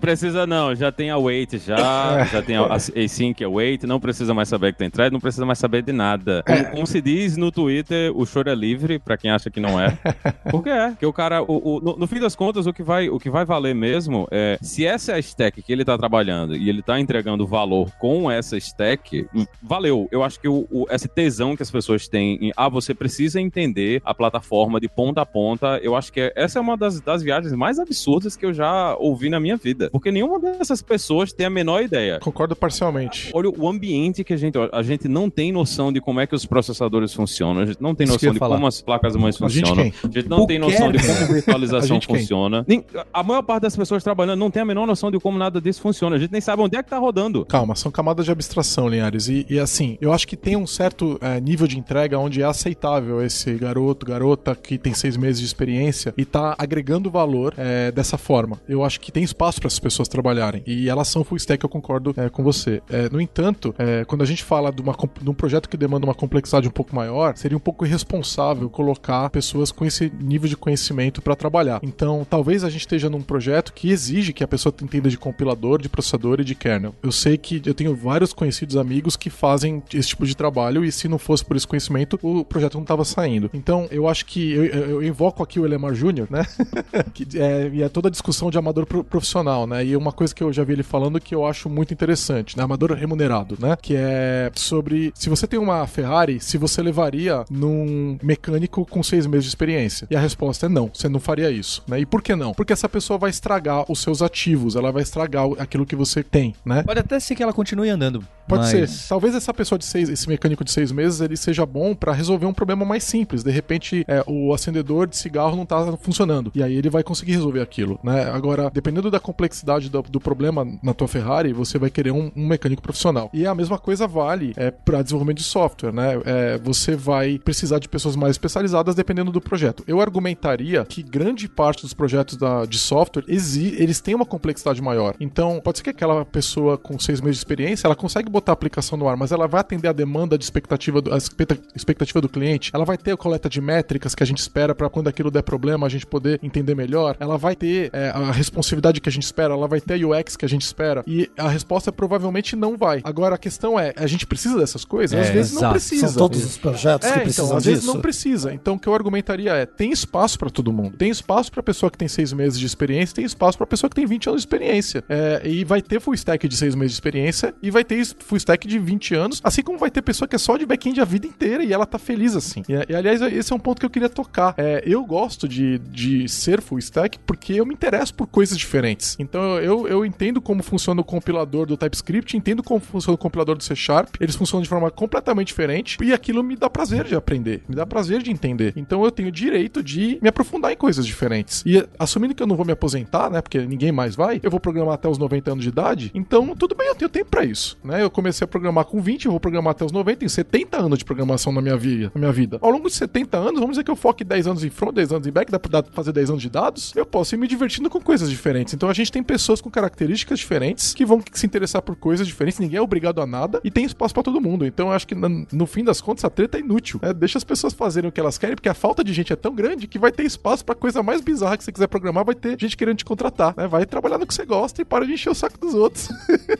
Precisa 0.00 0.46
não, 0.46 0.74
já 0.74 0.90
tem 0.92 1.10
a 1.10 1.18
wait, 1.18 1.54
já, 1.58 2.24
já 2.30 2.39
tem 2.42 2.56
a, 2.56 2.62
a 2.62 2.74
async, 2.74 3.42
a 3.44 3.48
wait, 3.48 3.82
não 3.84 4.00
precisa 4.00 4.32
mais 4.34 4.48
saber 4.48 4.72
que 4.72 4.78
tem 4.78 4.90
thread, 4.90 5.12
não 5.12 5.20
precisa 5.20 5.44
mais 5.46 5.58
saber 5.58 5.82
de 5.82 5.92
nada. 5.92 6.42
Como, 6.46 6.64
como 6.70 6.86
se 6.86 7.00
diz 7.00 7.36
no 7.36 7.50
Twitter, 7.50 8.12
o 8.16 8.24
choro 8.26 8.50
é 8.50 8.54
livre, 8.54 8.98
pra 8.98 9.16
quem 9.16 9.30
acha 9.30 9.50
que 9.50 9.60
não 9.60 9.80
é. 9.80 9.96
Porque 10.50 10.68
é, 10.70 10.92
que 10.98 11.06
o 11.06 11.12
cara, 11.12 11.42
o, 11.42 11.76
o- 11.76 11.80
no, 11.80 11.96
no 11.96 12.06
fim 12.06 12.18
das 12.20 12.34
contas, 12.36 12.66
o 12.66 12.72
que, 12.72 12.82
vai, 12.82 13.08
o 13.08 13.18
que 13.18 13.30
vai 13.30 13.44
valer 13.44 13.74
mesmo 13.74 14.26
é, 14.30 14.58
se 14.62 14.84
essa 14.86 15.12
é 15.12 15.14
a 15.16 15.18
stack 15.18 15.62
que 15.62 15.72
ele 15.72 15.84
tá 15.84 15.96
trabalhando 15.96 16.56
e 16.56 16.68
ele 16.68 16.82
tá 16.82 16.98
entregando 17.00 17.46
valor 17.46 17.90
com 17.98 18.30
essa 18.30 18.56
stack, 18.56 19.26
valeu. 19.62 20.08
Eu 20.10 20.22
acho 20.22 20.40
que 20.40 20.48
o, 20.48 20.66
o- 20.70 20.86
esse 20.90 21.08
tesão 21.08 21.56
que 21.56 21.62
as 21.62 21.70
pessoas 21.70 22.08
têm 22.08 22.38
em, 22.40 22.52
ah, 22.56 22.68
você 22.68 22.94
precisa 22.94 23.40
entender 23.40 24.00
a 24.04 24.14
plataforma 24.14 24.80
de 24.80 24.88
ponta 24.88 25.20
a 25.22 25.26
ponta, 25.26 25.78
eu 25.82 25.94
acho 25.96 26.12
que 26.12 26.20
é- 26.20 26.32
essa 26.36 26.58
é 26.58 26.62
uma 26.62 26.76
das, 26.76 27.00
das 27.00 27.22
viagens 27.22 27.52
mais 27.54 27.78
absurdas 27.78 28.36
que 28.36 28.44
eu 28.46 28.52
já 28.52 28.96
ouvi 28.96 29.28
na 29.28 29.38
minha 29.40 29.56
vida. 29.56 29.88
Porque 29.90 30.10
nenhuma 30.10 30.38
dessas 30.38 30.82
pessoas 30.82 31.32
tem 31.32 31.46
a 31.46 31.50
menor 31.50 31.82
ideia. 31.82 32.18
Concordo 32.32 32.54
parcialmente. 32.56 33.30
Olha 33.34 33.50
o 33.50 33.68
ambiente 33.68 34.22
que 34.24 34.32
a 34.32 34.36
gente. 34.36 34.56
A 34.72 34.82
gente 34.82 35.08
não 35.08 35.28
tem 35.28 35.50
noção 35.52 35.92
de 35.92 36.00
como 36.00 36.20
é 36.20 36.26
que 36.26 36.34
os 36.34 36.46
processadores 36.46 37.12
funcionam, 37.12 37.62
a 37.62 37.66
gente 37.66 37.80
não 37.82 37.94
tem 37.94 38.04
Isso 38.04 38.14
noção 38.14 38.32
de 38.32 38.38
falar. 38.38 38.54
como 38.56 38.66
as 38.66 38.80
placas 38.80 39.16
mães 39.16 39.40
A 39.42 39.48
gente 39.48 39.60
funcionam. 39.68 39.82
A 39.82 40.06
gente 40.08 40.28
não 40.28 40.46
tem 40.46 40.58
Qualquer- 40.60 40.78
noção 40.80 40.92
de 40.92 40.98
como 41.00 41.12
a 41.18 41.22
A 41.22 41.26
virtualização 41.26 41.98
quem? 42.00 42.18
funciona. 42.18 42.64
Nem- 42.68 42.84
a 43.12 43.22
maior 43.22 43.42
parte 43.42 43.62
das 43.62 43.76
pessoas 43.76 44.02
trabalhando 44.04 44.38
não 44.38 44.50
tem 44.50 44.62
a 44.62 44.64
menor 44.64 44.86
noção 44.86 45.10
de 45.10 45.18
como 45.18 45.36
nada 45.38 45.60
disso 45.60 45.80
funciona. 45.80 46.16
A 46.16 46.18
gente 46.18 46.30
nem 46.30 46.40
sabe 46.40 46.62
onde 46.62 46.76
é 46.76 46.82
que 46.82 46.90
tá 46.90 46.98
rodando. 46.98 47.44
Calma, 47.46 47.74
são 47.74 47.90
camadas 47.90 48.24
de 48.26 48.30
abstração, 48.32 48.88
Linhares. 48.88 49.28
E, 49.28 49.46
e, 49.50 49.58
assim, 49.58 49.98
eu 50.00 50.12
acho 50.12 50.26
que 50.26 50.36
tem 50.36 50.56
um 50.56 50.66
certo 50.66 51.18
é, 51.20 51.40
nível 51.40 51.66
de 51.66 51.78
entrega 51.78 52.18
onde 52.18 52.42
é 52.42 52.44
aceitável 52.44 53.22
esse 53.22 53.52
garoto, 53.54 54.06
garota 54.06 54.54
que 54.54 54.78
tem 54.78 54.94
seis 54.94 55.16
meses 55.16 55.40
de 55.40 55.46
experiência 55.46 56.14
e 56.16 56.24
tá 56.24 56.54
agregando 56.58 57.10
valor 57.10 57.54
é, 57.56 57.90
dessa 57.90 58.16
forma. 58.16 58.60
Eu 58.68 58.84
acho 58.84 59.00
que 59.00 59.10
tem 59.12 59.22
espaço 59.22 59.60
para 59.60 59.66
essas 59.66 59.78
pessoas 59.80 60.08
trabalharem. 60.08 60.62
E 60.66 60.88
elas 60.88 61.08
são 61.08 61.24
full 61.24 61.36
stack, 61.36 61.62
eu 61.62 61.68
concordo 61.68 62.14
é, 62.26 62.28
com 62.28 62.42
você. 62.42 62.82
É, 62.90 63.08
no 63.10 63.20
entanto, 63.20 63.74
é, 63.78 64.04
quando 64.04 64.22
a 64.22 64.26
gente 64.26 64.42
fala 64.44 64.70
de, 64.72 64.80
uma, 64.82 64.96
de 65.20 65.30
um 65.30 65.34
projeto 65.34 65.68
que 65.68 65.76
demanda 65.76 66.04
uma 66.06 66.14
complexidade 66.14 66.68
um 66.68 66.70
pouco 66.70 66.94
maior, 66.94 67.36
seria 67.36 67.56
um 67.56 67.60
pouco 67.60 67.84
irresponsável 67.86 68.68
colocar 68.68 69.28
pessoas 69.30 69.70
com 69.72 69.84
esse 69.84 70.12
nível 70.20 70.48
de 70.48 70.56
conhecimento 70.56 71.22
para 71.22 71.34
trabalhar. 71.36 71.80
Então, 71.82 72.26
talvez 72.28 72.64
a 72.64 72.70
gente 72.70 72.80
esteja 72.82 73.08
num 73.08 73.22
projeto 73.22 73.72
que 73.72 73.90
exige 73.90 74.32
que 74.32 74.42
a 74.44 74.48
pessoa 74.48 74.74
entenda 74.82 75.08
de 75.08 75.16
compilador, 75.18 75.80
de 75.80 75.88
processador 75.88 76.40
e 76.40 76.44
de 76.44 76.54
kernel. 76.54 76.94
Eu 77.02 77.12
sei 77.12 77.36
que 77.36 77.62
eu 77.64 77.74
tenho 77.74 77.94
vários 77.94 78.32
conhecidos 78.32 78.76
amigos 78.76 79.16
que 79.16 79.30
fazem 79.30 79.82
esse 79.94 80.08
tipo 80.08 80.26
de 80.26 80.34
trabalho 80.36 80.84
e 80.84 80.90
se 80.92 81.08
não 81.08 81.18
fosse 81.18 81.44
por 81.44 81.56
esse 81.56 81.66
conhecimento, 81.66 82.18
o 82.22 82.44
projeto 82.44 82.74
não 82.74 82.82
estava 82.82 83.04
saindo. 83.04 83.50
Então, 83.54 83.86
eu 83.90 84.08
acho 84.08 84.26
que 84.26 84.52
eu, 84.52 84.64
eu- 84.64 85.00
invoco 85.02 85.42
aqui 85.42 85.58
o 85.58 85.64
Elemar 85.64 85.94
Júnior, 85.94 86.28
né? 86.30 86.44
que 87.14 87.26
é, 87.38 87.70
e 87.72 87.82
é 87.82 87.88
toda 87.88 88.08
a 88.08 88.10
discussão 88.10 88.50
de 88.50 88.58
amador 88.58 88.86
pro- 88.86 89.02
profissional, 89.04 89.66
né? 89.66 89.84
E 89.84 89.96
uma 89.96 90.12
coisa 90.12 90.34
que 90.34 90.42
eu 90.42 90.52
já 90.52 90.62
vi 90.64 90.72
ele 90.74 90.82
falando 90.82 91.20
que 91.20 91.34
eu 91.34 91.44
acho 91.46 91.68
muito 91.68 91.92
interessante, 91.92 92.09
né? 92.56 92.62
Amador 92.62 92.92
remunerado, 92.92 93.56
né? 93.58 93.76
Que 93.80 93.94
é 93.96 94.50
sobre 94.54 95.12
se 95.14 95.28
você 95.28 95.46
tem 95.46 95.58
uma 95.58 95.86
Ferrari, 95.86 96.40
se 96.40 96.58
você 96.58 96.82
levaria 96.82 97.44
num 97.50 98.18
mecânico 98.22 98.86
com 98.86 99.02
seis 99.02 99.26
meses 99.26 99.44
de 99.44 99.50
experiência. 99.50 100.06
E 100.10 100.16
a 100.16 100.20
resposta 100.20 100.66
é 100.66 100.68
não, 100.68 100.90
você 100.92 101.08
não 101.08 101.20
faria 101.20 101.50
isso, 101.50 101.82
né? 101.86 102.00
E 102.00 102.06
por 102.06 102.22
que 102.22 102.34
não? 102.34 102.52
Porque 102.54 102.72
essa 102.72 102.88
pessoa 102.88 103.18
vai 103.18 103.30
estragar 103.30 103.84
os 103.88 104.00
seus 104.00 104.22
ativos, 104.22 104.76
ela 104.76 104.92
vai 104.92 105.02
estragar 105.02 105.46
aquilo 105.58 105.86
que 105.86 105.96
você 105.96 106.22
tem, 106.22 106.54
né? 106.64 106.82
Pode 106.82 107.00
até 107.00 107.18
ser 107.20 107.34
que 107.34 107.42
ela 107.42 107.52
continue 107.52 107.88
andando. 107.88 108.24
Pode 108.50 108.74
mas... 108.74 108.90
ser. 108.90 109.08
Talvez 109.08 109.34
essa 109.34 109.54
pessoa 109.54 109.78
de 109.78 109.84
seis, 109.84 110.08
esse 110.08 110.28
mecânico 110.28 110.64
de 110.64 110.72
seis 110.72 110.90
meses, 110.90 111.20
ele 111.20 111.36
seja 111.36 111.64
bom 111.64 111.94
pra 111.94 112.12
resolver 112.12 112.46
um 112.46 112.52
problema 112.52 112.84
mais 112.84 113.04
simples. 113.04 113.44
De 113.44 113.50
repente, 113.50 114.04
é, 114.08 114.24
o 114.26 114.52
acendedor 114.52 115.06
de 115.06 115.16
cigarro 115.16 115.56
não 115.56 115.64
tá 115.64 115.96
funcionando. 115.98 116.50
E 116.54 116.62
aí 116.62 116.74
ele 116.74 116.90
vai 116.90 117.02
conseguir 117.02 117.32
resolver 117.32 117.60
aquilo, 117.60 117.98
né? 118.02 118.24
Agora, 118.30 118.70
dependendo 118.72 119.10
da 119.10 119.20
complexidade 119.20 119.88
do, 119.88 120.02
do 120.02 120.20
problema 120.20 120.66
na 120.82 120.92
tua 120.92 121.06
Ferrari, 121.06 121.52
você 121.52 121.78
vai 121.78 121.90
querer 121.90 121.99
um, 122.08 122.30
um 122.36 122.46
mecânico 122.46 122.80
profissional. 122.82 123.28
E 123.32 123.46
a 123.46 123.54
mesma 123.54 123.78
coisa 123.78 124.06
vale 124.06 124.52
é, 124.56 124.70
para 124.70 125.02
desenvolvimento 125.02 125.38
de 125.38 125.44
software, 125.44 125.92
né? 125.92 126.20
É, 126.24 126.58
você 126.58 126.94
vai 126.96 127.38
precisar 127.38 127.78
de 127.78 127.88
pessoas 127.88 128.16
mais 128.16 128.32
especializadas 128.32 128.94
dependendo 128.94 129.30
do 129.32 129.40
projeto. 129.40 129.82
Eu 129.86 130.00
argumentaria 130.00 130.84
que 130.84 131.02
grande 131.02 131.48
parte 131.48 131.82
dos 131.82 131.92
projetos 131.94 132.36
da- 132.36 132.64
de 132.64 132.78
software 132.78 133.24
eles 133.28 134.00
têm 134.00 134.14
uma 134.14 134.26
complexidade 134.26 134.80
maior. 134.82 135.14
Então, 135.20 135.60
pode 135.62 135.78
ser 135.78 135.84
que 135.84 135.90
aquela 135.90 136.24
pessoa 136.24 136.76
com 136.78 136.98
seis 136.98 137.20
meses 137.20 137.36
de 137.36 137.40
experiência, 137.40 137.86
ela 137.86 137.96
consegue 137.96 138.30
botar 138.30 138.52
a 138.52 138.54
aplicação 138.54 138.98
no 138.98 139.08
ar, 139.08 139.16
mas 139.16 139.32
ela 139.32 139.46
vai 139.48 139.60
atender 139.60 139.88
a 139.88 139.92
demanda 139.92 140.36
de 140.36 140.44
expectativa 140.44 141.00
do, 141.00 141.12
a 141.12 141.16
expecta- 141.16 141.58
expectativa 141.74 142.20
do 142.20 142.28
cliente. 142.28 142.70
Ela 142.74 142.84
vai 142.84 142.98
ter 142.98 143.12
a 143.12 143.16
coleta 143.16 143.48
de 143.48 143.60
métricas 143.60 144.14
que 144.14 144.22
a 144.22 144.26
gente 144.26 144.38
espera 144.38 144.74
para 144.74 144.88
quando 144.90 145.08
aquilo 145.08 145.30
der 145.30 145.42
problema 145.42 145.86
a 145.86 145.90
gente 145.90 146.06
poder 146.06 146.38
entender 146.42 146.74
melhor. 146.74 147.16
Ela 147.18 147.38
vai 147.38 147.56
ter 147.56 147.90
é, 147.92 148.10
a 148.10 148.30
responsividade 148.30 149.00
que 149.00 149.08
a 149.08 149.12
gente 149.12 149.22
espera. 149.24 149.54
Ela 149.54 149.66
vai 149.66 149.80
ter 149.80 149.94
a 150.02 150.06
UX 150.08 150.36
que 150.36 150.44
a 150.44 150.48
gente 150.48 150.62
espera. 150.62 151.02
E 151.06 151.30
a 151.38 151.48
resposta 151.48 151.79
é 151.88 151.92
provavelmente 151.92 152.54
não 152.54 152.76
vai. 152.76 153.00
Agora 153.04 153.34
a 153.34 153.38
questão 153.38 153.78
é, 153.78 153.92
a 153.96 154.06
gente 154.06 154.26
precisa 154.26 154.58
dessas 154.58 154.84
coisas? 154.84 155.16
É, 155.16 155.22
às 155.22 155.30
vezes 155.30 155.52
não 155.52 155.60
exato. 155.60 155.72
precisa. 155.72 156.08
São 156.08 156.16
todos 156.16 156.44
os 156.44 156.58
projetos 156.58 157.08
que 157.08 157.14
É, 157.18 157.20
precisam 157.20 157.44
então, 157.46 157.56
às 157.56 157.62
disso. 157.62 157.74
vezes 157.74 157.86
não 157.94 158.00
precisa. 158.00 158.52
Então, 158.52 158.74
o 158.74 158.78
que 158.78 158.88
eu 158.88 158.94
argumentaria 158.94 159.52
é: 159.52 159.64
tem 159.66 159.90
espaço 159.92 160.38
pra 160.38 160.50
todo 160.50 160.72
mundo. 160.72 160.96
Tem 160.96 161.10
espaço 161.10 161.50
pra 161.50 161.62
pessoa 161.62 161.90
que 161.90 161.96
tem 161.98 162.08
seis 162.08 162.32
meses 162.32 162.58
de 162.58 162.66
experiência, 162.66 163.14
tem 163.14 163.24
espaço 163.24 163.56
pra 163.56 163.66
pessoa 163.66 163.88
que 163.88 163.96
tem 163.96 164.06
20 164.06 164.28
anos 164.28 164.42
de 164.42 164.46
experiência. 164.46 165.04
É, 165.08 165.40
e 165.44 165.64
vai 165.64 165.80
ter 165.80 166.00
full 166.00 166.14
stack 166.14 166.46
de 166.46 166.56
seis 166.56 166.74
meses 166.74 166.92
de 166.92 166.96
experiência 166.96 167.54
e 167.62 167.70
vai 167.70 167.84
ter 167.84 168.04
full 168.18 168.36
stack 168.36 168.66
de 168.66 168.78
20 168.78 169.14
anos, 169.14 169.40
assim 169.44 169.62
como 169.62 169.78
vai 169.78 169.90
ter 169.90 170.02
pessoa 170.02 170.26
que 170.28 170.36
é 170.36 170.38
só 170.38 170.56
de 170.56 170.66
back-end 170.66 171.00
a 171.00 171.04
vida 171.04 171.26
inteira 171.26 171.62
e 171.64 171.72
ela 171.72 171.86
tá 171.86 171.98
feliz 171.98 172.34
assim. 172.36 172.62
E, 172.68 172.92
e, 172.92 172.94
aliás, 172.94 173.20
esse 173.22 173.52
é 173.52 173.56
um 173.56 173.58
ponto 173.58 173.78
que 173.80 173.86
eu 173.86 173.90
queria 173.90 174.08
tocar. 174.08 174.54
É, 174.56 174.82
eu 174.86 175.04
gosto 175.04 175.46
de, 175.48 175.78
de 175.78 176.28
ser 176.28 176.60
full 176.60 176.78
stack 176.78 177.18
porque 177.26 177.54
eu 177.54 177.66
me 177.66 177.74
interesso 177.74 178.14
por 178.14 178.26
coisas 178.26 178.56
diferentes. 178.58 179.16
Então, 179.18 179.58
eu, 179.58 179.86
eu 179.88 180.04
entendo 180.04 180.40
como 180.40 180.62
funciona 180.62 181.00
o 181.00 181.04
compilador 181.04 181.66
do 181.70 181.76
TypeScript, 181.76 182.36
entendo 182.36 182.62
como 182.62 182.80
funciona 182.80 183.14
o 183.14 183.18
compilador 183.18 183.56
do 183.56 183.64
C 183.64 183.74
Sharp. 183.74 184.16
Eles 184.20 184.34
funcionam 184.34 184.62
de 184.62 184.68
forma 184.68 184.90
completamente 184.90 185.48
diferente 185.48 185.98
e 186.02 186.12
aquilo 186.12 186.42
me 186.42 186.56
dá 186.56 186.68
prazer 186.68 187.04
de 187.04 187.14
aprender, 187.14 187.62
me 187.68 187.74
dá 187.74 187.86
prazer 187.86 188.22
de 188.22 188.30
entender. 188.30 188.72
Então 188.76 189.04
eu 189.04 189.10
tenho 189.10 189.30
direito 189.30 189.82
de 189.82 190.18
me 190.20 190.28
aprofundar 190.28 190.72
em 190.72 190.76
coisas 190.76 191.06
diferentes. 191.06 191.62
E 191.64 191.86
assumindo 191.98 192.34
que 192.34 192.42
eu 192.42 192.46
não 192.46 192.56
vou 192.56 192.66
me 192.66 192.72
aposentar, 192.72 193.30
né, 193.30 193.40
porque 193.40 193.58
ninguém 193.60 193.92
mais 193.92 194.14
vai, 194.14 194.40
eu 194.42 194.50
vou 194.50 194.60
programar 194.60 194.94
até 194.94 195.08
os 195.08 195.18
90 195.18 195.52
anos 195.52 195.64
de 195.64 195.68
idade, 195.68 196.10
então 196.14 196.54
tudo 196.56 196.74
bem, 196.74 196.88
eu 196.88 196.94
tenho 196.94 197.08
tempo 197.08 197.30
pra 197.30 197.44
isso, 197.44 197.78
né? 197.84 198.02
Eu 198.02 198.10
comecei 198.10 198.44
a 198.44 198.48
programar 198.48 198.84
com 198.84 199.00
20, 199.00 199.26
eu 199.26 199.30
vou 199.30 199.40
programar 199.40 199.72
até 199.72 199.84
os 199.84 199.92
90, 199.92 200.18
tenho 200.18 200.30
70 200.30 200.76
anos 200.78 200.98
de 200.98 201.04
programação 201.04 201.52
na 201.52 201.60
minha 201.60 201.76
vida. 201.76 202.10
Na 202.14 202.20
minha 202.20 202.32
vida. 202.32 202.58
Ao 202.60 202.70
longo 202.70 202.88
de 202.88 202.94
70 202.94 203.36
anos, 203.36 203.60
vamos 203.60 203.70
dizer 203.70 203.84
que 203.84 203.90
eu 203.90 203.96
foque 203.96 204.24
10 204.24 204.46
anos 204.46 204.64
em 204.64 204.70
front, 204.70 204.94
10 204.94 205.12
anos 205.12 205.26
em 205.26 205.30
back, 205.30 205.50
dá 205.50 205.58
pra 205.58 205.82
fazer 205.92 206.12
10 206.12 206.30
anos 206.30 206.42
de 206.42 206.50
dados, 206.50 206.92
eu 206.96 207.06
posso 207.06 207.34
ir 207.34 207.38
me 207.38 207.46
divertindo 207.46 207.88
com 207.88 208.00
coisas 208.00 208.28
diferentes. 208.28 208.74
Então 208.74 208.88
a 208.88 208.92
gente 208.92 209.12
tem 209.12 209.22
pessoas 209.22 209.60
com 209.60 209.70
características 209.70 210.38
diferentes 210.38 210.94
que 210.94 211.04
vão 211.04 211.22
se 211.32 211.46
interessar 211.46 211.59
por 211.82 211.96
coisas 211.96 212.26
diferentes, 212.26 212.58
ninguém 212.58 212.78
é 212.78 212.82
obrigado 212.82 213.20
a 213.20 213.26
nada 213.26 213.60
e 213.64 213.70
tem 213.70 213.84
espaço 213.84 214.14
para 214.14 214.22
todo 214.22 214.40
mundo. 214.40 214.66
Então 214.66 214.88
eu 214.88 214.92
acho 214.92 215.06
que 215.06 215.14
no 215.14 215.66
fim 215.66 215.84
das 215.84 216.00
contas 216.00 216.24
a 216.24 216.30
treta 216.30 216.58
é 216.58 216.60
inútil. 216.60 217.00
Né? 217.02 217.12
Deixa 217.12 217.38
as 217.38 217.44
pessoas 217.44 217.72
fazerem 217.72 218.08
o 218.08 218.12
que 218.12 218.20
elas 218.20 218.38
querem, 218.38 218.56
porque 218.56 218.68
a 218.68 218.74
falta 218.74 219.02
de 219.02 219.12
gente 219.12 219.32
é 219.32 219.36
tão 219.36 219.54
grande 219.54 219.86
que 219.86 219.98
vai 219.98 220.12
ter 220.12 220.24
espaço 220.24 220.64
para 220.64 220.74
coisa 220.74 221.02
mais 221.02 221.20
bizarra 221.20 221.56
que 221.56 221.64
você 221.64 221.72
quiser 221.72 221.86
programar, 221.86 222.24
vai 222.24 222.34
ter 222.34 222.58
gente 222.58 222.76
querendo 222.76 222.98
te 222.98 223.04
contratar. 223.04 223.54
Né? 223.56 223.66
Vai 223.66 223.86
trabalhar 223.86 224.18
no 224.18 224.26
que 224.26 224.34
você 224.34 224.44
gosta 224.44 224.82
e 224.82 224.84
para 224.84 225.06
de 225.06 225.12
encher 225.12 225.30
o 225.30 225.34
saco 225.34 225.58
dos 225.58 225.74
outros. 225.74 226.08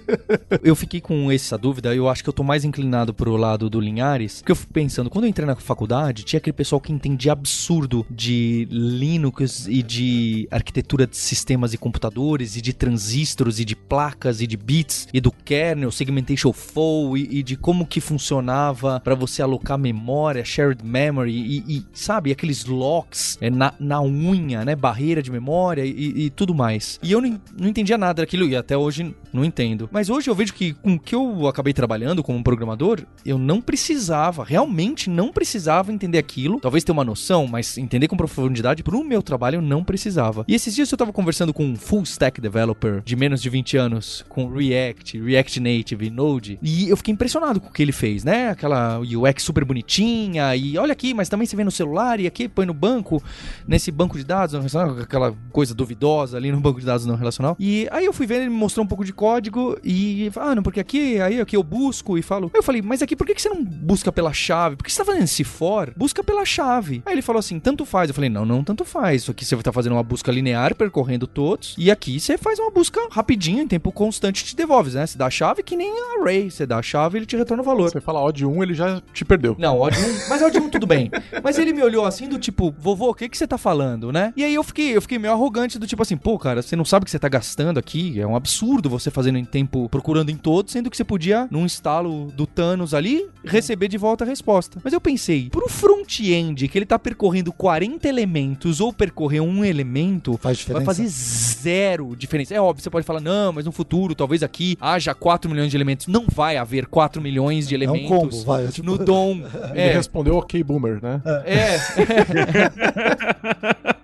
eu 0.63 0.75
fiquei 0.75 1.01
com 1.01 1.31
essa 1.31 1.57
dúvida, 1.57 1.95
eu 1.95 2.09
acho 2.09 2.23
que 2.23 2.29
eu 2.29 2.33
tô 2.33 2.43
mais 2.43 2.65
inclinado 2.65 3.15
pro 3.15 3.37
lado 3.37 3.71
do 3.71 3.81
Linhares, 3.81 4.39
porque 4.39 4.53
eu 4.53 4.57
fico 4.57 4.73
pensando, 4.73 5.11
quando 5.11 5.25
eu 5.25 5.31
entrei 5.31 5.47
na 5.47 5.57
faculdade, 5.57 6.25
tinha 6.25 6.39
aquele 6.39 6.53
pessoal 6.53 6.81
que 6.81 6.93
entendia 6.93 7.33
absurdo 7.33 8.07
de 8.11 8.67
Linux 8.71 9.67
e 9.69 9.83
de 9.83 10.49
arquitetura 10.51 11.07
de 11.07 11.17
sistemas 11.17 11.73
e 11.73 11.79
computadores 11.79 12.57
e 12.57 12.61
de 12.61 12.73
transistores 12.73 13.59
e 13.59 13.65
de 13.65 13.77
placas 13.77 14.41
e 14.41 14.47
de 14.47 14.57
bits 14.57 14.90
e 15.13 15.21
do 15.21 15.31
kernel, 15.31 15.91
segmentation 15.91 16.53
flow 16.53 17.17
e, 17.17 17.39
e 17.39 17.43
de 17.43 17.57
como 17.57 17.87
que 17.87 18.01
funcionava 18.01 19.01
para 19.01 19.15
você 19.15 19.43
alocar 19.43 19.79
memória, 19.79 20.45
shared 20.45 20.85
memory 20.85 21.33
e, 21.33 21.77
e 21.77 21.87
sabe, 21.93 22.31
aqueles 22.31 22.65
locks 22.65 23.39
é, 23.41 23.51
na, 23.51 23.73
na 23.79 24.03
unha, 24.03 24.65
né, 24.65 24.75
barreira 24.75 25.23
de 25.23 25.31
memória 25.31 25.85
e, 25.85 26.27
e 26.27 26.31
tudo 26.31 26.55
mais. 26.55 26.99
E 27.03 27.13
eu 27.13 27.21
não, 27.21 27.41
não 27.59 27.69
entendia 27.69 27.99
nada 27.99 28.23
daquilo 28.23 28.47
e 28.47 28.57
até 28.57 28.77
hoje 28.77 29.15
não 29.33 29.45
entendo. 29.45 29.89
Mas 29.93 30.11
hoje 30.11 30.29
eu 30.29 30.35
vejo 30.35 30.53
que 30.55 30.75
com 30.75 30.95
o 30.95 30.99
que 30.99 31.15
eu 31.15 31.47
acabei 31.47 31.73
trabalhando 31.73 32.23
como 32.23 32.43
programador, 32.43 33.03
eu 33.25 33.39
não 33.39 33.61
precisava, 33.61 34.45
realmente 34.45 35.09
não 35.09 35.33
precisava 35.33 35.93
entender 35.93 36.19
aquilo. 36.19 36.61
Talvez 36.61 36.85
ter 36.85 36.93
uma 36.93 37.05
noção, 37.05 37.47
mas 37.47 37.79
entender 37.79 38.09
com 38.09 38.17
profundidade 38.17 38.83
pro 38.83 39.05
meu 39.05 39.23
trabalho 39.23 39.57
eu 39.57 39.63
não 39.63 39.85
precisava. 39.85 40.45
E 40.49 40.55
esses 40.55 40.75
dias 40.75 40.91
eu 40.91 40.99
tava 40.99 41.13
conversando 41.13 41.53
com 41.53 41.65
um 41.65 41.77
full 41.77 42.03
stack 42.03 42.41
developer 42.41 43.03
de 43.05 43.17
menos 43.17 43.41
de 43.41 43.49
20 43.49 43.77
anos, 43.77 44.25
com 44.29 44.49
React, 44.49 44.80
React 45.25 45.61
Native, 45.61 46.11
Node, 46.11 46.59
e 46.63 46.89
eu 46.89 46.97
fiquei 46.97 47.13
impressionado 47.13 47.61
com 47.61 47.69
o 47.69 47.73
que 47.73 47.83
ele 47.83 47.93
fez, 47.93 48.25
né? 48.25 48.51
Aquela 48.51 48.99
UX 49.01 49.43
super 49.43 49.65
bonitinha 49.65 50.55
e 50.57 50.77
olha 50.79 50.93
aqui, 50.93 51.15
mas 51.15 51.29
também 51.29 51.47
você 51.47 51.57
vê 51.57 51.65
no 51.65 51.71
celular 51.71 52.21
e 52.21 52.27
aqui 52.27 52.49
põe 52.49 52.67
no 52.67 52.75
banco, 52.75 53.23
nesse 53.67 53.91
banco 53.91 54.17
de 54.17 54.25
dados 54.25 54.53
não 54.53 54.61
relacional, 54.61 54.99
aquela 54.99 55.35
coisa 55.51 55.75
duvidosa 55.75 56.37
ali 56.37 56.51
no 56.51 56.61
banco 56.61 56.81
de 56.81 56.87
dados 56.87 57.07
não 57.07 57.17
relacional. 57.17 57.57
E 57.59 57.89
aí 57.91 58.05
eu 58.05 58.13
fui 58.13 58.27
ver, 58.27 58.37
ele 58.37 58.51
me 58.51 58.57
mostrou 58.57 58.85
um 58.85 58.89
pouco 58.89 59.05
de 59.05 59.13
código 59.13 59.79
e 59.85 60.31
ah, 60.37 60.55
não, 60.55 60.63
porque 60.63 60.81
aqui, 60.81 61.21
aí 61.21 61.41
aqui 61.41 61.57
eu 61.57 61.63
busco 61.63 62.17
e 62.19 62.23
falo. 62.23 62.51
Aí 62.53 62.59
eu 62.59 62.63
falei, 62.63 62.83
mas 62.83 63.03
aqui 63.03 63.17
por 63.17 63.27
que, 63.27 63.35
que 63.35 63.43
você 63.43 63.49
não 63.49 63.63
busca 63.65 64.11
pela 64.11 64.33
chave? 64.33 64.77
Por 64.77 64.85
que 64.85 64.93
você 64.93 64.99
tá 64.99 65.05
fazendo 65.05 65.25
esse 65.25 65.45
for? 65.45 65.93
Busca 65.97 66.23
pela 66.23 66.45
chave. 66.45 67.03
Aí 67.05 67.15
ele 67.15 67.23
falou 67.23 67.41
assim, 67.41 67.59
tanto 67.59 67.85
faz. 67.85 68.09
Eu 68.09 68.15
falei, 68.15 68.31
não, 68.31 68.45
não, 68.45 68.65
tanto 68.65 68.85
faz. 68.85 69.23
Isso 69.23 69.31
aqui 69.31 69.45
você 69.45 69.55
vai 69.55 69.61
estar 69.61 69.71
tá 69.71 69.75
fazendo 69.75 69.93
uma 69.93 70.03
busca 70.03 70.31
linear, 70.33 70.75
percorrendo 70.75 71.27
todos. 71.27 71.75
E 71.79 71.91
aqui 71.91 72.19
você 72.19 72.39
faz 72.39 72.59
uma 72.59 72.71
busca 72.71 73.01
rapidinho, 73.11 73.63
em 73.63 73.69
tempo 73.69 73.93
constante, 73.93 74.45
te 74.45 74.57
devolve, 74.57 74.70
né? 74.95 75.07
Você 75.07 75.19
dá 75.19 75.27
a 75.27 75.31
chave 75.31 75.63
que 75.63 75.77
nem 75.77 75.93
array. 76.19 76.51
Você 76.51 76.67
dá 76.67 76.79
a 76.79 76.83
chave 76.83 77.19
ele 77.19 77.27
te 77.27 77.37
retorna 77.37 77.63
o 77.63 77.67
valor. 77.67 77.91
Você 77.91 78.01
fala 78.01 78.21
odd 78.23 78.45
1, 78.45 78.63
ele 78.63 78.75
já 78.75 79.03
te 79.13 79.25
perdeu. 79.25 79.57
Não, 79.59 79.81
odd 79.81 79.97
1. 79.99 80.29
Mas 80.29 80.43
odd 80.43 80.59
1 80.59 80.69
tudo 80.71 80.87
bem. 80.87 81.11
Mas 81.43 81.59
ele 81.59 81.73
me 81.73 81.83
olhou 81.83 82.05
assim 82.05 82.29
do 82.29 82.39
tipo, 82.39 82.75
vovô, 82.79 83.11
o 83.11 83.15
que, 83.15 83.29
que 83.29 83.37
você 83.37 83.47
tá 83.47 83.59
falando, 83.59 84.13
né? 84.13 84.33
E 84.37 84.45
aí 84.45 84.55
eu 84.55 84.63
fiquei, 84.63 84.97
eu 84.97 85.03
fiquei 85.03 85.19
meio 85.19 85.33
arrogante 85.35 85.79
do 85.79 85.87
tipo 85.87 86.03
assim, 86.03 86.17
pô, 86.17 86.39
cara, 86.39 86.63
você 86.63 86.77
não 86.77 86.85
sabe 86.85 87.03
o 87.03 87.05
que 87.05 87.11
você 87.11 87.19
tá 87.19 87.29
gastando 87.29 87.79
aqui. 87.79 88.21
É 88.21 88.27
um 88.27 88.37
absurdo 88.37 88.89
você 88.89 89.11
fazendo 89.11 89.39
em 89.39 89.45
tempo 89.45 89.89
procurando 89.89 90.31
em 90.31 90.37
todos, 90.37 90.73
sendo 90.73 90.91
que 90.91 90.97
você 90.97 91.05
podia, 91.05 91.49
num 91.51 91.65
instalo 91.65 92.31
do 92.33 92.47
Thanos 92.47 92.95
ali, 92.95 93.27
receber 93.45 93.89
de 93.89 93.99
volta 93.99 94.25
a 94.25 94.27
resposta. 94.27 94.81
Mas 94.85 94.93
eu 94.93 95.01
pensei, 95.01 95.49
pro 95.51 95.69
front-end 95.69 96.69
que 96.69 96.79
ele 96.79 96.87
tá 96.87 96.99
percorrendo 96.99 97.53
40 97.53 98.09
elementos 98.09 98.81
ou 98.81 98.93
percorrer 98.93 99.41
um 99.41 99.65
elemento, 99.65 100.39
Faz 100.41 100.59
diferença. 100.59 100.85
vai 100.85 100.95
fazer 100.95 101.09
zero 101.09 102.15
diferença. 102.17 102.55
É 102.55 102.61
óbvio, 102.61 102.83
você 102.83 102.91
pode 102.91 103.07
falar, 103.07 103.21
não, 103.21 103.53
mas 103.53 103.65
no 103.65 103.73
futuro, 103.73 104.15
talvez 104.15 104.43
aqui 104.43 104.60
haja 104.81 105.15
4 105.15 105.51
milhões 105.51 105.71
de 105.71 105.77
elementos. 105.77 106.07
Não 106.07 106.27
vai 106.33 106.57
haver 106.57 106.87
4 106.87 107.21
milhões 107.21 107.69
de 107.69 107.75
elementos 107.75 108.11
é 108.11 108.15
um 108.15 108.21
combo, 108.21 108.45
vai, 108.45 108.67
é 108.67 108.69
tipo... 108.73 108.87
no 108.87 108.99
DOM. 108.99 109.43
Ele 109.73 109.81
é. 109.81 109.93
respondeu 109.93 110.37
ok, 110.37 110.63
boomer, 110.63 110.99
né? 111.03 111.21
É. 111.45 111.77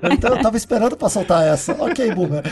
então 0.13 0.37
eu 0.37 0.43
tava 0.43 0.57
esperando 0.57 0.97
pra 0.97 1.09
soltar 1.09 1.47
essa. 1.47 1.73
Ok, 1.73 2.15
boomer. 2.15 2.43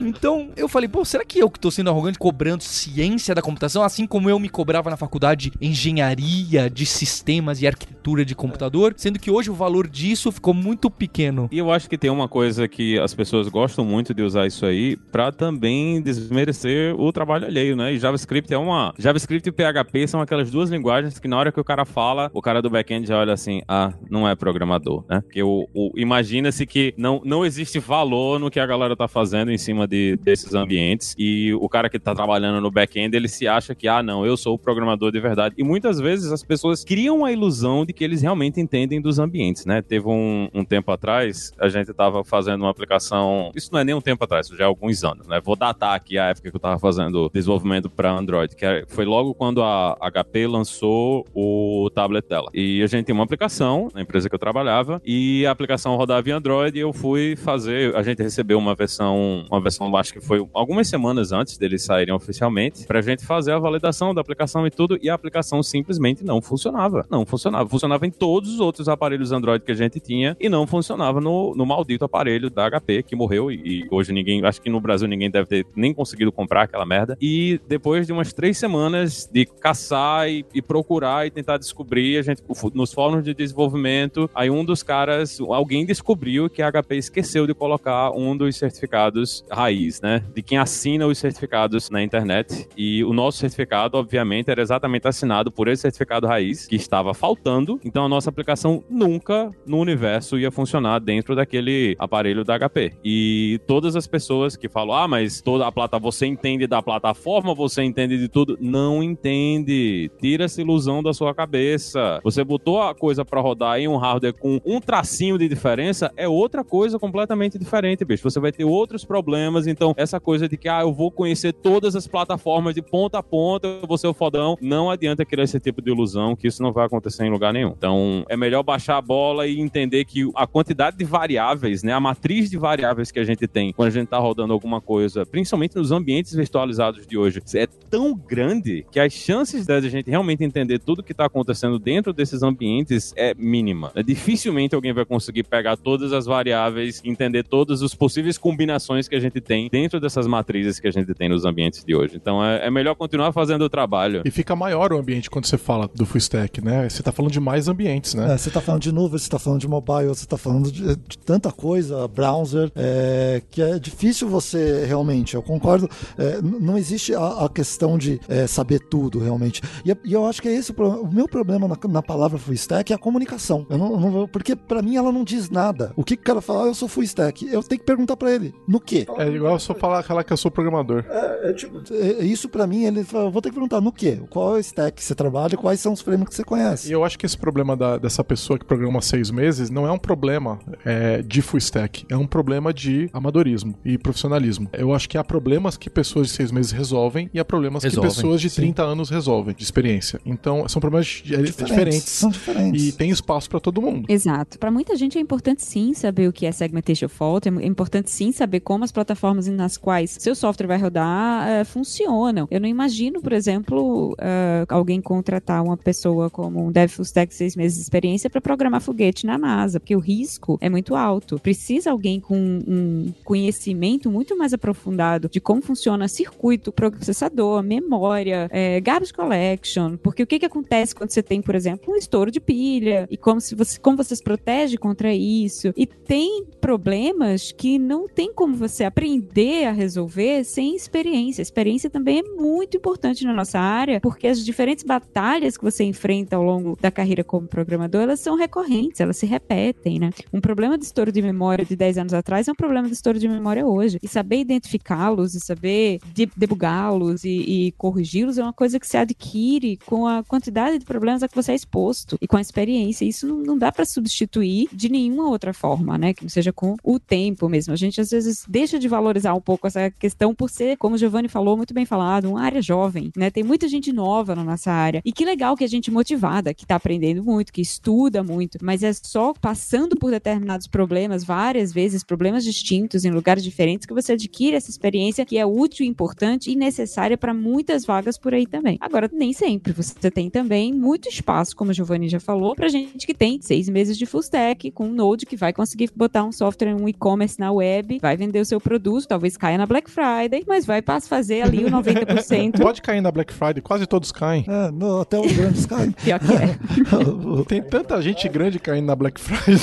Então 0.00 0.50
eu 0.56 0.68
falei, 0.68 0.88
pô, 0.88 1.04
será 1.04 1.24
que 1.24 1.38
eu 1.38 1.50
que 1.50 1.60
tô 1.60 1.70
sendo 1.70 1.90
arrogante 1.90 2.18
cobrando 2.18 2.62
ciência 2.62 3.34
da 3.34 3.42
computação, 3.42 3.82
assim 3.82 4.06
como 4.06 4.28
eu 4.28 4.38
me 4.38 4.48
cobrava 4.48 4.90
na 4.90 4.96
faculdade 4.96 5.52
engenharia 5.60 6.68
de 6.68 6.84
sistemas 6.84 7.60
e 7.62 7.66
arquitetura 7.66 8.24
de 8.24 8.34
computador, 8.34 8.94
sendo 8.96 9.18
que 9.18 9.30
hoje 9.30 9.50
o 9.50 9.54
valor 9.54 9.86
disso 9.86 10.32
ficou 10.32 10.54
muito 10.54 10.90
pequeno. 10.90 11.48
E 11.50 11.58
eu 11.58 11.70
acho 11.70 11.88
que 11.88 11.98
tem 11.98 12.10
uma 12.10 12.28
coisa 12.28 12.66
que 12.66 12.98
as 12.98 13.14
pessoas 13.14 13.48
gostam 13.48 13.84
muito 13.84 14.12
de 14.12 14.22
usar 14.22 14.46
isso 14.46 14.66
aí 14.66 14.96
para 14.96 15.30
também 15.30 16.00
desmerecer 16.00 16.94
o 16.98 17.12
trabalho 17.12 17.46
alheio, 17.46 17.76
né? 17.76 17.92
E 17.92 17.98
JavaScript 17.98 18.52
é 18.52 18.58
uma. 18.58 18.94
JavaScript 18.98 19.48
e 19.48 19.52
PHP 19.52 20.08
são 20.08 20.20
aquelas 20.20 20.50
duas 20.50 20.70
linguagens 20.70 21.18
que 21.18 21.28
na 21.28 21.38
hora 21.38 21.52
que 21.52 21.60
o 21.60 21.64
cara 21.64 21.84
fala, 21.84 22.30
o 22.32 22.42
cara 22.42 22.60
do 22.60 22.70
back-end 22.70 23.06
já 23.06 23.18
olha 23.18 23.32
assim, 23.32 23.62
ah, 23.68 23.92
não 24.10 24.28
é 24.28 24.34
programador, 24.34 25.04
né? 25.08 25.20
Porque 25.20 25.42
o, 25.42 25.68
o 25.74 25.92
imagina-se 25.96 26.66
que 26.66 26.94
não, 26.96 27.20
não 27.24 27.44
existe 27.44 27.78
valor 27.78 28.38
no 28.38 28.50
que 28.50 28.60
a 28.60 28.66
galera 28.66 28.96
tá 28.96 29.06
fazendo 29.06 29.50
em 29.50 29.58
cima 29.62 29.86
de, 29.86 30.16
desses 30.16 30.54
ambientes 30.54 31.14
e 31.18 31.54
o 31.54 31.68
cara 31.68 31.88
que 31.88 31.98
tá 31.98 32.14
trabalhando 32.14 32.60
no 32.60 32.70
back-end, 32.70 33.16
ele 33.16 33.28
se 33.28 33.46
acha 33.46 33.74
que, 33.74 33.88
ah, 33.88 34.02
não, 34.02 34.26
eu 34.26 34.36
sou 34.36 34.54
o 34.54 34.58
programador 34.58 35.10
de 35.10 35.20
verdade. 35.20 35.54
E 35.56 35.64
muitas 35.64 35.98
vezes 35.98 36.30
as 36.32 36.42
pessoas 36.42 36.84
criam 36.84 37.24
a 37.24 37.32
ilusão 37.32 37.84
de 37.84 37.92
que 37.92 38.04
eles 38.04 38.22
realmente 38.22 38.60
entendem 38.60 39.00
dos 39.00 39.18
ambientes, 39.18 39.64
né? 39.64 39.80
Teve 39.80 40.08
um, 40.08 40.48
um 40.52 40.64
tempo 40.64 40.90
atrás, 40.90 41.52
a 41.58 41.68
gente 41.68 41.92
tava 41.92 42.24
fazendo 42.24 42.62
uma 42.62 42.70
aplicação, 42.70 43.50
isso 43.54 43.70
não 43.72 43.80
é 43.80 43.84
nem 43.84 43.94
um 43.94 44.00
tempo 44.00 44.24
atrás, 44.24 44.48
já 44.48 44.64
é 44.64 44.66
alguns 44.66 45.04
anos, 45.04 45.26
né? 45.26 45.40
Vou 45.42 45.56
datar 45.56 45.94
aqui 45.94 46.18
a 46.18 46.26
época 46.26 46.50
que 46.50 46.56
eu 46.56 46.60
tava 46.60 46.78
fazendo 46.78 47.30
desenvolvimento 47.32 47.88
para 47.88 48.12
Android, 48.12 48.54
que 48.56 48.64
é, 48.64 48.84
foi 48.88 49.04
logo 49.04 49.34
quando 49.34 49.62
a 49.62 49.96
HP 50.10 50.46
lançou 50.46 51.24
o 51.34 51.90
tablet 51.94 52.28
dela. 52.28 52.50
E 52.52 52.82
a 52.82 52.86
gente 52.86 53.06
tem 53.06 53.14
uma 53.14 53.24
aplicação 53.24 53.88
na 53.94 54.02
empresa 54.02 54.28
que 54.28 54.34
eu 54.34 54.38
trabalhava 54.38 55.00
e 55.04 55.46
a 55.46 55.50
aplicação 55.50 55.96
rodava 55.96 56.28
em 56.28 56.32
Android 56.32 56.76
e 56.76 56.80
eu 56.80 56.92
fui 56.92 57.36
fazer, 57.36 57.94
a 57.94 58.02
gente 58.02 58.22
recebeu 58.22 58.58
uma 58.58 58.74
versão, 58.74 59.44
uma 59.52 59.60
versão 59.60 59.94
acho 59.96 60.12
que 60.14 60.20
foi 60.20 60.46
algumas 60.54 60.88
semanas 60.88 61.32
antes 61.32 61.58
deles 61.58 61.82
saírem 61.82 62.14
oficialmente, 62.14 62.86
pra 62.86 63.02
gente 63.02 63.24
fazer 63.24 63.52
a 63.52 63.58
validação 63.58 64.14
da 64.14 64.20
aplicação 64.20 64.66
e 64.66 64.70
tudo, 64.70 64.98
e 65.02 65.10
a 65.10 65.14
aplicação 65.14 65.62
simplesmente 65.62 66.24
não 66.24 66.40
funcionava. 66.40 67.06
Não 67.10 67.26
funcionava. 67.26 67.68
Funcionava 67.68 68.06
em 68.06 68.10
todos 68.10 68.54
os 68.54 68.60
outros 68.60 68.88
aparelhos 68.88 69.32
Android 69.32 69.64
que 69.64 69.72
a 69.72 69.74
gente 69.74 70.00
tinha 70.00 70.36
e 70.40 70.48
não 70.48 70.66
funcionava 70.66 71.20
no, 71.20 71.54
no 71.54 71.66
maldito 71.66 72.04
aparelho 72.04 72.48
da 72.48 72.70
HP 72.70 73.02
que 73.02 73.14
morreu 73.14 73.50
e, 73.50 73.82
e 73.82 73.88
hoje 73.90 74.12
ninguém, 74.12 74.44
acho 74.44 74.60
que 74.60 74.70
no 74.70 74.80
Brasil 74.80 75.06
ninguém 75.06 75.30
deve 75.30 75.46
ter 75.46 75.66
nem 75.76 75.92
conseguido 75.92 76.32
comprar 76.32 76.62
aquela 76.62 76.86
merda. 76.86 77.16
E 77.20 77.60
depois 77.68 78.06
de 78.06 78.12
umas 78.12 78.32
três 78.32 78.56
semanas 78.56 79.28
de 79.30 79.44
caçar 79.44 80.28
e, 80.28 80.44
e 80.54 80.62
procurar 80.62 81.26
e 81.26 81.30
tentar 81.30 81.58
descobrir, 81.58 82.18
a 82.18 82.22
gente, 82.22 82.42
nos 82.74 82.92
fóruns 82.92 83.24
de 83.24 83.34
desenvolvimento, 83.34 84.30
aí 84.34 84.50
um 84.50 84.64
dos 84.64 84.82
caras, 84.82 85.38
alguém 85.40 85.84
descobriu 85.84 86.48
que 86.48 86.62
a 86.62 86.70
HP 86.70 86.96
esqueceu 86.96 87.46
de 87.46 87.54
colocar 87.54 88.10
um 88.12 88.36
dos 88.36 88.56
certificados 88.56 89.31
raiz, 89.50 90.00
né? 90.00 90.22
De 90.34 90.42
quem 90.42 90.58
assina 90.58 91.06
os 91.06 91.18
certificados 91.18 91.90
na 91.90 92.02
internet. 92.02 92.68
E 92.76 93.04
o 93.04 93.12
nosso 93.12 93.38
certificado, 93.38 93.96
obviamente, 93.96 94.50
era 94.50 94.60
exatamente 94.60 95.06
assinado 95.08 95.50
por 95.50 95.68
esse 95.68 95.82
certificado 95.82 96.26
raiz, 96.26 96.66
que 96.66 96.76
estava 96.76 97.14
faltando. 97.14 97.80
Então 97.84 98.04
a 98.04 98.08
nossa 98.08 98.30
aplicação 98.30 98.84
nunca 98.88 99.50
no 99.66 99.78
universo 99.78 100.38
ia 100.38 100.50
funcionar 100.50 100.98
dentro 101.00 101.34
daquele 101.34 101.96
aparelho 101.98 102.44
da 102.44 102.58
HP. 102.58 102.92
E 103.04 103.60
todas 103.66 103.96
as 103.96 104.06
pessoas 104.06 104.56
que 104.56 104.68
falam, 104.68 104.96
ah, 104.96 105.08
mas 105.08 105.40
toda 105.40 105.66
a 105.66 105.72
plata, 105.72 105.98
você 105.98 106.26
entende 106.26 106.66
da 106.66 106.82
plataforma, 106.82 107.54
você 107.54 107.82
entende 107.82 108.18
de 108.18 108.28
tudo. 108.28 108.56
Não 108.60 109.02
entende. 109.02 110.10
Tira 110.20 110.44
essa 110.44 110.60
ilusão 110.60 111.02
da 111.02 111.12
sua 111.12 111.34
cabeça. 111.34 112.20
Você 112.22 112.44
botou 112.44 112.80
a 112.80 112.94
coisa 112.94 113.24
para 113.24 113.40
rodar 113.40 113.78
em 113.78 113.88
um 113.88 113.96
hardware 113.96 114.34
com 114.34 114.60
um 114.64 114.80
tracinho 114.80 115.38
de 115.38 115.48
diferença, 115.48 116.12
é 116.16 116.28
outra 116.28 116.64
coisa 116.64 116.98
completamente 116.98 117.58
diferente, 117.58 118.04
bicho. 118.04 118.22
Você 118.22 118.40
vai 118.40 118.52
ter 118.52 118.64
outros 118.64 119.04
problemas, 119.04 119.21
então 119.66 119.94
essa 119.96 120.20
coisa 120.20 120.48
de 120.48 120.56
que, 120.56 120.68
ah, 120.68 120.82
eu 120.82 120.92
vou 120.92 121.10
conhecer 121.10 121.52
todas 121.52 121.96
as 121.96 122.06
plataformas 122.06 122.74
de 122.74 122.82
ponta 122.82 123.18
a 123.18 123.22
ponta, 123.22 123.66
eu 123.66 123.86
vou 123.86 123.98
ser 123.98 124.06
o 124.06 124.14
fodão, 124.14 124.56
não 124.60 124.90
adianta 124.90 125.24
criar 125.24 125.44
esse 125.44 125.58
tipo 125.60 125.82
de 125.82 125.90
ilusão, 125.90 126.34
que 126.36 126.46
isso 126.46 126.62
não 126.62 126.72
vai 126.72 126.86
acontecer 126.86 127.24
em 127.24 127.30
lugar 127.30 127.52
nenhum. 127.52 127.74
Então, 127.76 128.24
é 128.28 128.36
melhor 128.36 128.62
baixar 128.62 128.96
a 128.96 129.02
bola 129.02 129.46
e 129.46 129.60
entender 129.60 130.04
que 130.04 130.30
a 130.34 130.46
quantidade 130.46 130.96
de 130.96 131.04
variáveis, 131.04 131.82
né, 131.82 131.92
a 131.92 132.00
matriz 132.00 132.50
de 132.50 132.58
variáveis 132.58 133.10
que 133.10 133.18
a 133.18 133.24
gente 133.24 133.46
tem 133.46 133.72
quando 133.72 133.88
a 133.88 133.92
gente 133.92 134.08
tá 134.08 134.18
rodando 134.18 134.52
alguma 134.52 134.80
coisa, 134.80 135.24
principalmente 135.26 135.76
nos 135.76 135.92
ambientes 135.92 136.34
virtualizados 136.34 137.06
de 137.06 137.16
hoje, 137.16 137.42
é 137.54 137.66
tão 137.66 138.14
grande 138.14 138.86
que 138.90 138.98
as 138.98 139.12
chances 139.12 139.66
da 139.66 139.80
gente 139.80 140.10
realmente 140.10 140.44
entender 140.44 140.78
tudo 140.78 141.02
que 141.02 141.12
está 141.12 141.26
acontecendo 141.26 141.78
dentro 141.78 142.12
desses 142.12 142.42
ambientes 142.42 143.12
é 143.16 143.34
mínima. 143.34 143.92
Dificilmente 144.04 144.74
alguém 144.74 144.92
vai 144.92 145.04
conseguir 145.04 145.44
pegar 145.44 145.76
todas 145.76 146.12
as 146.12 146.26
variáveis, 146.26 147.00
entender 147.04 147.44
todas 147.44 147.82
as 147.82 147.94
possíveis 147.94 148.38
combinações 148.38 149.08
que 149.12 149.16
a 149.16 149.20
gente 149.20 149.40
tem 149.42 149.68
dentro 149.70 150.00
dessas 150.00 150.26
matrizes 150.26 150.80
que 150.80 150.88
a 150.88 150.90
gente 150.90 151.12
tem 151.12 151.28
nos 151.28 151.44
ambientes 151.44 151.84
de 151.84 151.94
hoje. 151.94 152.16
Então 152.16 152.42
é, 152.42 152.66
é 152.66 152.70
melhor 152.70 152.94
continuar 152.94 153.30
fazendo 153.32 153.62
o 153.62 153.68
trabalho. 153.68 154.22
E 154.24 154.30
fica 154.30 154.56
maior 154.56 154.90
o 154.92 154.98
ambiente 154.98 155.28
quando 155.28 155.44
você 155.44 155.58
fala 155.58 155.86
do 155.94 156.06
full 156.06 156.18
stack, 156.18 156.62
né? 156.64 156.88
Você 156.88 157.02
tá 157.02 157.12
falando 157.12 157.30
de 157.32 157.40
mais 157.40 157.68
ambientes, 157.68 158.14
né? 158.14 158.32
É, 158.32 158.38
você 158.38 158.50
tá 158.50 158.60
falando 158.60 158.80
de 158.82 158.90
nuvem, 158.92 159.18
você 159.18 159.28
tá 159.28 159.38
falando 159.38 159.60
de 159.60 159.68
mobile, 159.68 160.08
você 160.08 160.24
tá 160.26 160.38
falando 160.38 160.72
de, 160.72 160.96
de 160.96 161.18
tanta 161.18 161.52
coisa, 161.52 162.08
browser, 162.08 162.70
é, 162.74 163.42
que 163.50 163.60
é 163.60 163.78
difícil 163.78 164.28
você 164.28 164.84
realmente, 164.86 165.34
eu 165.34 165.42
concordo, 165.42 165.88
é, 166.16 166.40
não 166.42 166.78
existe 166.78 167.14
a, 167.14 167.44
a 167.44 167.48
questão 167.50 167.98
de 167.98 168.18
é, 168.28 168.46
saber 168.46 168.78
tudo 168.88 169.18
realmente. 169.18 169.60
E, 169.84 169.94
e 170.04 170.12
eu 170.14 170.26
acho 170.26 170.40
que 170.40 170.48
é 170.48 170.52
esse 170.54 170.70
o, 170.70 170.74
pro- 170.74 171.02
o 171.02 171.12
meu 171.12 171.28
problema 171.28 171.68
na, 171.68 171.76
na 171.88 172.02
palavra 172.02 172.38
full 172.38 172.54
stack 172.54 172.92
é 172.92 172.96
a 172.96 172.98
comunicação. 172.98 173.66
Eu 173.68 173.76
não, 173.76 173.92
eu 173.92 174.00
não- 174.00 174.28
porque 174.28 174.56
pra 174.56 174.80
mim 174.80 174.96
ela 174.96 175.12
não 175.12 175.22
diz 175.24 175.50
nada. 175.50 175.92
O 175.96 176.02
que 176.02 176.16
que 176.16 176.22
o 176.22 176.24
cara 176.24 176.40
fala, 176.40 176.64
ah, 176.64 176.66
eu 176.68 176.74
sou 176.74 176.88
full 176.88 177.02
stack, 177.02 177.44
eu 177.46 177.62
tenho 177.62 177.80
que 177.80 177.86
perguntar 177.86 178.16
pra 178.16 178.32
ele, 178.32 178.54
no 178.66 178.80
É 179.18 179.28
igual 179.28 179.54
eu 179.54 179.58
só 179.58 179.74
falar, 179.74 180.02
falar 180.02 180.24
que 180.24 180.32
eu 180.32 180.36
sou 180.36 180.50
programador. 180.50 181.04
É, 181.08 181.52
tipo, 181.52 181.82
é, 181.92 182.24
isso 182.24 182.48
pra 182.48 182.66
mim, 182.66 182.84
ele 182.84 183.04
fala, 183.04 183.24
eu 183.26 183.30
vou 183.30 183.42
ter 183.42 183.48
que 183.48 183.54
perguntar 183.54 183.80
no 183.80 183.92
quê? 183.92 184.18
Qual 184.30 184.54
é 184.56 184.58
o 184.58 184.60
stack 184.60 184.96
que 184.96 185.04
você 185.04 185.14
trabalha, 185.14 185.56
quais 185.56 185.80
são 185.80 185.92
os 185.92 186.00
frameworks 186.00 186.36
que 186.36 186.42
você 186.42 186.44
conhece. 186.44 186.88
E 186.88 186.92
eu 186.92 187.04
acho 187.04 187.18
que 187.18 187.26
esse 187.26 187.36
problema 187.36 187.76
da- 187.76 187.98
dessa 187.98 188.22
pessoa 188.22 188.58
que 188.58 188.64
programa 188.64 188.98
há 188.98 189.02
seis 189.02 189.30
meses 189.30 189.70
não 189.70 189.86
é 189.86 189.92
um 189.92 189.98
problema 189.98 190.58
é, 190.84 191.22
de 191.22 191.42
full 191.42 191.58
stack, 191.58 192.04
é 192.08 192.16
um 192.16 192.26
problema 192.26 192.72
de 192.72 193.08
amadorismo 193.12 193.74
e 193.84 193.98
profissionalismo. 193.98 194.68
Eu 194.72 194.94
acho 194.94 195.08
que 195.08 195.16
há 195.18 195.24
problemas 195.24 195.76
que 195.76 195.88
pessoas 195.90 196.28
de 196.28 196.32
seis 196.34 196.50
meses 196.52 196.72
resolvem 196.72 197.30
e 197.32 197.40
há 197.40 197.44
problemas 197.44 197.82
Resolvem, 197.82 198.10
que 198.10 198.16
pessoas 198.16 198.40
de 198.40 198.50
sim. 198.50 198.62
30 198.62 198.82
anos 198.82 199.10
resolvem, 199.10 199.54
de 199.54 199.62
experiência. 199.62 200.20
Então, 200.24 200.68
são 200.68 200.80
problemas 200.80 201.22
é, 201.30 201.42
diferentes. 201.42 202.02
São 202.02 202.30
diferentes. 202.30 202.88
E 202.88 202.92
tem 202.92 203.10
espaço 203.10 203.48
pra 203.48 203.58
todo 203.60 203.80
mundo. 203.80 204.06
Exato. 204.08 204.58
Para 204.58 204.70
muita 204.70 204.94
gente 204.96 205.18
é 205.18 205.20
importante 205.20 205.64
sim 205.64 205.94
saber 205.94 206.28
o 206.28 206.32
que 206.32 206.46
é 206.46 206.52
segmentation 206.52 207.08
fault, 207.08 207.48
é 207.48 207.66
importante 207.66 208.10
sim 208.10 208.30
saber 208.32 208.60
como 208.60 208.84
as 208.84 208.91
plataformas 208.92 209.48
nas 209.48 209.76
quais 209.76 210.16
seu 210.20 210.34
software 210.34 210.66
vai 210.66 210.78
rodar 210.78 211.48
eh, 211.48 211.64
funcionam. 211.64 212.46
Eu 212.50 212.60
não 212.60 212.68
imagino, 212.68 213.20
por 213.20 213.32
exemplo, 213.32 214.14
eh, 214.18 214.64
alguém 214.68 215.00
contratar 215.00 215.62
uma 215.62 215.76
pessoa 215.76 216.30
como 216.30 216.66
um 216.66 216.72
dev 216.72 216.90
full 216.90 217.04
stack 217.04 217.34
seis 217.34 217.56
meses 217.56 217.78
de 217.78 217.82
experiência 217.82 218.30
para 218.30 218.40
programar 218.40 218.80
foguete 218.80 219.26
na 219.26 219.38
NASA, 219.38 219.80
porque 219.80 219.96
o 219.96 219.98
risco 219.98 220.58
é 220.60 220.68
muito 220.68 220.94
alto. 220.94 221.38
Precisa 221.38 221.90
alguém 221.90 222.20
com 222.20 222.36
um 222.36 223.12
conhecimento 223.24 224.10
muito 224.10 224.36
mais 224.36 224.52
aprofundado 224.52 225.28
de 225.28 225.40
como 225.40 225.62
funciona 225.62 226.08
circuito, 226.08 226.72
processador, 226.72 227.62
memória, 227.62 228.48
eh, 228.52 228.80
garbage 228.80 229.12
collection, 229.12 229.96
porque 229.96 230.22
o 230.22 230.26
que, 230.26 230.38
que 230.38 230.46
acontece 230.46 230.94
quando 230.94 231.10
você 231.10 231.22
tem, 231.22 231.40
por 231.40 231.54
exemplo, 231.54 231.92
um 231.92 231.96
estouro 231.96 232.30
de 232.30 232.40
pilha 232.40 233.06
e 233.10 233.16
como, 233.16 233.40
se 233.40 233.54
você, 233.54 233.78
como 233.78 233.96
você 233.96 234.14
se 234.14 234.22
protege 234.22 234.76
contra 234.76 235.14
isso. 235.14 235.72
E 235.76 235.86
tem 235.86 236.44
problemas 236.60 237.52
que 237.52 237.78
não 237.78 238.08
tem 238.08 238.32
como 238.32 238.54
você 238.54 238.81
aprender 238.84 239.66
a 239.66 239.72
resolver 239.72 240.44
sem 240.44 240.74
experiência. 240.74 241.42
Experiência 241.42 241.90
também 241.90 242.20
é 242.20 242.22
muito 242.22 242.76
importante 242.76 243.24
na 243.24 243.32
nossa 243.32 243.58
área, 243.58 244.00
porque 244.00 244.26
as 244.26 244.44
diferentes 244.44 244.84
batalhas 244.84 245.56
que 245.56 245.64
você 245.64 245.84
enfrenta 245.84 246.36
ao 246.36 246.42
longo 246.42 246.76
da 246.80 246.90
carreira 246.90 247.24
como 247.24 247.46
programador, 247.46 248.02
elas 248.02 248.20
são 248.20 248.36
recorrentes, 248.36 249.00
elas 249.00 249.16
se 249.16 249.26
repetem, 249.26 249.98
né? 249.98 250.10
Um 250.32 250.40
problema 250.40 250.76
de 250.78 250.84
estouro 250.84 251.12
de 251.12 251.22
memória 251.22 251.64
de 251.64 251.76
10 251.76 251.98
anos 251.98 252.14
atrás 252.14 252.48
é 252.48 252.52
um 252.52 252.54
problema 252.56 252.86
de 252.88 252.94
estouro 252.94 253.18
de 253.18 253.28
memória 253.28 253.66
hoje. 253.66 253.98
E 254.02 254.08
saber 254.08 254.40
identificá-los 254.40 255.34
e 255.34 255.40
saber 255.40 255.98
de- 256.12 256.30
debugá-los 256.36 257.24
e, 257.24 257.28
e 257.68 257.72
corrigi-los 257.72 258.38
é 258.38 258.42
uma 258.42 258.52
coisa 258.52 258.78
que 258.78 258.86
se 258.86 258.96
adquire 258.96 259.78
com 259.86 260.06
a 260.06 260.22
quantidade 260.24 260.78
de 260.78 260.84
problemas 260.84 261.22
a 261.22 261.28
que 261.28 261.34
você 261.34 261.52
é 261.52 261.54
exposto 261.54 262.16
e 262.20 262.26
com 262.26 262.36
a 262.36 262.40
experiência. 262.40 263.04
Isso 263.04 263.26
não, 263.26 263.38
não 263.38 263.58
dá 263.58 263.70
para 263.72 263.84
substituir 263.84 264.68
de 264.72 264.88
nenhuma 264.88 265.28
outra 265.28 265.52
forma, 265.52 265.96
né? 265.98 266.14
Que 266.14 266.22
não 266.22 266.28
seja 266.28 266.52
com 266.52 266.76
o 266.82 266.98
tempo 266.98 267.48
mesmo. 267.48 267.72
A 267.72 267.76
gente 267.76 268.00
às 268.00 268.10
vezes 268.10 268.44
deixa 268.48 268.71
de 268.78 268.88
valorizar 268.88 269.34
um 269.34 269.40
pouco 269.40 269.66
essa 269.66 269.90
questão 269.90 270.34
por 270.34 270.50
ser, 270.50 270.76
como 270.76 270.94
o 270.94 270.98
Giovanni 270.98 271.28
falou, 271.28 271.56
muito 271.56 271.74
bem 271.74 271.84
falado, 271.84 272.30
uma 272.30 272.42
área 272.42 272.62
jovem, 272.62 273.10
né? 273.16 273.30
Tem 273.30 273.42
muita 273.42 273.68
gente 273.68 273.92
nova 273.92 274.34
na 274.34 274.44
nossa 274.44 274.70
área. 274.70 275.02
E 275.04 275.12
que 275.12 275.24
legal 275.24 275.56
que 275.56 275.64
a 275.64 275.68
gente 275.68 275.90
motivada, 275.90 276.54
que 276.54 276.66
tá 276.66 276.76
aprendendo 276.76 277.22
muito, 277.22 277.52
que 277.52 277.60
estuda 277.60 278.22
muito, 278.22 278.58
mas 278.62 278.82
é 278.82 278.92
só 278.92 279.32
passando 279.32 279.96
por 279.96 280.10
determinados 280.10 280.66
problemas, 280.66 281.24
várias 281.24 281.72
vezes, 281.72 282.04
problemas 282.04 282.44
distintos 282.44 283.04
em 283.04 283.10
lugares 283.10 283.42
diferentes, 283.42 283.86
que 283.86 283.94
você 283.94 284.12
adquire 284.12 284.56
essa 284.56 284.70
experiência 284.70 285.24
que 285.24 285.38
é 285.38 285.46
útil, 285.46 285.86
importante 285.86 286.50
e 286.50 286.56
necessária 286.56 287.16
para 287.16 287.34
muitas 287.34 287.84
vagas 287.84 288.18
por 288.18 288.34
aí 288.34 288.46
também. 288.46 288.78
Agora, 288.80 289.10
nem 289.12 289.32
sempre. 289.32 289.72
Você 289.72 290.10
tem 290.10 290.30
também 290.30 290.72
muito 290.72 291.08
espaço, 291.08 291.56
como 291.56 291.70
o 291.70 291.74
Giovanni 291.74 292.08
já 292.08 292.20
falou, 292.20 292.54
pra 292.54 292.68
gente 292.68 293.06
que 293.06 293.14
tem 293.14 293.40
seis 293.40 293.68
meses 293.68 293.96
de 293.98 294.06
full 294.06 294.20
stack, 294.20 294.70
com 294.70 294.86
um 294.86 294.92
Node 294.92 295.26
que 295.26 295.36
vai 295.36 295.52
conseguir 295.52 295.90
botar 295.94 296.24
um 296.24 296.32
software, 296.32 296.74
um 296.74 296.88
e-commerce 296.88 297.38
na 297.38 297.52
web, 297.52 297.98
vai 298.00 298.16
vender 298.16 298.40
o 298.40 298.44
seu 298.44 298.60
produto, 298.62 299.06
talvez 299.06 299.36
caia 299.36 299.58
na 299.58 299.66
Black 299.66 299.90
Friday, 299.90 300.44
mas 300.46 300.64
vai 300.64 300.82
fazer 301.08 301.42
ali 301.42 301.64
o 301.64 301.70
90%. 301.70 302.60
Pode 302.60 302.80
cair 302.80 303.00
na 303.00 303.10
Black 303.10 303.32
Friday, 303.32 303.60
quase 303.62 303.86
todos 303.86 304.10
caem. 304.12 304.44
É, 304.48 304.70
no- 304.70 305.00
até 305.00 305.18
os 305.18 305.32
grandes 305.32 305.66
caem. 305.66 305.90
Pior 306.02 306.18
que 306.20 306.32
é. 306.32 306.58
Tem 307.48 307.62
tanta 307.62 308.00
gente 308.00 308.28
grande 308.28 308.58
caindo 308.58 308.86
na 308.86 308.94
Black 308.96 309.20
Friday. 309.20 309.62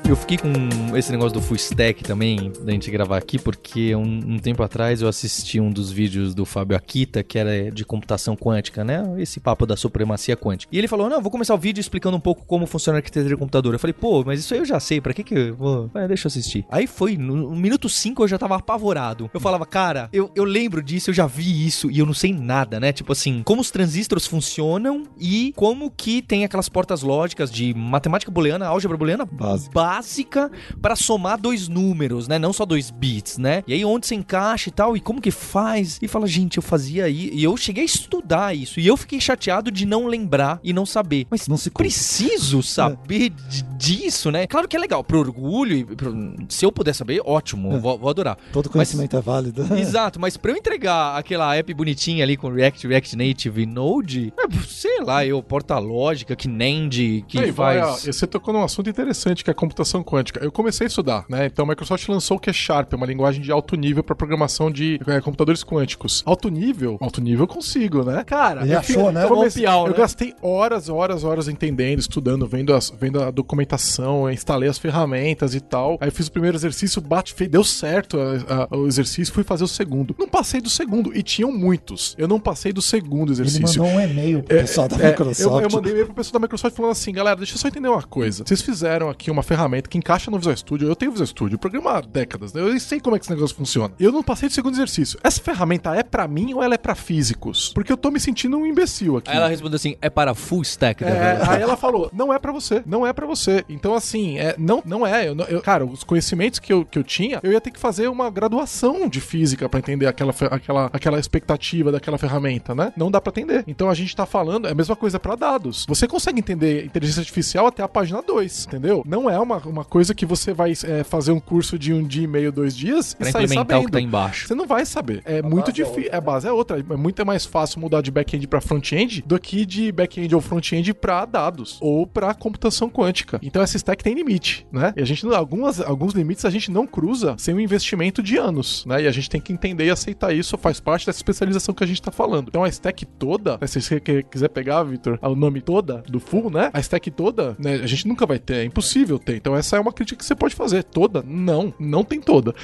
Eu 0.07 0.17
fiquei 0.17 0.37
com 0.37 0.95
esse 0.95 1.11
negócio 1.11 1.33
do 1.33 1.41
full 1.41 1.57
stack 1.57 2.05
também, 2.05 2.53
da 2.61 2.73
gente 2.73 2.91
gravar 2.91 3.17
aqui, 3.17 3.39
porque 3.39 3.97
um, 3.97 4.03
um 4.03 4.39
tempo 4.39 4.63
atrás 4.63 5.01
eu 5.01 5.09
assisti 5.09 5.59
um 5.59 5.71
dos 5.71 5.91
vídeos 5.91 6.35
do 6.35 6.45
Fábio 6.45 6.77
Akita, 6.77 7.23
que 7.23 7.39
era 7.39 7.71
de 7.71 7.87
computação 7.87 8.37
quântica, 8.37 8.85
né? 8.85 9.03
Esse 9.17 9.41
papo 9.41 9.65
da 9.65 9.79
supremacia 9.79 10.37
quântica. 10.37 10.71
E 10.71 10.77
ele 10.77 10.87
falou: 10.87 11.09
Não, 11.09 11.23
vou 11.23 11.31
começar 11.31 11.55
o 11.55 11.59
vídeo 11.59 11.81
explicando 11.81 12.19
um 12.19 12.21
pouco 12.21 12.45
como 12.45 12.67
funciona 12.67 12.99
a 12.99 13.01
arquitetura 13.01 13.31
de 13.31 13.37
computador. 13.39 13.73
Eu 13.73 13.79
falei: 13.79 13.95
Pô, 13.95 14.23
mas 14.23 14.41
isso 14.41 14.53
aí 14.53 14.61
eu 14.61 14.67
já 14.67 14.79
sei, 14.79 15.01
pra 15.01 15.15
que 15.15 15.25
que 15.25 15.35
eu 15.35 15.57
vou. 15.57 15.91
É, 15.95 16.07
deixa 16.07 16.27
eu 16.27 16.29
assistir. 16.29 16.67
Aí 16.71 16.87
foi, 16.87 17.17
no, 17.17 17.35
no 17.35 17.57
minuto 17.57 17.89
5 17.89 18.25
eu 18.25 18.29
já 18.29 18.37
tava 18.37 18.57
apavorado. 18.57 19.31
Eu 19.33 19.41
falava: 19.41 19.65
Cara, 19.65 20.11
eu, 20.13 20.31
eu 20.37 20.45
lembro 20.45 20.83
disso, 20.83 21.09
eu 21.09 21.15
já 21.15 21.27
vi 21.27 21.67
isso 21.67 21.91
e 21.91 21.99
eu 21.99 22.05
não 22.05 22.15
sei 22.15 22.31
nada, 22.35 22.79
né? 22.79 22.93
Tipo 22.93 23.13
assim, 23.13 23.43
como 23.43 23.63
os 23.63 23.71
transistores 23.71 24.27
funcionam 24.27 25.05
e 25.19 25.55
como 25.57 25.91
que 25.91 26.21
tem 26.21 26.45
aquelas 26.45 26.69
portas 26.69 27.03
lógicas 27.03 27.51
de 27.51 27.73
matemática 27.73 28.31
booleana, 28.31 28.67
álgebra 28.67 28.99
booleana 28.99 29.25
Básica. 29.25 29.73
Básica 29.95 30.51
para 30.83 30.97
somar 30.97 31.39
dois 31.41 31.69
números, 31.69 32.27
né? 32.27 32.39
Não 32.39 32.53
só 32.53 32.65
dois 32.67 32.91
bits, 32.91 33.39
né? 33.39 33.63
E 33.67 33.73
aí 33.73 33.85
onde 33.85 34.07
você 34.07 34.15
encaixa 34.15 34.69
e 34.69 34.73
tal, 34.73 34.97
e 34.97 35.01
como 35.01 35.21
que 35.21 35.31
faz? 35.31 35.99
E 36.03 36.09
fala, 36.09 36.27
gente, 36.27 36.57
eu 36.57 36.63
fazia 36.63 37.05
aí, 37.05 37.31
e 37.33 37.45
eu 37.45 37.57
cheguei 37.57 37.83
a 37.83 37.87
estudar 37.87 38.55
isso, 38.57 38.81
e 38.81 38.87
eu 38.87 38.97
fiquei 38.97 39.21
chateado 39.21 39.71
de 39.71 39.87
não 39.87 40.07
lembrar 40.07 40.59
e 40.63 40.73
não 40.73 40.85
saber. 40.87 41.27
Mas 41.31 41.47
Não 41.47 41.57
se 41.57 41.71
preciso 41.71 42.63
saber 42.63 43.31
de- 43.31 43.63
disso, 43.77 44.31
né? 44.31 44.47
Claro 44.47 44.67
que 44.67 44.77
é 44.77 44.81
legal, 44.81 45.05
pro 45.05 45.19
orgulho, 45.19 45.77
e 45.77 45.85
pro- 45.85 46.15
se 46.49 46.65
eu 46.65 46.73
puder 46.73 46.95
saber, 46.95 47.21
ótimo, 47.25 47.75
É. 47.75 47.79
vou, 47.79 47.99
vou 47.99 48.09
adorar. 48.11 48.37
Todo 48.53 48.69
conhecimento 48.71 49.17
é 49.17 49.21
válido. 49.21 49.63
Exato, 49.79 50.19
mas 50.21 50.37
pra 50.37 50.51
eu 50.53 50.57
entregar 50.57 51.17
aquela 51.17 51.55
app 51.55 51.73
bonitinha 51.75 52.25
ali 52.25 52.37
com 52.37 52.49
React, 52.49 52.87
React 52.89 53.17
Native 53.17 53.63
e 53.63 53.67
Node, 53.67 54.33
é, 54.39 54.67
sei 54.67 55.01
lá, 55.03 55.25
eu 55.25 55.43
porta 55.43 55.79
lógica, 55.79 56.35
que 56.35 56.49
NAND, 56.49 57.23
que 57.29 57.39
Aí, 57.39 57.51
vai, 57.51 57.79
ó, 57.81 57.93
faz... 57.93 58.05
você 58.17 58.27
tocou 58.27 58.53
num 58.55 58.63
assunto 58.65 58.89
interessante 58.89 59.45
que 59.45 59.51
é 59.51 59.53
a 59.53 59.55
computação 59.55 59.84
quântica. 60.03 60.43
Eu 60.45 60.51
comecei 60.53 60.87
a 60.87 60.89
estudar, 60.89 61.25
né? 61.29 61.47
Então 61.47 61.65
a 61.65 61.69
Microsoft 61.69 62.07
lançou 62.09 62.37
o 62.37 62.41
que 62.41 62.51
é 62.51 62.53
Sharp, 62.53 62.93
uma 62.95 63.07
linguagem 63.07 63.43
de 63.43 63.51
alto 63.53 63.77
nível 63.77 64.03
para 64.03 64.15
programação 64.15 64.71
de 64.71 65.01
é, 65.07 65.21
computadores 65.21 65.63
quânticos. 65.65 66.23
Alto 66.27 66.49
nível? 66.49 66.97
Alto 67.01 67.21
nível 67.21 67.45
eu 67.45 67.49
consigo, 67.49 68.03
né? 68.05 68.23
Cara, 68.25 68.63
Ele 68.63 68.75
eu 68.75 68.79
achou, 68.79 69.13
né? 69.13 69.25
eu 69.25 69.29
comecei- 69.29 69.67
eu 69.67 69.87
né? 69.89 69.93
gastei 69.97 70.35
horas, 70.43 70.89
horas, 70.89 71.25
horas 71.25 71.49
entendendo, 71.49 71.99
estudando, 72.01 72.47
vendo, 72.47 72.73
as, 72.75 72.91
vendo 72.91 73.23
a 73.23 73.31
documentação, 73.31 74.31
instalei 74.31 74.69
as 74.69 74.79
ferramentas 74.79 75.55
e 75.55 75.61
tal. 75.61 75.97
Aí 76.01 76.09
eu 76.09 76.13
fiz 76.13 76.27
o 76.27 76.33
primeiro 76.33 76.57
exercício, 76.57 77.01
bate, 77.01 77.33
fe- 77.35 77.49
deu 77.49 77.65
certo 77.65 78.19
a- 78.21 78.69
a- 78.71 78.77
o 78.77 78.87
exercício, 78.87 79.33
fui 79.33 79.43
fazer 79.45 79.65
o 79.65 79.69
segundo. 79.69 80.15
Não 80.19 80.29
passei 80.29 80.61
do 80.61 80.69
segundo, 80.71 81.17
e 81.17 81.23
tinham 81.23 81.51
muitos. 81.53 82.15
Eu 82.19 82.29
não 82.29 82.39
passei 82.41 82.73
do 82.73 82.83
segundo 82.83 83.33
Ele 83.33 83.41
exercício. 83.43 83.83
mandou 83.83 83.97
um 83.99 84.01
e-mail 84.01 84.43
pro 84.43 84.57
pessoal 84.59 84.89
da 84.89 84.97
É, 84.97 85.09
Microsoft. 85.11 85.41
Eu, 85.41 85.61
eu 85.61 85.71
mandei 85.73 85.93
um 85.93 85.95
e-mail 85.95 86.07
pro 86.07 86.15
pessoal 86.15 86.33
da 86.35 86.39
Microsoft 86.41 86.77
falando 86.77 86.93
assim, 86.93 87.13
galera, 87.13 87.37
deixa 87.37 87.55
eu 87.55 87.59
só 87.59 87.69
entender 87.69 87.89
uma 87.89 88.03
coisa. 88.03 88.45
Vocês 88.47 88.63
fizeram 88.63 89.09
aqui 89.09 89.31
uma 89.31 89.43
ferramenta 89.43 89.74
que 89.83 89.99
encaixa 89.99 90.31
no 90.31 90.37
Visual 90.39 90.57
Studio. 90.57 90.89
Eu 90.89 90.97
tenho 90.97 91.11
Visual 91.13 91.27
Studio, 91.27 91.55
eu 91.55 91.59
programo 91.59 91.89
há 91.89 92.01
décadas, 92.01 92.53
né? 92.53 92.61
Eu 92.61 92.79
sei 92.81 93.01
como 93.01 93.17
é 93.17 93.19
que 93.19 93.25
esse 93.25 93.33
negócio 93.35 93.57
funciona. 93.57 93.95
Eu 93.99 94.13
não 94.13 94.23
passei 94.23 94.49
do 94.49 94.55
segundo 94.55 94.75
exercício. 94.75 95.19
Essa 95.23 95.41
ferramenta 95.41 95.95
é 95.95 96.03
pra 96.03 96.27
mim 96.29 96.55
ou 96.55 96.63
ela 96.63 96.75
é 96.75 96.79
pra 96.79 96.95
físicos? 96.95 97.73
Porque 97.75 97.93
eu 97.93 97.97
tô 97.97 98.11
me 98.11 98.21
sentindo 98.21 98.57
um 98.57 98.67
imbecil 98.67 99.17
aqui. 99.17 99.31
Aí 99.31 99.37
ela 99.37 99.49
respondeu 99.49 99.77
assim, 99.77 99.97
é 100.01 100.11
para 100.11 100.35
full 100.35 100.63
stack 100.63 101.03
É, 101.05 101.11
developer. 101.11 101.51
aí 101.51 101.63
ela 101.63 101.77
falou, 101.77 102.11
não 102.13 102.33
é 102.33 102.39
pra 102.39 102.53
você, 102.53 102.83
não 102.87 103.07
é 103.07 103.13
pra 103.13 103.27
você. 103.27 103.65
Então, 103.69 103.95
assim, 103.95 104.39
é, 104.39 104.55
não, 104.59 104.83
não 104.85 105.07
é. 105.07 105.29
Eu, 105.29 105.37
eu- 105.49 105.63
cara, 105.63 105.85
os 105.85 106.05
conhecimentos 106.05 106.59
que 106.59 106.73
eu, 106.73 106.85
que 106.85 106.99
eu 106.99 107.05
tinha, 107.05 107.41
eu 107.43 107.53
ia 107.53 107.61
ter 107.61 107.71
que 107.71 107.79
fazer 107.81 108.09
uma 108.09 108.31
graduação 108.31 109.09
de 109.09 109.21
física 109.21 109.69
pra 109.69 109.79
entender 109.81 110.07
aquela, 110.07 110.35
aquela, 110.51 110.91
aquela 110.93 111.19
expectativa 111.19 111.91
daquela 111.93 112.19
ferramenta, 112.19 112.75
né? 112.75 112.93
Não 112.97 113.11
dá 113.11 113.21
pra 113.21 113.31
entender. 113.31 113.65
Então 113.67 113.89
a 113.91 113.95
gente 113.95 114.15
tá 114.15 114.27
falando, 114.27 114.67
é 114.69 114.73
a 114.73 114.75
mesma 114.75 114.95
coisa 114.97 115.19
pra 115.19 115.35
dados. 115.35 115.85
Você 115.89 116.07
consegue 116.07 116.39
entender 116.39 116.85
inteligência 116.85 117.21
artificial 117.21 117.67
até 117.67 117.83
a 117.83 117.89
página 117.89 118.23
2, 118.23 118.67
entendeu? 118.67 119.03
Não 119.07 119.29
é 119.29 119.39
uma 119.39 119.61
uma 119.69 119.85
coisa 119.85 120.15
que 120.15 120.27
você 120.27 120.53
vai 120.53 120.73
é, 120.85 121.05
fazer 121.05 121.33
um 121.33 121.41
curso 121.41 121.79
de 121.79 121.93
um 121.93 122.03
dia 122.03 122.25
e 122.25 122.27
meio, 122.27 122.53
dois 122.53 122.77
dias 122.77 123.15
Pra 123.15 123.29
e 123.29 123.33
sair 123.33 123.49
que 123.49 123.55
sabendo. 123.55 123.91
tá 123.91 124.01
embaixo. 124.01 124.47
Você 124.47 124.55
não 124.55 124.67
vai 124.67 124.85
saber. 124.87 125.23
É 125.25 125.43
muito 125.43 125.73
difícil. 125.73 126.11
a 126.13 126.21
base 126.21 126.47
é 126.47 126.53
outra. 126.53 126.79
É 126.79 126.97
muito 126.97 127.25
mais 127.25 127.45
fácil 127.45 127.81
mudar 127.81 128.01
de 128.01 128.11
back-end 128.11 128.47
pra 128.47 128.61
front-end 128.61 129.23
do 129.27 129.39
que 129.39 129.65
de 129.65 129.91
back-end 129.93 130.35
ou 130.35 130.41
front-end 130.41 130.93
pra 130.95 131.25
dados 131.25 131.79
ou 131.81 132.07
pra 132.07 132.35
computação 132.35 132.89
quântica. 132.89 133.39
Então 133.43 133.63
essa 133.63 133.77
stack 133.77 134.03
tem 134.03 134.15
limite, 134.15 134.67
né? 134.73 134.93
E 134.97 135.03
a 135.03 135.05
gente, 135.05 135.27
algumas, 135.35 135.81
alguns 135.81 136.13
limites 136.13 136.45
a 136.45 136.51
gente 136.51 136.71
não 136.71 136.87
cruza 136.87 137.35
sem 137.39 137.55
um 137.55 137.61
investimento 137.61 138.23
de 138.23 138.37
anos, 138.37 138.85
né? 138.87 139.03
E 139.03 139.07
a 139.07 139.13
gente 139.13 139.29
tem 139.31 139.41
que 139.41 139.53
entender 139.53 139.87
e 139.87 139.91
aceitar 139.91 140.35
isso, 140.35 140.57
faz 140.59 140.81
parte 140.81 141.07
dessa 141.07 141.19
especialização 141.19 141.75
que 141.75 141.85
a 141.85 141.87
gente 141.87 142.03
tá 142.03 142.11
falando. 142.11 142.49
Então 142.49 142.65
a 142.65 142.69
stack 142.69 143.05
toda, 143.07 143.59
né, 143.61 143.67
se 143.67 143.81
você 143.81 144.01
quiser 144.01 144.49
pegar, 144.49 144.83
Victor, 144.83 145.19
o 145.23 145.35
nome 145.35 145.61
toda 145.61 146.03
do 146.09 146.21
full, 146.21 146.51
né? 146.51 146.71
A 146.73 146.81
stack 146.81 147.11
toda, 147.11 147.57
né? 147.59 147.75
A 147.77 147.87
gente 147.87 148.07
nunca 148.07 148.27
vai 148.27 148.39
ter, 148.39 148.57
é 148.57 148.65
impossível 148.65 149.19
ter. 149.19 149.37
Então 149.37 149.54
essa 149.57 149.77
é 149.77 149.81
uma 149.81 149.93
crítica 149.93 150.19
que 150.19 150.25
você 150.25 150.35
pode 150.35 150.55
fazer. 150.55 150.85
Toda? 150.85 151.23
Não, 151.27 151.73
não 151.79 152.05
tem 152.05 152.21
toda. 152.21 152.55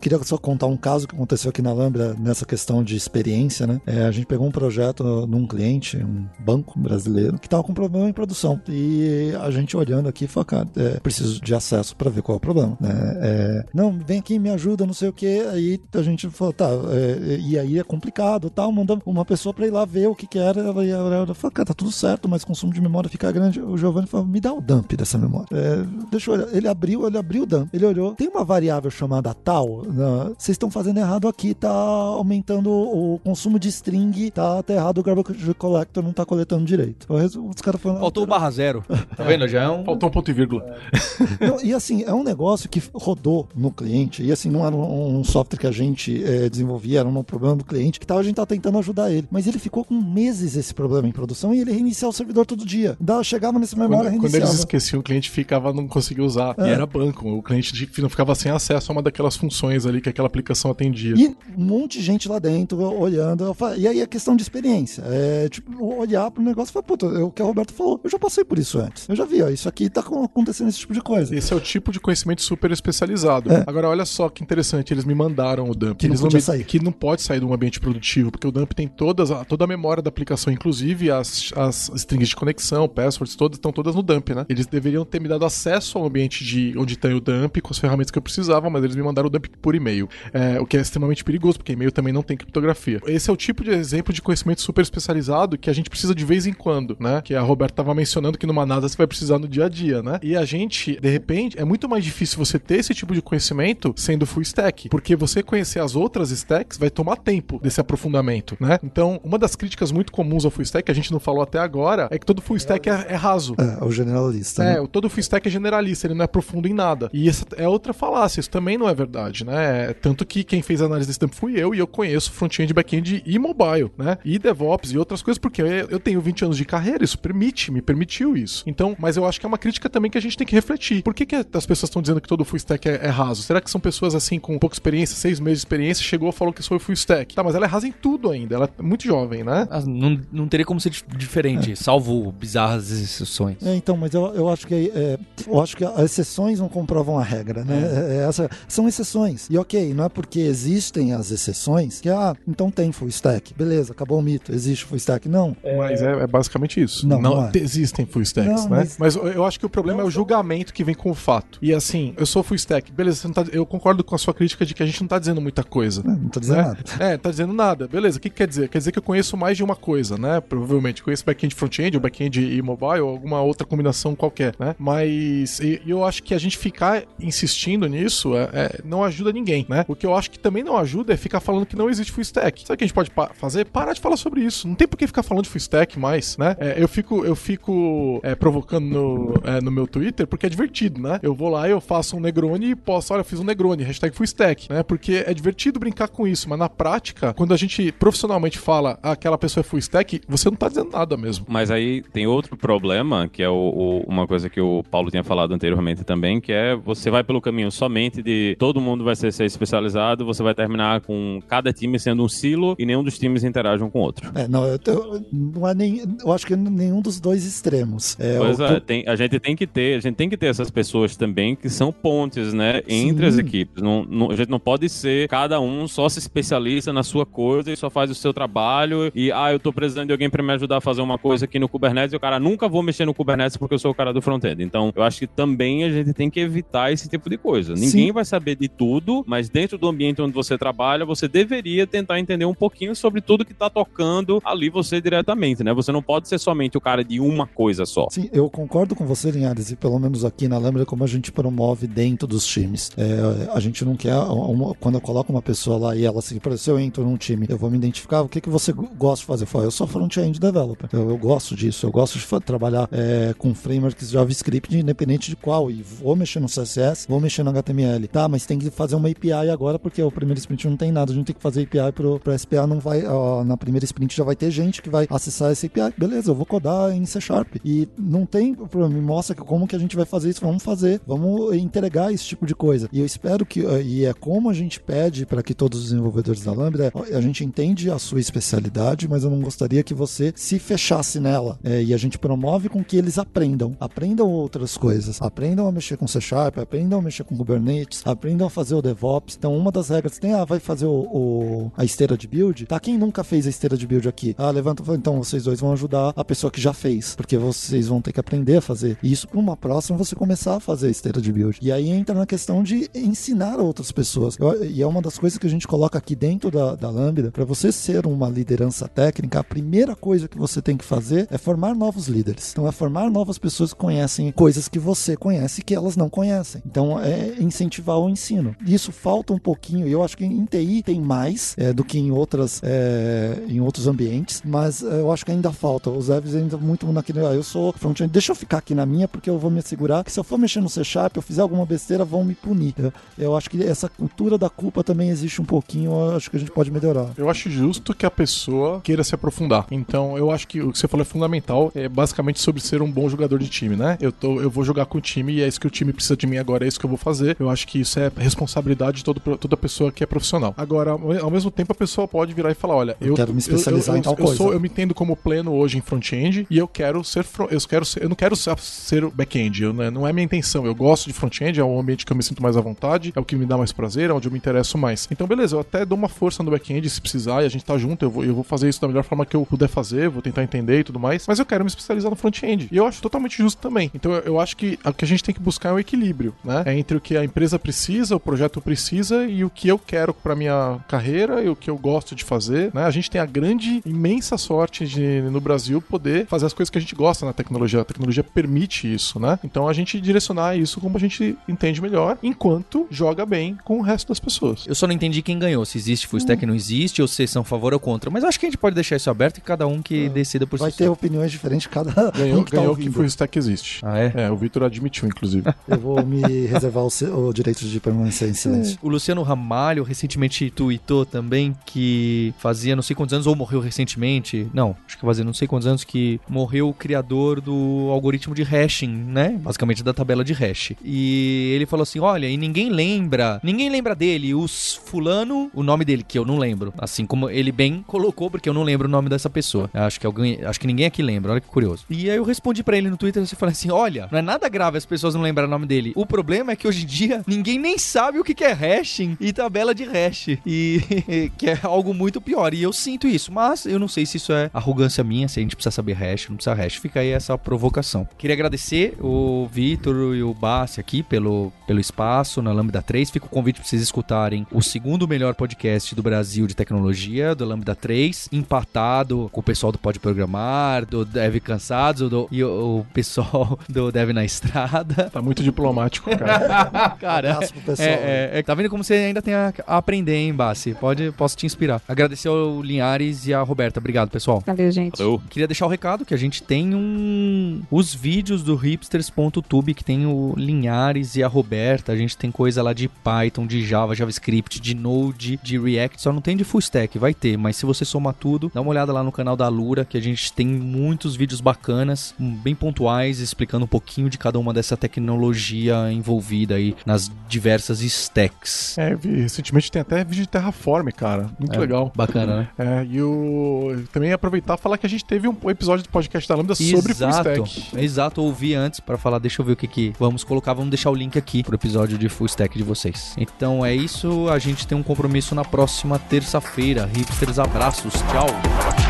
Queria 0.00 0.22
só 0.22 0.36
contar 0.36 0.66
um 0.66 0.76
caso 0.76 1.06
que 1.06 1.14
aconteceu 1.14 1.50
aqui 1.50 1.62
na 1.62 1.72
Lambda 1.72 2.14
nessa 2.18 2.44
questão 2.44 2.82
de 2.82 2.96
experiência, 2.96 3.66
né? 3.66 3.80
É, 3.86 4.04
a 4.04 4.10
gente 4.10 4.26
pegou 4.26 4.46
um 4.46 4.50
projeto 4.50 5.26
num 5.26 5.46
cliente, 5.46 5.96
um 5.96 6.26
banco 6.38 6.78
brasileiro, 6.78 7.38
que 7.38 7.48
tava 7.48 7.62
com 7.62 7.74
problema 7.74 8.08
em 8.08 8.12
produção. 8.12 8.60
E 8.68 9.32
a 9.40 9.50
gente 9.50 9.76
olhando 9.76 10.08
aqui, 10.08 10.26
falou, 10.26 10.44
cara, 10.44 10.68
é, 10.76 11.00
preciso 11.00 11.40
de 11.40 11.54
acesso 11.54 11.96
para 11.96 12.10
ver 12.10 12.22
qual 12.22 12.36
é 12.36 12.38
o 12.38 12.40
problema, 12.40 12.76
né? 12.80 13.18
É, 13.20 13.64
não, 13.74 13.98
vem 13.98 14.18
aqui, 14.18 14.38
me 14.38 14.50
ajuda, 14.50 14.86
não 14.86 14.94
sei 14.94 15.08
o 15.08 15.12
que. 15.12 15.40
Aí 15.52 15.80
a 15.92 16.02
gente 16.02 16.28
falou, 16.30 16.52
tá, 16.52 16.68
é, 16.68 17.38
e 17.40 17.58
aí 17.58 17.78
é 17.78 17.84
complicado, 17.84 18.50
tal. 18.50 18.70
Mandamos 18.72 19.02
uma 19.06 19.24
pessoa 19.24 19.52
para 19.52 19.66
ir 19.66 19.70
lá 19.70 19.84
ver 19.84 20.08
o 20.08 20.14
que 20.14 20.26
que 20.26 20.38
era. 20.38 20.60
Ela, 20.60 20.84
ela, 20.84 21.14
ela 21.14 21.34
falou, 21.34 21.52
cara, 21.52 21.66
tá 21.66 21.74
tudo 21.74 21.92
certo, 21.92 22.28
mas 22.28 22.42
o 22.42 22.46
consumo 22.46 22.72
de 22.72 22.80
memória 22.80 23.10
fica 23.10 23.30
grande. 23.32 23.60
O 23.60 23.76
Giovanni 23.76 24.06
falou, 24.06 24.26
me 24.26 24.40
dá 24.40 24.52
o 24.52 24.60
dump 24.60 24.96
dessa 24.96 25.18
memória. 25.18 25.48
É, 25.52 25.84
deixa 26.10 26.30
eu 26.30 26.34
olhar. 26.34 26.54
Ele 26.54 26.68
abriu, 26.68 27.06
ele 27.06 27.18
abriu 27.18 27.42
o 27.42 27.46
dump. 27.46 27.68
Ele 27.72 27.86
olhou, 27.86 28.14
tem 28.14 28.28
uma 28.28 28.44
variável 28.44 28.90
chamada 28.90 29.32
tal, 29.34 29.82
né? 29.86 30.32
vocês 30.38 30.54
estão 30.54 30.70
fazendo 30.70 30.98
errado 30.98 31.28
aqui, 31.28 31.54
tá 31.54 31.70
aumentando 31.70 32.70
o 32.70 33.20
consumo 33.22 33.58
de 33.58 33.68
string, 33.68 34.30
tá, 34.30 34.62
tá 34.62 34.74
errado 34.74 34.98
o 34.98 35.02
garbage 35.02 35.54
collector, 35.54 36.02
não 36.02 36.12
tá 36.12 36.24
coletando 36.24 36.64
direito. 36.64 37.06
Os 37.10 37.60
caras 37.60 37.80
falaram, 37.80 38.00
Faltou 38.00 38.24
o 38.24 38.26
barra 38.26 38.50
zero. 38.50 38.84
Tá 39.16 39.24
vendo? 39.24 39.46
Já 39.48 39.64
é 39.64 39.68
um. 39.68 39.84
Faltou 39.84 40.08
um 40.08 40.12
ponto 40.12 40.30
e 40.30 40.34
vírgula. 40.34 40.76
Não, 41.40 41.60
e 41.62 41.74
assim, 41.74 42.04
é 42.04 42.14
um 42.14 42.22
negócio 42.22 42.68
que 42.68 42.82
rodou 42.94 43.48
no 43.54 43.70
cliente, 43.70 44.22
e 44.22 44.32
assim, 44.32 44.48
não 44.50 44.64
era 44.66 44.74
um, 44.74 45.22
software 45.24 45.58
que 45.58 45.66
a 45.66 45.70
gente 45.70 46.22
eh, 46.24 46.48
desenvolvia, 46.48 47.00
era 47.00 47.08
um 47.08 47.22
problema 47.22 47.56
do 47.56 47.64
cliente, 47.64 48.00
que 48.00 48.06
tava, 48.06 48.20
a 48.20 48.22
gente 48.22 48.36
tava 48.36 48.46
tentando 48.46 48.78
ajudar 48.78 49.10
ele. 49.10 49.26
Mas 49.30 49.46
ele 49.46 49.58
ficou 49.58 49.84
com 49.84 49.94
meses 49.94 50.56
esse 50.56 50.72
problema 50.72 51.08
em 51.08 51.12
produção 51.12 51.54
e 51.54 51.60
ele 51.60 51.72
reiniciava 51.72 52.10
o 52.10 52.16
servidor 52.16 52.46
todo 52.46 52.64
dia. 52.64 52.96
Da, 53.00 53.22
chegava 53.22 53.58
nessa 53.58 53.76
memória, 53.76 54.10
Quando, 54.10 54.20
quando 54.20 54.34
eles 54.34 54.54
esqueciam, 54.54 55.00
o 55.00 55.02
cliente 55.02 55.30
ficava, 55.30 55.72
não 55.80 55.88
conseguia 55.88 56.24
usar. 56.24 56.54
É. 56.58 56.68
E 56.68 56.70
era 56.70 56.86
banco. 56.86 57.28
O 57.28 57.42
cliente 57.42 57.88
não 58.00 58.08
ficava 58.08 58.34
sem 58.34 58.50
acesso 58.50 58.90
a 58.90 58.94
uma 58.94 59.02
daquelas 59.02 59.36
funções 59.36 59.86
ali 59.86 60.00
que 60.00 60.08
aquela 60.08 60.26
aplicação 60.26 60.70
atendia. 60.70 61.14
E 61.16 61.28
um 61.56 61.64
monte 61.64 61.98
de 61.98 62.04
gente 62.04 62.28
lá 62.28 62.38
dentro 62.38 62.78
olhando. 62.80 63.56
E 63.76 63.86
aí 63.86 64.00
a 64.02 64.06
questão 64.06 64.34
de 64.36 64.42
experiência. 64.42 65.02
É 65.06 65.48
tipo, 65.48 65.84
olhar 65.98 66.30
pro 66.30 66.42
negócio 66.42 66.70
e 66.70 66.72
falar, 66.72 66.82
puta, 66.84 67.06
é 67.06 67.22
o 67.22 67.30
que 67.30 67.42
o 67.42 67.46
Roberto 67.46 67.72
falou. 67.72 68.00
Eu 68.02 68.10
já 68.10 68.18
passei 68.18 68.44
por 68.44 68.58
isso 68.58 68.78
antes. 68.78 69.08
Eu 69.08 69.16
já 69.16 69.24
vi, 69.24 69.42
ó, 69.42 69.48
isso 69.48 69.68
aqui 69.68 69.88
tá 69.88 70.00
acontecendo 70.00 70.68
esse 70.68 70.78
tipo 70.78 70.92
de 70.94 71.00
coisa. 71.00 71.34
Esse 71.34 71.52
é 71.52 71.56
o 71.56 71.60
tipo 71.60 71.92
de 71.92 72.00
conhecimento 72.00 72.42
super 72.42 72.70
especializado. 72.70 73.52
É. 73.52 73.64
Agora, 73.66 73.88
olha 73.88 74.04
só 74.04 74.28
que 74.28 74.42
interessante, 74.42 74.92
eles 74.92 75.04
me 75.04 75.14
mandaram 75.14 75.68
o 75.68 75.74
dump. 75.74 75.98
Que 75.98 76.06
não 76.08 76.12
eles 76.14 76.20
podia 76.20 76.38
me- 76.38 76.42
sair. 76.42 76.64
Que 76.64 76.82
não 76.82 76.92
pode 76.92 77.22
sair 77.22 77.40
de 77.40 77.46
um 77.46 77.52
ambiente 77.54 77.80
produtivo, 77.80 78.30
porque 78.30 78.46
o 78.46 78.52
dump 78.52 78.72
tem 78.72 78.88
todas, 78.88 79.30
a- 79.30 79.44
toda 79.44 79.64
a 79.64 79.66
memória 79.66 80.02
da 80.02 80.08
aplicação, 80.08 80.52
inclusive 80.52 81.10
as, 81.10 81.52
as 81.56 81.90
strings 81.94 82.28
de 82.30 82.36
conexão, 82.36 82.88
passwords, 82.88 83.34
todas 83.36 83.56
estão 83.58 83.72
todas 83.72 83.94
no 83.94 84.02
dump, 84.02 84.30
né? 84.30 84.46
Eles 84.48 84.66
deveriam 84.66 85.04
ter 85.04 85.20
me 85.20 85.28
dado 85.28 85.44
acesso 85.44 85.59
ao 85.66 86.06
ambiente 86.06 86.44
de 86.44 86.74
onde 86.76 86.96
tem 86.96 87.14
o 87.14 87.20
dump 87.20 87.60
com 87.60 87.72
as 87.72 87.78
ferramentas 87.78 88.10
que 88.10 88.18
eu 88.18 88.22
precisava, 88.22 88.68
mas 88.70 88.84
eles 88.84 88.96
me 88.96 89.02
mandaram 89.02 89.26
o 89.26 89.30
dump 89.30 89.46
por 89.60 89.74
e-mail. 89.74 90.08
É, 90.32 90.60
o 90.60 90.66
que 90.66 90.76
é 90.76 90.80
extremamente 90.80 91.24
perigoso, 91.24 91.58
porque 91.58 91.72
e-mail 91.72 91.92
também 91.92 92.12
não 92.12 92.22
tem 92.22 92.36
criptografia. 92.36 93.00
Esse 93.06 93.30
é 93.30 93.32
o 93.32 93.36
tipo 93.36 93.64
de 93.64 93.70
exemplo 93.70 94.12
de 94.12 94.22
conhecimento 94.22 94.62
super 94.62 94.82
especializado 94.82 95.58
que 95.58 95.70
a 95.70 95.72
gente 95.72 95.90
precisa 95.90 96.14
de 96.14 96.24
vez 96.24 96.46
em 96.46 96.52
quando, 96.52 96.96
né? 96.98 97.20
Que 97.22 97.34
a 97.34 97.40
Roberta 97.40 97.76
tava 97.76 97.94
mencionando 97.94 98.38
que 98.38 98.46
numa 98.46 98.64
NASA 98.64 98.88
você 98.88 98.96
vai 98.96 99.06
precisar 99.06 99.38
no 99.38 99.48
dia 99.48 99.66
a 99.66 99.68
dia, 99.68 100.02
né? 100.02 100.18
E 100.22 100.36
a 100.36 100.44
gente, 100.44 100.98
de 101.00 101.10
repente, 101.10 101.58
é 101.58 101.64
muito 101.64 101.88
mais 101.88 102.04
difícil 102.04 102.38
você 102.38 102.58
ter 102.58 102.76
esse 102.76 102.94
tipo 102.94 103.14
de 103.14 103.22
conhecimento 103.22 103.92
sendo 103.96 104.26
full 104.26 104.42
stack, 104.42 104.88
porque 104.88 105.16
você 105.16 105.42
conhecer 105.42 105.80
as 105.80 105.94
outras 105.94 106.30
stacks 106.30 106.78
vai 106.78 106.90
tomar 106.90 107.16
tempo 107.16 107.60
desse 107.62 107.80
aprofundamento, 107.80 108.56
né? 108.60 108.78
Então, 108.82 109.20
uma 109.22 109.38
das 109.38 109.56
críticas 109.56 109.92
muito 109.92 110.12
comuns 110.12 110.44
ao 110.44 110.50
full 110.50 110.62
stack, 110.62 110.84
que 110.84 110.92
a 110.92 110.94
gente 110.94 111.12
não 111.12 111.20
falou 111.20 111.42
até 111.42 111.58
agora, 111.58 112.08
é 112.10 112.18
que 112.18 112.26
todo 112.26 112.40
full 112.40 112.56
stack 112.56 112.88
é, 112.88 113.06
é 113.08 113.14
raso. 113.14 113.54
É, 113.58 113.84
o 113.84 113.90
generalista. 113.90 114.62
É, 114.62 114.74
né? 114.74 114.80
o 114.80 114.88
todo 114.88 115.08
full 115.08 115.20
stack 115.20 115.46
é 115.46 115.49
generalista, 115.50 116.06
ele 116.06 116.14
não 116.14 116.24
é 116.24 116.28
profundo 116.28 116.66
em 116.68 116.72
nada. 116.74 117.10
E 117.12 117.28
essa 117.28 117.44
é 117.56 117.68
outra 117.68 117.92
falácia, 117.92 118.40
isso 118.40 118.50
também 118.50 118.78
não 118.78 118.88
é 118.88 118.94
verdade, 118.94 119.44
né? 119.44 119.92
Tanto 119.94 120.24
que 120.24 120.44
quem 120.44 120.62
fez 120.62 120.80
a 120.82 120.86
análise 120.86 121.06
desse 121.08 121.18
tempo 121.18 121.34
fui 121.34 121.58
eu, 121.58 121.74
e 121.74 121.78
eu 121.78 121.86
conheço 121.86 122.32
front-end, 122.32 122.72
back-end 122.72 123.22
e 123.26 123.38
mobile, 123.38 123.90
né? 123.98 124.18
E 124.24 124.38
DevOps 124.38 124.92
e 124.92 124.98
outras 124.98 125.22
coisas, 125.22 125.38
porque 125.38 125.62
eu 125.62 125.98
tenho 126.00 126.20
20 126.20 126.44
anos 126.44 126.56
de 126.56 126.64
carreira, 126.64 127.04
isso 127.04 127.18
permite, 127.18 127.70
me 127.70 127.82
permitiu 127.82 128.36
isso. 128.36 128.62
Então, 128.66 128.96
mas 128.98 129.16
eu 129.16 129.24
acho 129.26 129.38
que 129.40 129.46
é 129.46 129.48
uma 129.48 129.58
crítica 129.58 129.88
também 129.90 130.10
que 130.10 130.18
a 130.18 130.22
gente 130.22 130.36
tem 130.36 130.46
que 130.46 130.54
refletir. 130.54 131.02
Por 131.02 131.14
que, 131.14 131.26
que 131.26 131.34
as 131.36 131.66
pessoas 131.66 131.88
estão 131.90 132.00
dizendo 132.02 132.20
que 132.20 132.28
todo 132.28 132.44
full 132.44 132.56
stack 132.56 132.88
é, 132.88 133.00
é 133.06 133.08
raso? 133.08 133.42
Será 133.42 133.60
que 133.60 133.70
são 133.70 133.80
pessoas 133.80 134.14
assim 134.14 134.38
com 134.38 134.58
pouca 134.58 134.74
experiência, 134.74 135.16
seis 135.16 135.40
meses 135.40 135.58
de 135.60 135.66
experiência, 135.66 136.04
chegou 136.04 136.28
e 136.28 136.32
falou 136.32 136.52
que 136.52 136.62
foi 136.62 136.78
full 136.78 136.92
stack? 136.94 137.34
Tá, 137.34 137.42
mas 137.42 137.54
ela 137.54 137.64
é 137.66 137.68
rasa 137.68 137.86
em 137.88 137.92
tudo 137.92 138.30
ainda, 138.30 138.54
ela 138.54 138.68
é 138.78 138.82
muito 138.82 139.04
jovem, 139.04 139.42
né? 139.44 139.66
Ah, 139.70 139.80
Não, 139.80 140.20
não 140.32 140.48
teria 140.48 140.64
como 140.66 140.80
ser 140.80 140.90
dif- 140.90 141.04
diferente, 141.16 141.74
salvo 141.76 142.30
bizarras 142.32 142.90
exceções. 142.90 143.56
É, 143.64 143.74
então, 143.74 143.96
mas 143.96 144.12
eu, 144.14 144.26
eu 144.34 144.48
acho 144.48 144.66
que 144.66 144.90
é, 144.94 145.18
eu 145.46 145.60
acho 145.60 145.76
que 145.76 145.84
as 145.84 146.04
exceções 146.04 146.58
não 146.60 146.68
comprovam 146.68 147.18
a 147.18 147.22
regra, 147.22 147.64
né? 147.64 147.80
É, 148.22 148.28
essa, 148.28 148.48
são 148.68 148.88
exceções. 148.88 149.46
E 149.50 149.58
ok, 149.58 149.92
não 149.94 150.04
é 150.04 150.08
porque 150.08 150.40
existem 150.40 151.12
as 151.12 151.30
exceções 151.30 152.00
que, 152.00 152.08
ah, 152.08 152.34
então 152.46 152.70
tem 152.70 152.92
full 152.92 153.08
stack. 153.08 153.54
Beleza, 153.54 153.92
acabou 153.92 154.18
o 154.18 154.22
mito, 154.22 154.52
existe 154.52 154.84
full 154.84 154.96
stack. 154.96 155.28
Não. 155.28 155.56
Mas 155.78 156.02
é, 156.02 156.12
é 156.22 156.26
basicamente 156.26 156.80
isso. 156.80 157.06
Não, 157.06 157.20
não 157.20 157.44
é. 157.46 157.50
existem 157.54 158.06
full 158.06 158.22
stacks, 158.22 158.64
Não, 158.64 158.70
né? 158.70 158.76
mas- 158.98 158.98
Mas... 158.98 159.16
eu 159.16 159.44
acho 159.44 159.58
que 159.58 159.66
o 159.66 159.70
problema 159.70 160.02
é 160.02 160.04
o 160.04 160.10
julgamento 160.10 160.72
que 160.72 160.84
vem 160.84 160.94
com 160.94 161.10
o 161.10 161.14
fato. 161.14 161.58
E 161.62 161.72
assim, 161.72 162.14
eu 162.16 162.26
sou 162.26 162.42
full 162.42 162.56
stack, 162.56 162.90
beleza, 162.92 163.18
você 163.20 163.26
não 163.28 163.34
tá- 163.34 163.46
eu 163.52 163.64
concordo 163.66 164.02
com 164.04 164.14
a 164.14 164.18
sua 164.18 164.34
crítica 164.34 164.64
de 164.66 164.74
que 164.74 164.82
a 164.82 164.86
gente 164.86 165.00
não 165.00 165.08
tá 165.08 165.18
dizendo 165.18 165.40
muita 165.40 165.62
coisa. 165.62 166.02
Não 166.02 166.28
tô 166.28 166.40
dizendo 166.40 166.56
né? 166.56 166.62
nada. 166.62 166.78
É, 166.98 167.16
tá 167.16 167.30
dizendo 167.30 167.52
nada. 167.52 167.88
Beleza, 167.88 168.18
o 168.18 168.20
que, 168.20 168.28
que 168.30 168.36
quer 168.36 168.46
dizer? 168.48 168.68
Quer 168.68 168.78
dizer 168.78 168.92
que 168.92 168.98
eu 168.98 169.02
conheço 169.02 169.36
mais 169.36 169.56
de 169.56 169.64
uma 169.64 169.76
coisa, 169.76 170.16
né? 170.16 170.40
Provavelmente. 170.40 171.02
Conheço 171.02 171.24
back-end 171.24 171.54
front-end, 171.54 171.96
ou 171.96 172.00
back-end 172.00 172.40
e 172.40 172.62
mobile, 172.62 173.00
ou 173.00 173.10
alguma 173.10 173.40
outra 173.42 173.66
combinação 173.66 174.14
qualquer, 174.14 174.54
né? 174.58 174.74
Mas 174.78 175.10
e- 175.60 175.80
e 175.84 175.90
eu 175.90 176.04
acho 176.04 176.22
que 176.22 176.34
a 176.34 176.38
gente 176.38 176.56
ficar 176.58 177.02
insistindo 177.18 177.86
nisso 177.88 178.36
é- 178.36 178.48
é- 178.52 178.80
não 178.84 179.02
ajuda 179.04 179.32
ninguém, 179.32 179.64
né? 179.68 179.84
O 179.88 179.94
que 179.94 180.06
eu 180.06 180.14
acho 180.14 180.30
que 180.30 180.38
também 180.38 180.62
não 180.62 180.76
ajuda 180.76 181.12
é 181.12 181.16
ficar 181.16 181.40
falando 181.40 181.66
que 181.66 181.76
não 181.76 181.88
existe 181.88 182.12
full 182.12 182.22
stack. 182.22 182.62
Sabe 182.62 182.74
o 182.74 182.78
que 182.78 182.84
a 182.84 182.86
gente 182.86 182.94
pode 182.94 183.10
pa- 183.10 183.30
fazer? 183.34 183.64
Parar 183.66 183.92
de 183.92 184.00
falar 184.00 184.16
sobre 184.16 184.40
isso. 184.42 184.66
Não 184.68 184.74
tem 184.74 184.88
por 184.88 184.96
que 184.96 185.06
ficar 185.06 185.22
falando 185.22 185.44
de 185.44 185.50
full 185.50 185.58
stack 185.58 185.98
mais, 185.98 186.36
né? 186.38 186.56
É, 186.58 186.82
eu 186.82 186.88
fico, 186.88 187.24
eu 187.24 187.36
fico 187.36 188.20
é, 188.22 188.34
provocando 188.34 188.84
no, 188.86 189.34
é, 189.44 189.60
no 189.60 189.70
meu 189.70 189.86
Twitter 189.86 190.26
porque 190.26 190.46
é 190.46 190.48
divertido, 190.48 191.00
né? 191.00 191.18
Eu 191.22 191.34
vou 191.34 191.48
lá 191.48 191.68
eu 191.68 191.80
faço 191.80 192.16
um 192.16 192.20
Negroni 192.20 192.70
e 192.70 192.74
posto, 192.76 193.12
olha, 193.14 193.24
fiz 193.24 193.38
um 193.38 193.44
Negroni, 193.44 193.82
hashtag 193.82 194.14
full 194.14 194.24
stack, 194.24 194.68
né? 194.70 194.82
Porque 194.82 195.24
é 195.26 195.32
divertido 195.34 195.78
brincar 195.78 196.08
com 196.08 196.26
isso, 196.26 196.48
mas 196.48 196.58
na 196.58 196.68
prática, 196.68 197.32
quando 197.34 197.52
a 197.54 197.56
gente 197.56 197.92
profissionalmente 197.92 198.58
fala 198.58 198.98
ah, 199.02 199.12
aquela 199.12 199.38
pessoa 199.38 199.62
é 199.62 199.64
full 199.64 199.78
stack, 199.78 200.20
você 200.28 200.48
não 200.50 200.56
tá 200.56 200.68
dizendo 200.68 200.90
nada 200.90 201.16
mesmo. 201.16 201.46
Mas 201.48 201.70
aí 201.70 202.02
tem 202.12 202.26
outro 202.26 202.56
problema, 202.56 203.28
que 203.28 203.42
é 203.42 203.48
o, 203.48 203.54
o- 203.54 204.00
uma 204.08 204.26
coisa 204.26 204.48
que 204.48 204.60
o 204.60 204.82
Paulo 204.90 205.10
tinha 205.10 205.19
falado 205.22 205.52
anteriormente 205.52 206.04
também, 206.04 206.40
que 206.40 206.52
é 206.52 206.74
você 206.76 207.10
vai 207.10 207.22
pelo 207.24 207.40
caminho 207.40 207.70
somente 207.70 208.22
de 208.22 208.56
todo 208.58 208.80
mundo 208.80 209.04
vai 209.04 209.14
ser, 209.16 209.32
ser 209.32 209.44
especializado, 209.44 210.24
você 210.24 210.42
vai 210.42 210.54
terminar 210.54 211.00
com 211.00 211.40
cada 211.48 211.72
time 211.72 211.98
sendo 211.98 212.24
um 212.24 212.28
silo 212.28 212.74
e 212.78 212.84
nenhum 212.86 213.02
dos 213.04 213.18
times 213.18 213.44
interagem 213.44 213.88
com 213.90 213.98
o 213.98 214.02
outro. 214.02 214.30
É, 214.34 214.46
não, 214.48 214.64
eu, 214.66 214.78
eu- 214.86 215.24
não 215.32 215.66
é 215.68 215.74
nem, 215.74 216.02
eu 216.24 216.32
acho 216.32 216.46
que 216.46 216.56
nenhum 216.56 217.00
dos 217.00 217.20
dois 217.20 217.44
extremos. 217.44 218.16
É, 218.18 218.38
Pois 218.38 218.58
o- 218.58 218.64
é, 218.64 218.80
tem- 218.80 219.04
a 219.06 219.16
gente 219.16 219.38
tem 219.38 219.54
que 219.56 219.66
ter, 219.66 219.96
a 219.96 220.00
gente 220.00 220.14
tem 220.16 220.28
que 220.28 220.36
ter 220.36 220.46
essas 220.46 220.70
pessoas 220.70 221.16
também 221.16 221.54
que 221.54 221.68
são 221.68 221.92
pontes, 221.92 222.52
né, 222.52 222.82
entre 222.88 223.26
as 223.26 223.34
Sim. 223.34 223.40
equipes. 223.40 223.82
Não, 223.82 224.04
não- 224.04 224.30
a 224.30 224.36
gente 224.36 224.48
não 224.50 224.60
pode 224.60 224.88
ser 224.88 225.28
cada 225.28 225.60
um 225.60 225.86
só 225.86 226.08
se 226.08 226.18
especializa 226.18 226.92
na 226.92 227.02
sua 227.02 227.26
coisa 227.26 227.70
e 227.72 227.76
só 227.76 227.90
faz 227.90 228.10
o 228.10 228.14
seu 228.14 228.32
trabalho 228.32 229.10
e 229.14 229.30
ah, 229.32 229.52
eu 229.52 229.58
tô 229.58 229.72
precisando 229.72 230.06
de 230.06 230.12
alguém 230.12 230.30
para 230.30 230.42
me 230.42 230.52
ajudar 230.52 230.78
a 230.78 230.80
fazer 230.80 231.00
uma 231.02 231.18
coisa 231.18 231.44
aqui 231.44 231.58
no 231.58 231.68
Kubernetes 231.68 232.12
e 232.12 232.16
o 232.16 232.20
cara 232.20 232.38
nunca 232.38 232.68
vou 232.68 232.82
mexer 232.82 233.04
no 233.04 233.14
Kubernetes 233.14 233.56
porque 233.56 233.74
eu 233.74 233.78
sou 233.78 233.90
o 233.90 233.94
cara 233.94 234.12
do 234.12 234.20
front-end. 234.22 234.62
Então, 234.62 234.92
eu 234.94 235.02
acho 235.02 235.09
que 235.18 235.26
também 235.26 235.84
a 235.84 235.90
gente 235.90 236.12
tem 236.12 236.30
que 236.30 236.40
evitar 236.40 236.92
esse 236.92 237.08
tipo 237.08 237.28
de 237.28 237.36
coisa. 237.36 237.74
Ninguém 237.74 237.88
Sim. 238.08 238.12
vai 238.12 238.24
saber 238.24 238.56
de 238.56 238.68
tudo, 238.68 239.24
mas 239.26 239.48
dentro 239.48 239.76
do 239.78 239.88
ambiente 239.88 240.20
onde 240.22 240.32
você 240.34 240.56
trabalha, 240.56 241.04
você 241.04 241.26
deveria 241.28 241.86
tentar 241.86 242.18
entender 242.18 242.44
um 242.44 242.54
pouquinho 242.54 242.94
sobre 242.94 243.20
tudo 243.20 243.44
que 243.44 243.54
tá 243.54 243.68
tocando 243.70 244.40
ali 244.44 244.68
você 244.70 245.00
diretamente, 245.00 245.62
né? 245.64 245.72
Você 245.72 245.92
não 245.92 246.02
pode 246.02 246.28
ser 246.28 246.38
somente 246.38 246.76
o 246.76 246.80
cara 246.80 247.04
de 247.04 247.20
uma 247.20 247.46
coisa 247.46 247.84
só. 247.86 248.06
Sim, 248.10 248.28
eu 248.32 248.48
concordo 248.50 248.94
com 248.94 249.06
você, 249.06 249.30
Linhares, 249.30 249.70
e 249.70 249.76
pelo 249.76 249.98
menos 249.98 250.24
aqui 250.24 250.48
na 250.48 250.58
Lambda, 250.58 250.84
como 250.86 251.04
a 251.04 251.06
gente 251.06 251.32
promove 251.32 251.86
dentro 251.86 252.26
dos 252.26 252.46
times. 252.46 252.90
É, 252.96 253.50
a 253.52 253.60
gente 253.60 253.84
não 253.84 253.96
quer, 253.96 254.14
uma- 254.16 254.74
quando 254.74 254.96
eu 254.96 255.00
coloco 255.00 255.32
uma 255.32 255.42
pessoa 255.42 255.78
lá 255.78 255.96
e 255.96 256.04
ela 256.04 256.18
assim, 256.18 256.38
por 256.38 256.48
exemplo, 256.50 256.58
se 256.64 256.70
eu 256.70 256.78
entro 256.78 257.04
num 257.04 257.16
time, 257.16 257.46
eu 257.48 257.56
vou 257.58 257.70
me 257.70 257.76
identificar, 257.76 258.22
o 258.22 258.28
que, 258.28 258.40
que 258.40 258.48
você 258.50 258.72
gosta 258.72 259.22
de 259.22 259.26
fazer? 259.26 259.42
Eu 259.44 259.46
falo, 259.48 259.64
eu 259.64 259.70
sou 259.70 259.86
front-end 259.86 260.38
developer, 260.38 260.88
eu, 260.92 261.08
eu 261.10 261.16
gosto 261.16 261.54
disso, 261.54 261.86
eu 261.86 261.90
gosto 261.90 262.18
de 262.18 262.26
trabalhar 262.44 262.88
é, 262.92 263.34
com 263.38 263.54
frameworks 263.54 264.10
JavaScript, 264.10 264.82
independente 265.00 265.30
de 265.30 265.36
qual. 265.36 265.70
E 265.70 265.82
vou 265.82 266.14
mexer 266.14 266.40
no 266.40 266.46
CSS, 266.46 267.06
vou 267.08 267.20
mexer 267.20 267.42
no 267.42 267.50
HTML. 267.50 268.06
Tá, 268.08 268.28
mas 268.28 268.44
tem 268.44 268.58
que 268.58 268.70
fazer 268.70 268.96
uma 268.96 269.08
API 269.08 269.50
agora, 269.50 269.78
porque 269.78 270.02
o 270.02 270.10
primeiro 270.10 270.38
sprint 270.38 270.68
não 270.68 270.76
tem 270.76 270.92
nada. 270.92 271.12
A 271.12 271.14
gente 271.14 271.26
tem 271.26 271.34
que 271.34 271.42
fazer 271.42 271.62
API 271.62 271.92
pro, 271.92 272.20
pro 272.20 272.38
SPA, 272.38 272.66
não 272.66 272.78
vai. 272.78 273.06
Ó, 273.06 273.42
na 273.44 273.56
primeira 273.56 273.84
sprint 273.84 274.16
já 274.16 274.24
vai 274.24 274.36
ter 274.36 274.50
gente 274.50 274.82
que 274.82 274.90
vai 274.90 275.06
acessar 275.10 275.50
essa 275.50 275.66
API. 275.66 275.94
Beleza, 275.96 276.30
eu 276.30 276.34
vou 276.34 276.46
codar 276.46 276.92
em 276.92 277.04
C 277.06 277.20
Sharp. 277.20 277.56
E 277.64 277.88
não 277.98 278.26
tem 278.26 278.54
problema, 278.54 278.94
me 278.94 279.00
mostra 279.00 279.34
como 279.34 279.66
que 279.66 279.76
a 279.76 279.78
gente 279.78 279.96
vai 279.96 280.04
fazer 280.04 280.30
isso. 280.30 280.40
Vamos 280.40 280.62
fazer, 280.62 281.00
vamos 281.06 281.54
entregar 281.54 282.12
esse 282.12 282.24
tipo 282.24 282.46
de 282.46 282.54
coisa. 282.54 282.88
E 282.92 283.00
eu 283.00 283.06
espero 283.06 283.46
que, 283.46 283.60
e 283.60 284.04
é 284.04 284.12
como 284.12 284.50
a 284.50 284.54
gente 284.54 284.80
pede 284.80 285.24
para 285.24 285.42
que 285.42 285.54
todos 285.54 285.78
os 285.78 285.84
desenvolvedores 285.90 286.42
da 286.42 286.52
Lambda, 286.52 286.92
a 287.12 287.20
gente 287.20 287.44
entende 287.44 287.90
a 287.90 287.98
sua 287.98 288.20
especialidade, 288.20 289.08
mas 289.08 289.24
eu 289.24 289.30
não 289.30 289.40
gostaria 289.40 289.82
que 289.82 289.94
você 289.94 290.32
se 290.36 290.58
fechasse 290.58 291.18
nela. 291.20 291.58
É, 291.62 291.82
e 291.82 291.94
a 291.94 291.96
gente 291.96 292.18
promove 292.18 292.68
com 292.68 292.82
que 292.82 292.96
eles 292.96 293.18
aprendam, 293.18 293.76
aprendam 293.80 294.28
outras 294.28 294.76
coisas, 294.76 294.89
aprendam 295.20 295.66
a 295.66 295.72
mexer 295.72 295.96
com 295.96 296.06
C 296.06 296.20
Sharp, 296.20 296.58
aprendam 296.58 296.98
a 296.98 297.02
mexer 297.02 297.24
com 297.24 297.36
Kubernetes, 297.36 298.02
aprendam 298.04 298.46
a 298.46 298.50
fazer 298.50 298.74
o 298.74 298.82
DevOps. 298.82 299.36
Então, 299.36 299.56
uma 299.56 299.70
das 299.70 299.88
regras 299.88 300.18
tem, 300.18 300.32
ah, 300.32 300.44
vai 300.44 300.58
fazer 300.58 300.86
o, 300.86 301.00
o, 301.00 301.72
a 301.76 301.84
esteira 301.84 302.16
de 302.16 302.26
build. 302.26 302.66
Tá, 302.66 302.78
quem 302.80 302.98
nunca 302.98 303.24
fez 303.24 303.46
a 303.46 303.50
esteira 303.50 303.76
de 303.76 303.86
build 303.86 304.08
aqui? 304.08 304.34
Ah, 304.36 304.50
levanta, 304.50 304.82
então 304.94 305.18
vocês 305.18 305.44
dois 305.44 305.60
vão 305.60 305.72
ajudar 305.72 306.12
a 306.16 306.24
pessoa 306.24 306.50
que 306.50 306.60
já 306.60 306.72
fez, 306.72 307.14
porque 307.14 307.36
vocês 307.36 307.88
vão 307.88 308.00
ter 308.00 308.12
que 308.12 308.20
aprender 308.20 308.56
a 308.56 308.60
fazer. 308.60 308.98
E 309.02 309.12
isso 309.12 309.28
para 309.28 309.38
uma 309.38 309.56
próxima 309.56 309.98
você 309.98 310.14
começar 310.14 310.56
a 310.56 310.60
fazer 310.60 310.88
a 310.88 310.90
esteira 310.90 311.20
de 311.20 311.32
build. 311.32 311.58
E 311.62 311.70
aí 311.70 311.88
entra 311.88 312.14
na 312.14 312.26
questão 312.26 312.62
de 312.62 312.90
ensinar 312.94 313.58
outras 313.58 313.92
pessoas. 313.92 314.36
Eu, 314.38 314.64
e 314.64 314.82
é 314.82 314.86
uma 314.86 315.02
das 315.02 315.18
coisas 315.18 315.38
que 315.38 315.46
a 315.46 315.50
gente 315.50 315.66
coloca 315.66 315.98
aqui 315.98 316.14
dentro 316.14 316.50
da, 316.50 316.74
da 316.74 316.90
Lambda. 316.90 317.30
Para 317.30 317.44
você 317.44 317.70
ser 317.70 318.06
uma 318.06 318.28
liderança 318.28 318.88
técnica, 318.88 319.40
a 319.40 319.44
primeira 319.44 319.94
coisa 319.94 320.28
que 320.28 320.38
você 320.38 320.60
tem 320.60 320.76
que 320.76 320.84
fazer 320.84 321.28
é 321.30 321.38
formar 321.38 321.74
novos 321.74 322.08
líderes. 322.08 322.52
Então 322.52 322.66
é 322.66 322.72
formar 322.72 323.10
novas 323.10 323.38
pessoas 323.38 323.72
que 323.72 323.78
conhecem 323.78 324.32
coisas 324.32 324.68
que 324.68 324.78
você 324.80 325.16
conhece 325.16 325.62
que 325.62 325.74
elas 325.74 325.96
não 325.96 326.08
conhecem. 326.08 326.62
Então 326.66 326.98
é 326.98 327.34
incentivar 327.38 327.98
o 327.98 328.08
ensino. 328.08 328.54
Isso 328.66 328.90
falta 328.90 329.32
um 329.32 329.38
pouquinho. 329.38 329.86
Eu 329.86 330.02
acho 330.02 330.16
que 330.16 330.24
em 330.24 330.44
TI 330.44 330.82
tem 330.82 331.00
mais 331.00 331.54
é, 331.56 331.72
do 331.72 331.84
que 331.84 331.98
em 331.98 332.10
outras 332.10 332.60
é, 332.62 333.38
em 333.48 333.60
outros 333.60 333.86
ambientes, 333.86 334.42
mas 334.44 334.82
é, 334.82 335.00
eu 335.00 335.12
acho 335.12 335.24
que 335.24 335.30
ainda 335.30 335.52
falta. 335.52 335.90
Os 335.90 336.08
devs 336.08 336.34
ainda 336.34 336.56
muito 336.56 336.90
naquele. 336.92 337.20
Ah, 337.20 337.34
eu 337.34 337.42
sou 337.42 337.72
front-end, 337.72 338.10
deixa 338.10 338.32
eu 338.32 338.36
ficar 338.36 338.58
aqui 338.58 338.74
na 338.74 338.86
minha 338.86 339.06
porque 339.06 339.30
eu 339.30 339.38
vou 339.38 339.50
me 339.50 339.58
assegurar 339.58 340.02
que 340.02 340.12
se 340.12 340.18
eu 340.18 340.24
for 340.24 340.38
mexer 340.38 340.60
no 340.60 340.68
C 340.68 340.82
Sharp, 340.82 341.16
eu 341.16 341.22
fizer 341.22 341.42
alguma 341.42 341.66
besteira, 341.66 342.04
vão 342.04 342.24
me 342.24 342.34
punir. 342.34 342.74
Eu, 342.78 342.92
eu 343.18 343.36
acho 343.36 343.48
que 343.48 343.62
essa 343.62 343.88
cultura 343.88 344.36
da 344.36 344.50
culpa 344.50 344.82
também 344.82 345.08
existe 345.08 345.40
um 345.40 345.44
pouquinho. 345.44 345.92
Eu 345.92 346.16
acho 346.16 346.30
que 346.30 346.36
a 346.36 346.40
gente 346.40 346.50
pode 346.50 346.70
melhorar. 346.70 347.10
Eu 347.16 347.28
acho 347.30 347.50
justo 347.50 347.94
que 347.94 348.04
a 348.06 348.10
pessoa 348.10 348.80
queira 348.80 349.04
se 349.04 349.14
aprofundar. 349.14 349.66
Então, 349.70 350.16
eu 350.16 350.30
acho 350.30 350.48
que 350.48 350.60
o 350.60 350.72
que 350.72 350.78
você 350.78 350.88
falou 350.88 351.02
é 351.02 351.04
fundamental. 351.06 351.70
É 351.74 351.88
basicamente 351.88 352.40
sobre 352.40 352.60
ser 352.60 352.82
um 352.82 352.90
bom 352.90 353.08
jogador 353.08 353.38
de 353.38 353.48
time, 353.48 353.76
né? 353.76 353.96
Eu, 354.00 354.10
tô, 354.10 354.40
eu 354.40 354.50
vou 354.50 354.59
jogar 354.64 354.86
com 354.86 354.98
o 354.98 355.00
time 355.00 355.34
e 355.34 355.42
é 355.42 355.48
isso 355.48 355.60
que 355.60 355.66
o 355.66 355.70
time 355.70 355.92
precisa 355.92 356.16
de 356.16 356.26
mim 356.26 356.38
agora, 356.38 356.64
é 356.64 356.68
isso 356.68 356.78
que 356.78 356.86
eu 356.86 356.88
vou 356.88 356.98
fazer. 356.98 357.36
Eu 357.38 357.50
acho 357.50 357.66
que 357.66 357.80
isso 357.80 357.98
é 357.98 358.10
responsabilidade 358.16 358.98
de 358.98 359.04
todo, 359.04 359.20
toda 359.20 359.56
pessoa 359.56 359.92
que 359.92 360.02
é 360.02 360.06
profissional. 360.06 360.54
Agora, 360.56 360.92
ao 360.92 361.30
mesmo 361.30 361.50
tempo, 361.50 361.72
a 361.72 361.74
pessoa 361.74 362.06
pode 362.06 362.34
virar 362.34 362.50
e 362.50 362.54
falar: 362.54 362.76
olha, 362.76 362.96
eu, 363.00 363.08
eu 363.08 363.14
quero 363.14 363.32
me 363.32 363.38
especializar 363.38 363.94
eu, 363.94 363.98
em 363.98 364.02
tal 364.02 364.14
eu 364.14 364.24
coisa. 364.24 364.36
Sou, 364.36 364.52
eu 364.52 364.60
me 364.60 364.68
entendo 364.68 364.94
como 364.94 365.16
pleno 365.16 365.52
hoje 365.52 365.78
em 365.78 365.80
front-end 365.80 366.46
e 366.50 366.58
eu 366.58 366.68
quero 366.68 367.02
ser. 367.04 367.24
Eu, 367.50 367.60
quero 367.60 367.84
ser, 367.84 368.02
eu 368.02 368.08
não 368.08 368.16
quero 368.16 368.36
ser, 368.36 368.58
ser 368.58 369.08
back-end. 369.10 369.72
Né? 369.72 369.90
Não 369.90 370.06
é 370.06 370.12
minha 370.12 370.24
intenção. 370.24 370.66
Eu 370.66 370.74
gosto 370.74 371.06
de 371.06 371.12
front-end, 371.12 371.58
é 371.58 371.64
um 371.64 371.78
ambiente 371.78 372.04
que 372.04 372.12
eu 372.12 372.16
me 372.16 372.22
sinto 372.22 372.42
mais 372.42 372.56
à 372.56 372.60
vontade, 372.60 373.12
é 373.14 373.20
o 373.20 373.24
que 373.24 373.36
me 373.36 373.46
dá 373.46 373.56
mais 373.56 373.72
prazer, 373.72 374.10
é 374.10 374.12
onde 374.12 374.28
eu 374.28 374.32
me 374.32 374.38
interesso 374.38 374.76
mais. 374.78 375.08
Então, 375.10 375.26
beleza, 375.26 375.56
eu 375.56 375.60
até 375.60 375.84
dou 375.84 375.96
uma 375.96 376.08
força 376.08 376.42
no 376.42 376.50
back-end 376.50 376.88
se 376.88 377.00
precisar 377.00 377.42
e 377.42 377.46
a 377.46 377.48
gente 377.48 377.64
tá 377.64 377.76
junto. 377.78 378.04
Eu 378.04 378.10
vou, 378.10 378.24
eu 378.24 378.34
vou 378.34 378.44
fazer 378.44 378.68
isso 378.68 378.80
da 378.80 378.88
melhor 378.88 379.04
forma 379.04 379.24
que 379.26 379.36
eu 379.36 379.44
puder 379.44 379.68
fazer, 379.68 380.08
vou 380.08 380.22
tentar 380.22 380.42
entender 380.42 380.80
e 380.80 380.84
tudo 380.84 380.98
mais. 380.98 381.26
Mas 381.26 381.38
eu 381.38 381.46
quero 381.46 381.64
me 381.64 381.68
especializar 381.68 382.10
no 382.10 382.16
front-end. 382.16 382.68
E 382.70 382.76
eu 382.76 382.86
acho 382.86 383.00
totalmente 383.00 383.38
justo 383.38 383.60
também. 383.60 383.90
Então, 383.94 384.12
eu, 384.12 384.20
eu 384.20 384.40
acho 384.40 384.49
que 384.56 384.78
o 384.84 384.92
que 384.92 385.04
a 385.04 385.08
gente 385.08 385.22
tem 385.22 385.34
que 385.34 385.40
buscar 385.40 385.70
é 385.70 385.72
um 385.72 385.78
equilíbrio, 385.78 386.34
né? 386.44 386.62
É 386.66 386.74
entre 386.76 386.96
o 386.96 387.00
que 387.00 387.16
a 387.16 387.24
empresa 387.24 387.58
precisa, 387.58 388.16
o 388.16 388.20
projeto 388.20 388.60
precisa 388.60 389.24
e 389.24 389.44
o 389.44 389.50
que 389.50 389.68
eu 389.68 389.78
quero 389.78 390.12
para 390.14 390.34
minha 390.34 390.78
carreira 390.88 391.42
e 391.42 391.48
o 391.48 391.56
que 391.56 391.70
eu 391.70 391.76
gosto 391.76 392.14
de 392.14 392.24
fazer, 392.24 392.70
né? 392.74 392.84
A 392.84 392.90
gente 392.90 393.10
tem 393.10 393.20
a 393.20 393.26
grande, 393.26 393.80
imensa 393.84 394.36
sorte 394.38 394.86
de 394.86 395.20
no 395.22 395.40
Brasil 395.40 395.80
poder 395.80 396.26
fazer 396.26 396.46
as 396.46 396.52
coisas 396.52 396.70
que 396.70 396.78
a 396.78 396.80
gente 396.80 396.94
gosta 396.94 397.24
na 397.26 397.32
tecnologia. 397.32 397.80
A 397.80 397.84
tecnologia 397.84 398.24
permite 398.24 398.92
isso, 398.92 399.18
né? 399.20 399.38
Então 399.44 399.68
a 399.68 399.72
gente 399.72 400.00
direcionar 400.00 400.56
isso 400.56 400.80
como 400.80 400.96
a 400.96 401.00
gente 401.00 401.36
entende 401.48 401.80
melhor, 401.80 402.18
enquanto 402.22 402.86
joga 402.90 403.24
bem 403.26 403.56
com 403.64 403.78
o 403.78 403.82
resto 403.82 404.08
das 404.08 404.20
pessoas. 404.20 404.64
Eu 404.66 404.74
só 404.74 404.86
não 404.86 404.94
entendi 404.94 405.22
quem 405.22 405.38
ganhou, 405.38 405.64
se 405.64 405.78
existe 405.78 406.06
full 406.06 406.18
stack, 406.18 406.44
não 406.46 406.54
existe, 406.54 407.02
ou 407.02 407.08
se 407.08 407.26
são 407.26 407.42
a 407.42 407.44
favor 407.44 407.72
ou 407.72 407.80
contra. 407.80 408.10
Mas 408.10 408.24
acho 408.24 408.38
que 408.40 408.46
a 408.46 408.48
gente 408.48 408.58
pode 408.58 408.74
deixar 408.74 408.96
isso 408.96 409.10
aberto 409.10 409.38
e 409.38 409.40
cada 409.40 409.66
um 409.66 409.80
que 409.82 410.08
decida 410.08 410.46
por 410.46 410.58
Vai 410.58 410.70
si 410.70 410.78
ter 410.78 410.86
só. 410.86 410.92
opiniões 410.92 411.30
diferentes 411.30 411.62
de 411.62 411.68
cada 411.68 412.10
Ganhou, 412.10 412.40
um 412.40 412.44
que 412.44 412.50
tá 412.50 412.58
ganhou 412.58 412.74
que 412.74 412.82
ouvindo. 412.82 412.94
full 412.94 413.04
stack 413.04 413.38
existe. 413.38 413.80
Ah, 413.84 413.98
é? 413.98 414.12
É, 414.14 414.30
o 414.30 414.36
Victor 414.40 414.64
admitiu, 414.64 415.06
inclusive. 415.06 415.52
Eu 415.68 415.78
vou 415.78 416.04
me 416.04 416.46
reservar 416.46 416.84
o, 416.84 417.28
o 417.28 417.32
direito 417.32 417.64
de 417.64 417.80
permanecer 417.80 418.28
em 418.28 418.34
silêncio. 418.34 418.78
O 418.82 418.88
Luciano 418.88 419.22
Ramalho 419.22 419.82
recentemente 419.82 420.50
tweetou 420.50 421.04
também 421.04 421.56
que 421.64 422.34
fazia 422.38 422.74
não 422.74 422.82
sei 422.82 422.96
quantos 422.96 423.14
anos, 423.14 423.26
ou 423.26 423.36
morreu 423.36 423.60
recentemente. 423.60 424.48
Não, 424.52 424.76
acho 424.86 424.98
que 424.98 425.04
fazia 425.04 425.24
não 425.24 425.34
sei 425.34 425.46
quantos 425.46 425.66
anos 425.66 425.84
que 425.84 426.20
morreu 426.28 426.68
o 426.68 426.74
criador 426.74 427.40
do 427.40 427.88
algoritmo 427.90 428.34
de 428.34 428.42
hashing, 428.42 428.88
né? 428.88 429.38
Basicamente 429.40 429.82
da 429.82 429.92
tabela 429.92 430.24
de 430.24 430.32
hash. 430.32 430.72
E 430.82 431.52
ele 431.54 431.66
falou 431.66 431.82
assim: 431.82 432.00
olha, 432.00 432.26
e 432.26 432.36
ninguém 432.36 432.70
lembra, 432.70 433.40
ninguém 433.42 433.68
lembra 433.68 433.94
dele, 433.94 434.34
os 434.34 434.80
fulano, 434.84 435.50
o 435.54 435.62
nome 435.62 435.84
dele, 435.84 436.04
que 436.06 436.18
eu 436.18 436.24
não 436.24 436.38
lembro. 436.38 436.72
Assim 436.78 437.06
como 437.06 437.28
ele 437.28 437.52
bem 437.52 437.84
colocou, 437.86 438.30
porque 438.30 438.48
eu 438.48 438.54
não 438.54 438.62
lembro 438.62 438.88
o 438.88 438.90
nome 438.90 439.08
dessa 439.08 439.28
pessoa. 439.28 439.70
Acho 439.72 440.00
que 440.00 440.06
alguém, 440.06 440.38
acho 440.44 440.58
que 440.58 440.66
ninguém 440.66 440.86
aqui 440.86 441.02
lembra, 441.02 441.32
olha 441.32 441.40
que 441.40 441.48
curioso. 441.48 441.84
E 441.88 442.10
aí 442.10 442.16
eu 442.16 442.24
respondi 442.24 442.62
pra 442.62 442.76
ele 442.76 442.90
no 442.90 442.96
Twitter 442.96 443.22
e 443.22 443.26
falei 443.26 443.52
assim: 443.52 443.70
olha, 443.70 444.08
não 444.10 444.18
é 444.18 444.22
nada 444.30 444.48
grave 444.48 444.78
as 444.78 444.86
pessoas 444.86 445.12
não 445.12 445.22
lembrarem 445.22 445.48
o 445.48 445.50
nome 445.50 445.66
dele. 445.66 445.92
O 445.96 446.06
problema 446.06 446.52
é 446.52 446.56
que 446.56 446.68
hoje 446.68 446.84
em 446.84 446.86
dia 446.86 447.24
ninguém 447.26 447.58
nem 447.58 447.76
sabe 447.76 448.20
o 448.20 448.24
que 448.24 448.44
é 448.44 448.52
hashing 448.52 449.16
e 449.20 449.32
tabela 449.32 449.74
de 449.74 449.84
hash. 449.84 450.38
E 450.46 451.30
que 451.36 451.50
é 451.50 451.58
algo 451.64 451.92
muito 451.92 452.20
pior. 452.20 452.54
E 452.54 452.62
eu 452.62 452.72
sinto 452.72 453.08
isso, 453.08 453.32
mas 453.32 453.66
eu 453.66 453.78
não 453.78 453.88
sei 453.88 454.06
se 454.06 454.18
isso 454.18 454.32
é 454.32 454.48
arrogância 454.54 455.02
minha, 455.02 455.26
se 455.26 455.40
a 455.40 455.42
gente 455.42 455.56
precisa 455.56 455.72
saber 455.72 455.94
hash, 455.94 456.28
não 456.28 456.36
precisa 456.36 456.54
hash. 456.54 456.76
Fica 456.76 457.00
aí 457.00 457.08
essa 457.08 457.36
provocação. 457.36 458.06
Queria 458.16 458.34
agradecer 458.34 458.96
o 459.00 459.48
Vitor 459.50 460.14
e 460.14 460.22
o 460.22 460.32
Bassi 460.32 460.78
aqui 460.78 461.02
pelo, 461.02 461.52
pelo 461.66 461.80
espaço 461.80 462.40
na 462.40 462.52
Lambda 462.52 462.80
3. 462.80 463.10
Fica 463.10 463.26
o 463.26 463.28
convite 463.28 463.56
pra 463.56 463.68
vocês 463.68 463.82
escutarem 463.82 464.46
o 464.52 464.62
segundo 464.62 465.08
melhor 465.08 465.34
podcast 465.34 465.92
do 465.92 466.02
Brasil 466.04 466.46
de 466.46 466.54
tecnologia, 466.54 467.34
do 467.34 467.44
Lambda 467.44 467.74
3, 467.74 468.28
empatado 468.30 469.28
com 469.32 469.40
o 469.40 469.44
pessoal 469.44 469.72
do 469.72 469.78
Pode 469.78 469.98
Programar, 469.98 470.86
do 470.86 471.04
Dev 471.04 471.40
Cansados 471.40 472.08
do, 472.08 472.28
e 472.30 472.44
o, 472.44 472.80
o 472.80 472.86
pessoal 472.92 473.58
do 473.68 473.90
Dev 473.90 474.10
na 474.10 474.19
Estrada. 474.24 475.10
Tá 475.10 475.22
muito 475.22 475.42
diplomático, 475.42 476.10
cara. 476.16 476.90
Cara, 477.00 477.36
pro 477.36 477.60
pessoal. 477.62 477.88
é, 477.88 477.92
é, 477.92 478.30
é, 478.38 478.42
tá 478.42 478.54
vendo 478.54 478.68
como 478.68 478.84
você 478.84 478.94
ainda 478.94 479.22
tem 479.22 479.34
a, 479.34 479.52
a 479.66 479.76
aprender, 479.76 480.16
hein, 480.16 480.34
Bassi? 480.34 480.74
Pode, 480.74 481.12
posso 481.12 481.36
te 481.36 481.46
inspirar. 481.46 481.80
Agradecer 481.88 482.28
ao 482.28 482.60
Linhares 482.60 483.26
e 483.26 483.34
à 483.34 483.40
Roberta. 483.42 483.80
Obrigado, 483.80 484.10
pessoal. 484.10 484.42
Valeu, 484.46 484.70
gente. 484.70 484.98
Valeu. 484.98 485.20
Queria 485.30 485.46
deixar 485.46 485.66
o 485.66 485.68
recado 485.68 486.04
que 486.04 486.14
a 486.14 486.16
gente 486.16 486.42
tem 486.42 486.74
um 486.74 487.62
os 487.70 487.94
vídeos 487.94 488.42
do 488.42 488.54
hipsters.tube 488.54 489.74
que 489.74 489.84
tem 489.84 490.06
o 490.06 490.34
Linhares 490.36 491.16
e 491.16 491.22
a 491.22 491.28
Roberta. 491.28 491.92
A 491.92 491.96
gente 491.96 492.16
tem 492.16 492.30
coisa 492.30 492.62
lá 492.62 492.72
de 492.72 492.88
Python, 492.88 493.46
de 493.46 493.64
Java, 493.64 493.94
JavaScript, 493.94 494.60
de 494.60 494.74
Node, 494.74 495.38
de 495.42 495.58
React. 495.58 496.02
Só 496.02 496.12
não 496.12 496.20
tem 496.20 496.36
de 496.36 496.44
full 496.44 496.60
stack, 496.60 496.98
vai 496.98 497.14
ter. 497.14 497.36
Mas 497.36 497.56
se 497.56 497.66
você 497.66 497.84
somar 497.84 498.14
tudo, 498.14 498.50
dá 498.52 498.60
uma 498.60 498.70
olhada 498.70 498.92
lá 498.92 499.02
no 499.02 499.12
canal 499.12 499.36
da 499.36 499.48
Lura 499.48 499.84
que 499.84 499.96
a 499.96 500.00
gente 500.00 500.32
tem 500.32 500.46
muitos 500.46 501.16
vídeos 501.16 501.40
bacanas, 501.40 502.14
bem 502.18 502.54
pontuais, 502.54 503.20
explicando 503.20 503.64
um 503.64 503.68
pouquinho 503.68 504.09
de 504.10 504.18
cada 504.18 504.38
uma 504.38 504.52
dessa 504.52 504.76
tecnologia 504.76 505.90
envolvida 505.92 506.56
aí 506.56 506.74
nas 506.84 507.10
diversas 507.28 507.80
stacks. 507.80 508.76
É, 508.76 508.94
vi- 508.94 509.22
recentemente 509.22 509.70
tem 509.70 509.80
até 509.82 510.02
vídeo 510.04 510.22
de 510.22 510.28
Terraform, 510.28 510.88
cara. 510.90 511.30
Muito 511.38 511.54
É, 511.54 511.58
legal. 511.58 511.92
Bacana, 511.94 512.36
né? 512.36 512.48
É, 512.58 512.86
e 512.90 513.00
o. 513.02 513.82
Também 513.92 514.12
aproveitar 514.12 514.54
e 514.54 514.60
falar 514.60 514.76
que 514.78 514.86
a 514.86 514.88
gente 514.88 515.04
teve 515.04 515.28
um 515.28 515.36
episódio 515.50 515.84
do 515.84 515.88
podcast 515.88 516.28
da 516.28 516.34
Lambda 516.34 516.54
sobre 516.54 516.94
full 516.94 517.08
Exato, 517.08 517.44
stack. 517.46 517.78
exato, 517.82 518.22
ouvi 518.22 518.54
antes 518.54 518.80
pra 518.80 518.98
falar, 518.98 519.18
deixa 519.18 519.40
eu 519.40 519.46
ver 519.46 519.52
o 519.52 519.56
que 519.56 519.66
que 519.66 519.92
vamos 519.98 520.24
colocar, 520.24 520.52
vamos 520.54 520.70
deixar 520.70 520.90
o 520.90 520.94
link 520.94 521.16
aqui 521.18 521.42
pro 521.42 521.54
episódio 521.54 521.96
de 521.96 522.08
full 522.08 522.26
stack 522.26 522.56
de 522.56 522.64
vocês. 522.64 523.14
Então 523.16 523.64
é 523.64 523.74
isso, 523.74 524.28
a 524.28 524.38
gente 524.38 524.66
tem 524.66 524.76
um 524.76 524.82
compromisso 524.82 525.34
na 525.34 525.44
próxima 525.44 525.98
terça-feira. 525.98 526.88
Hipsters, 526.92 527.38
abraços, 527.38 527.92
tchau. 527.94 528.89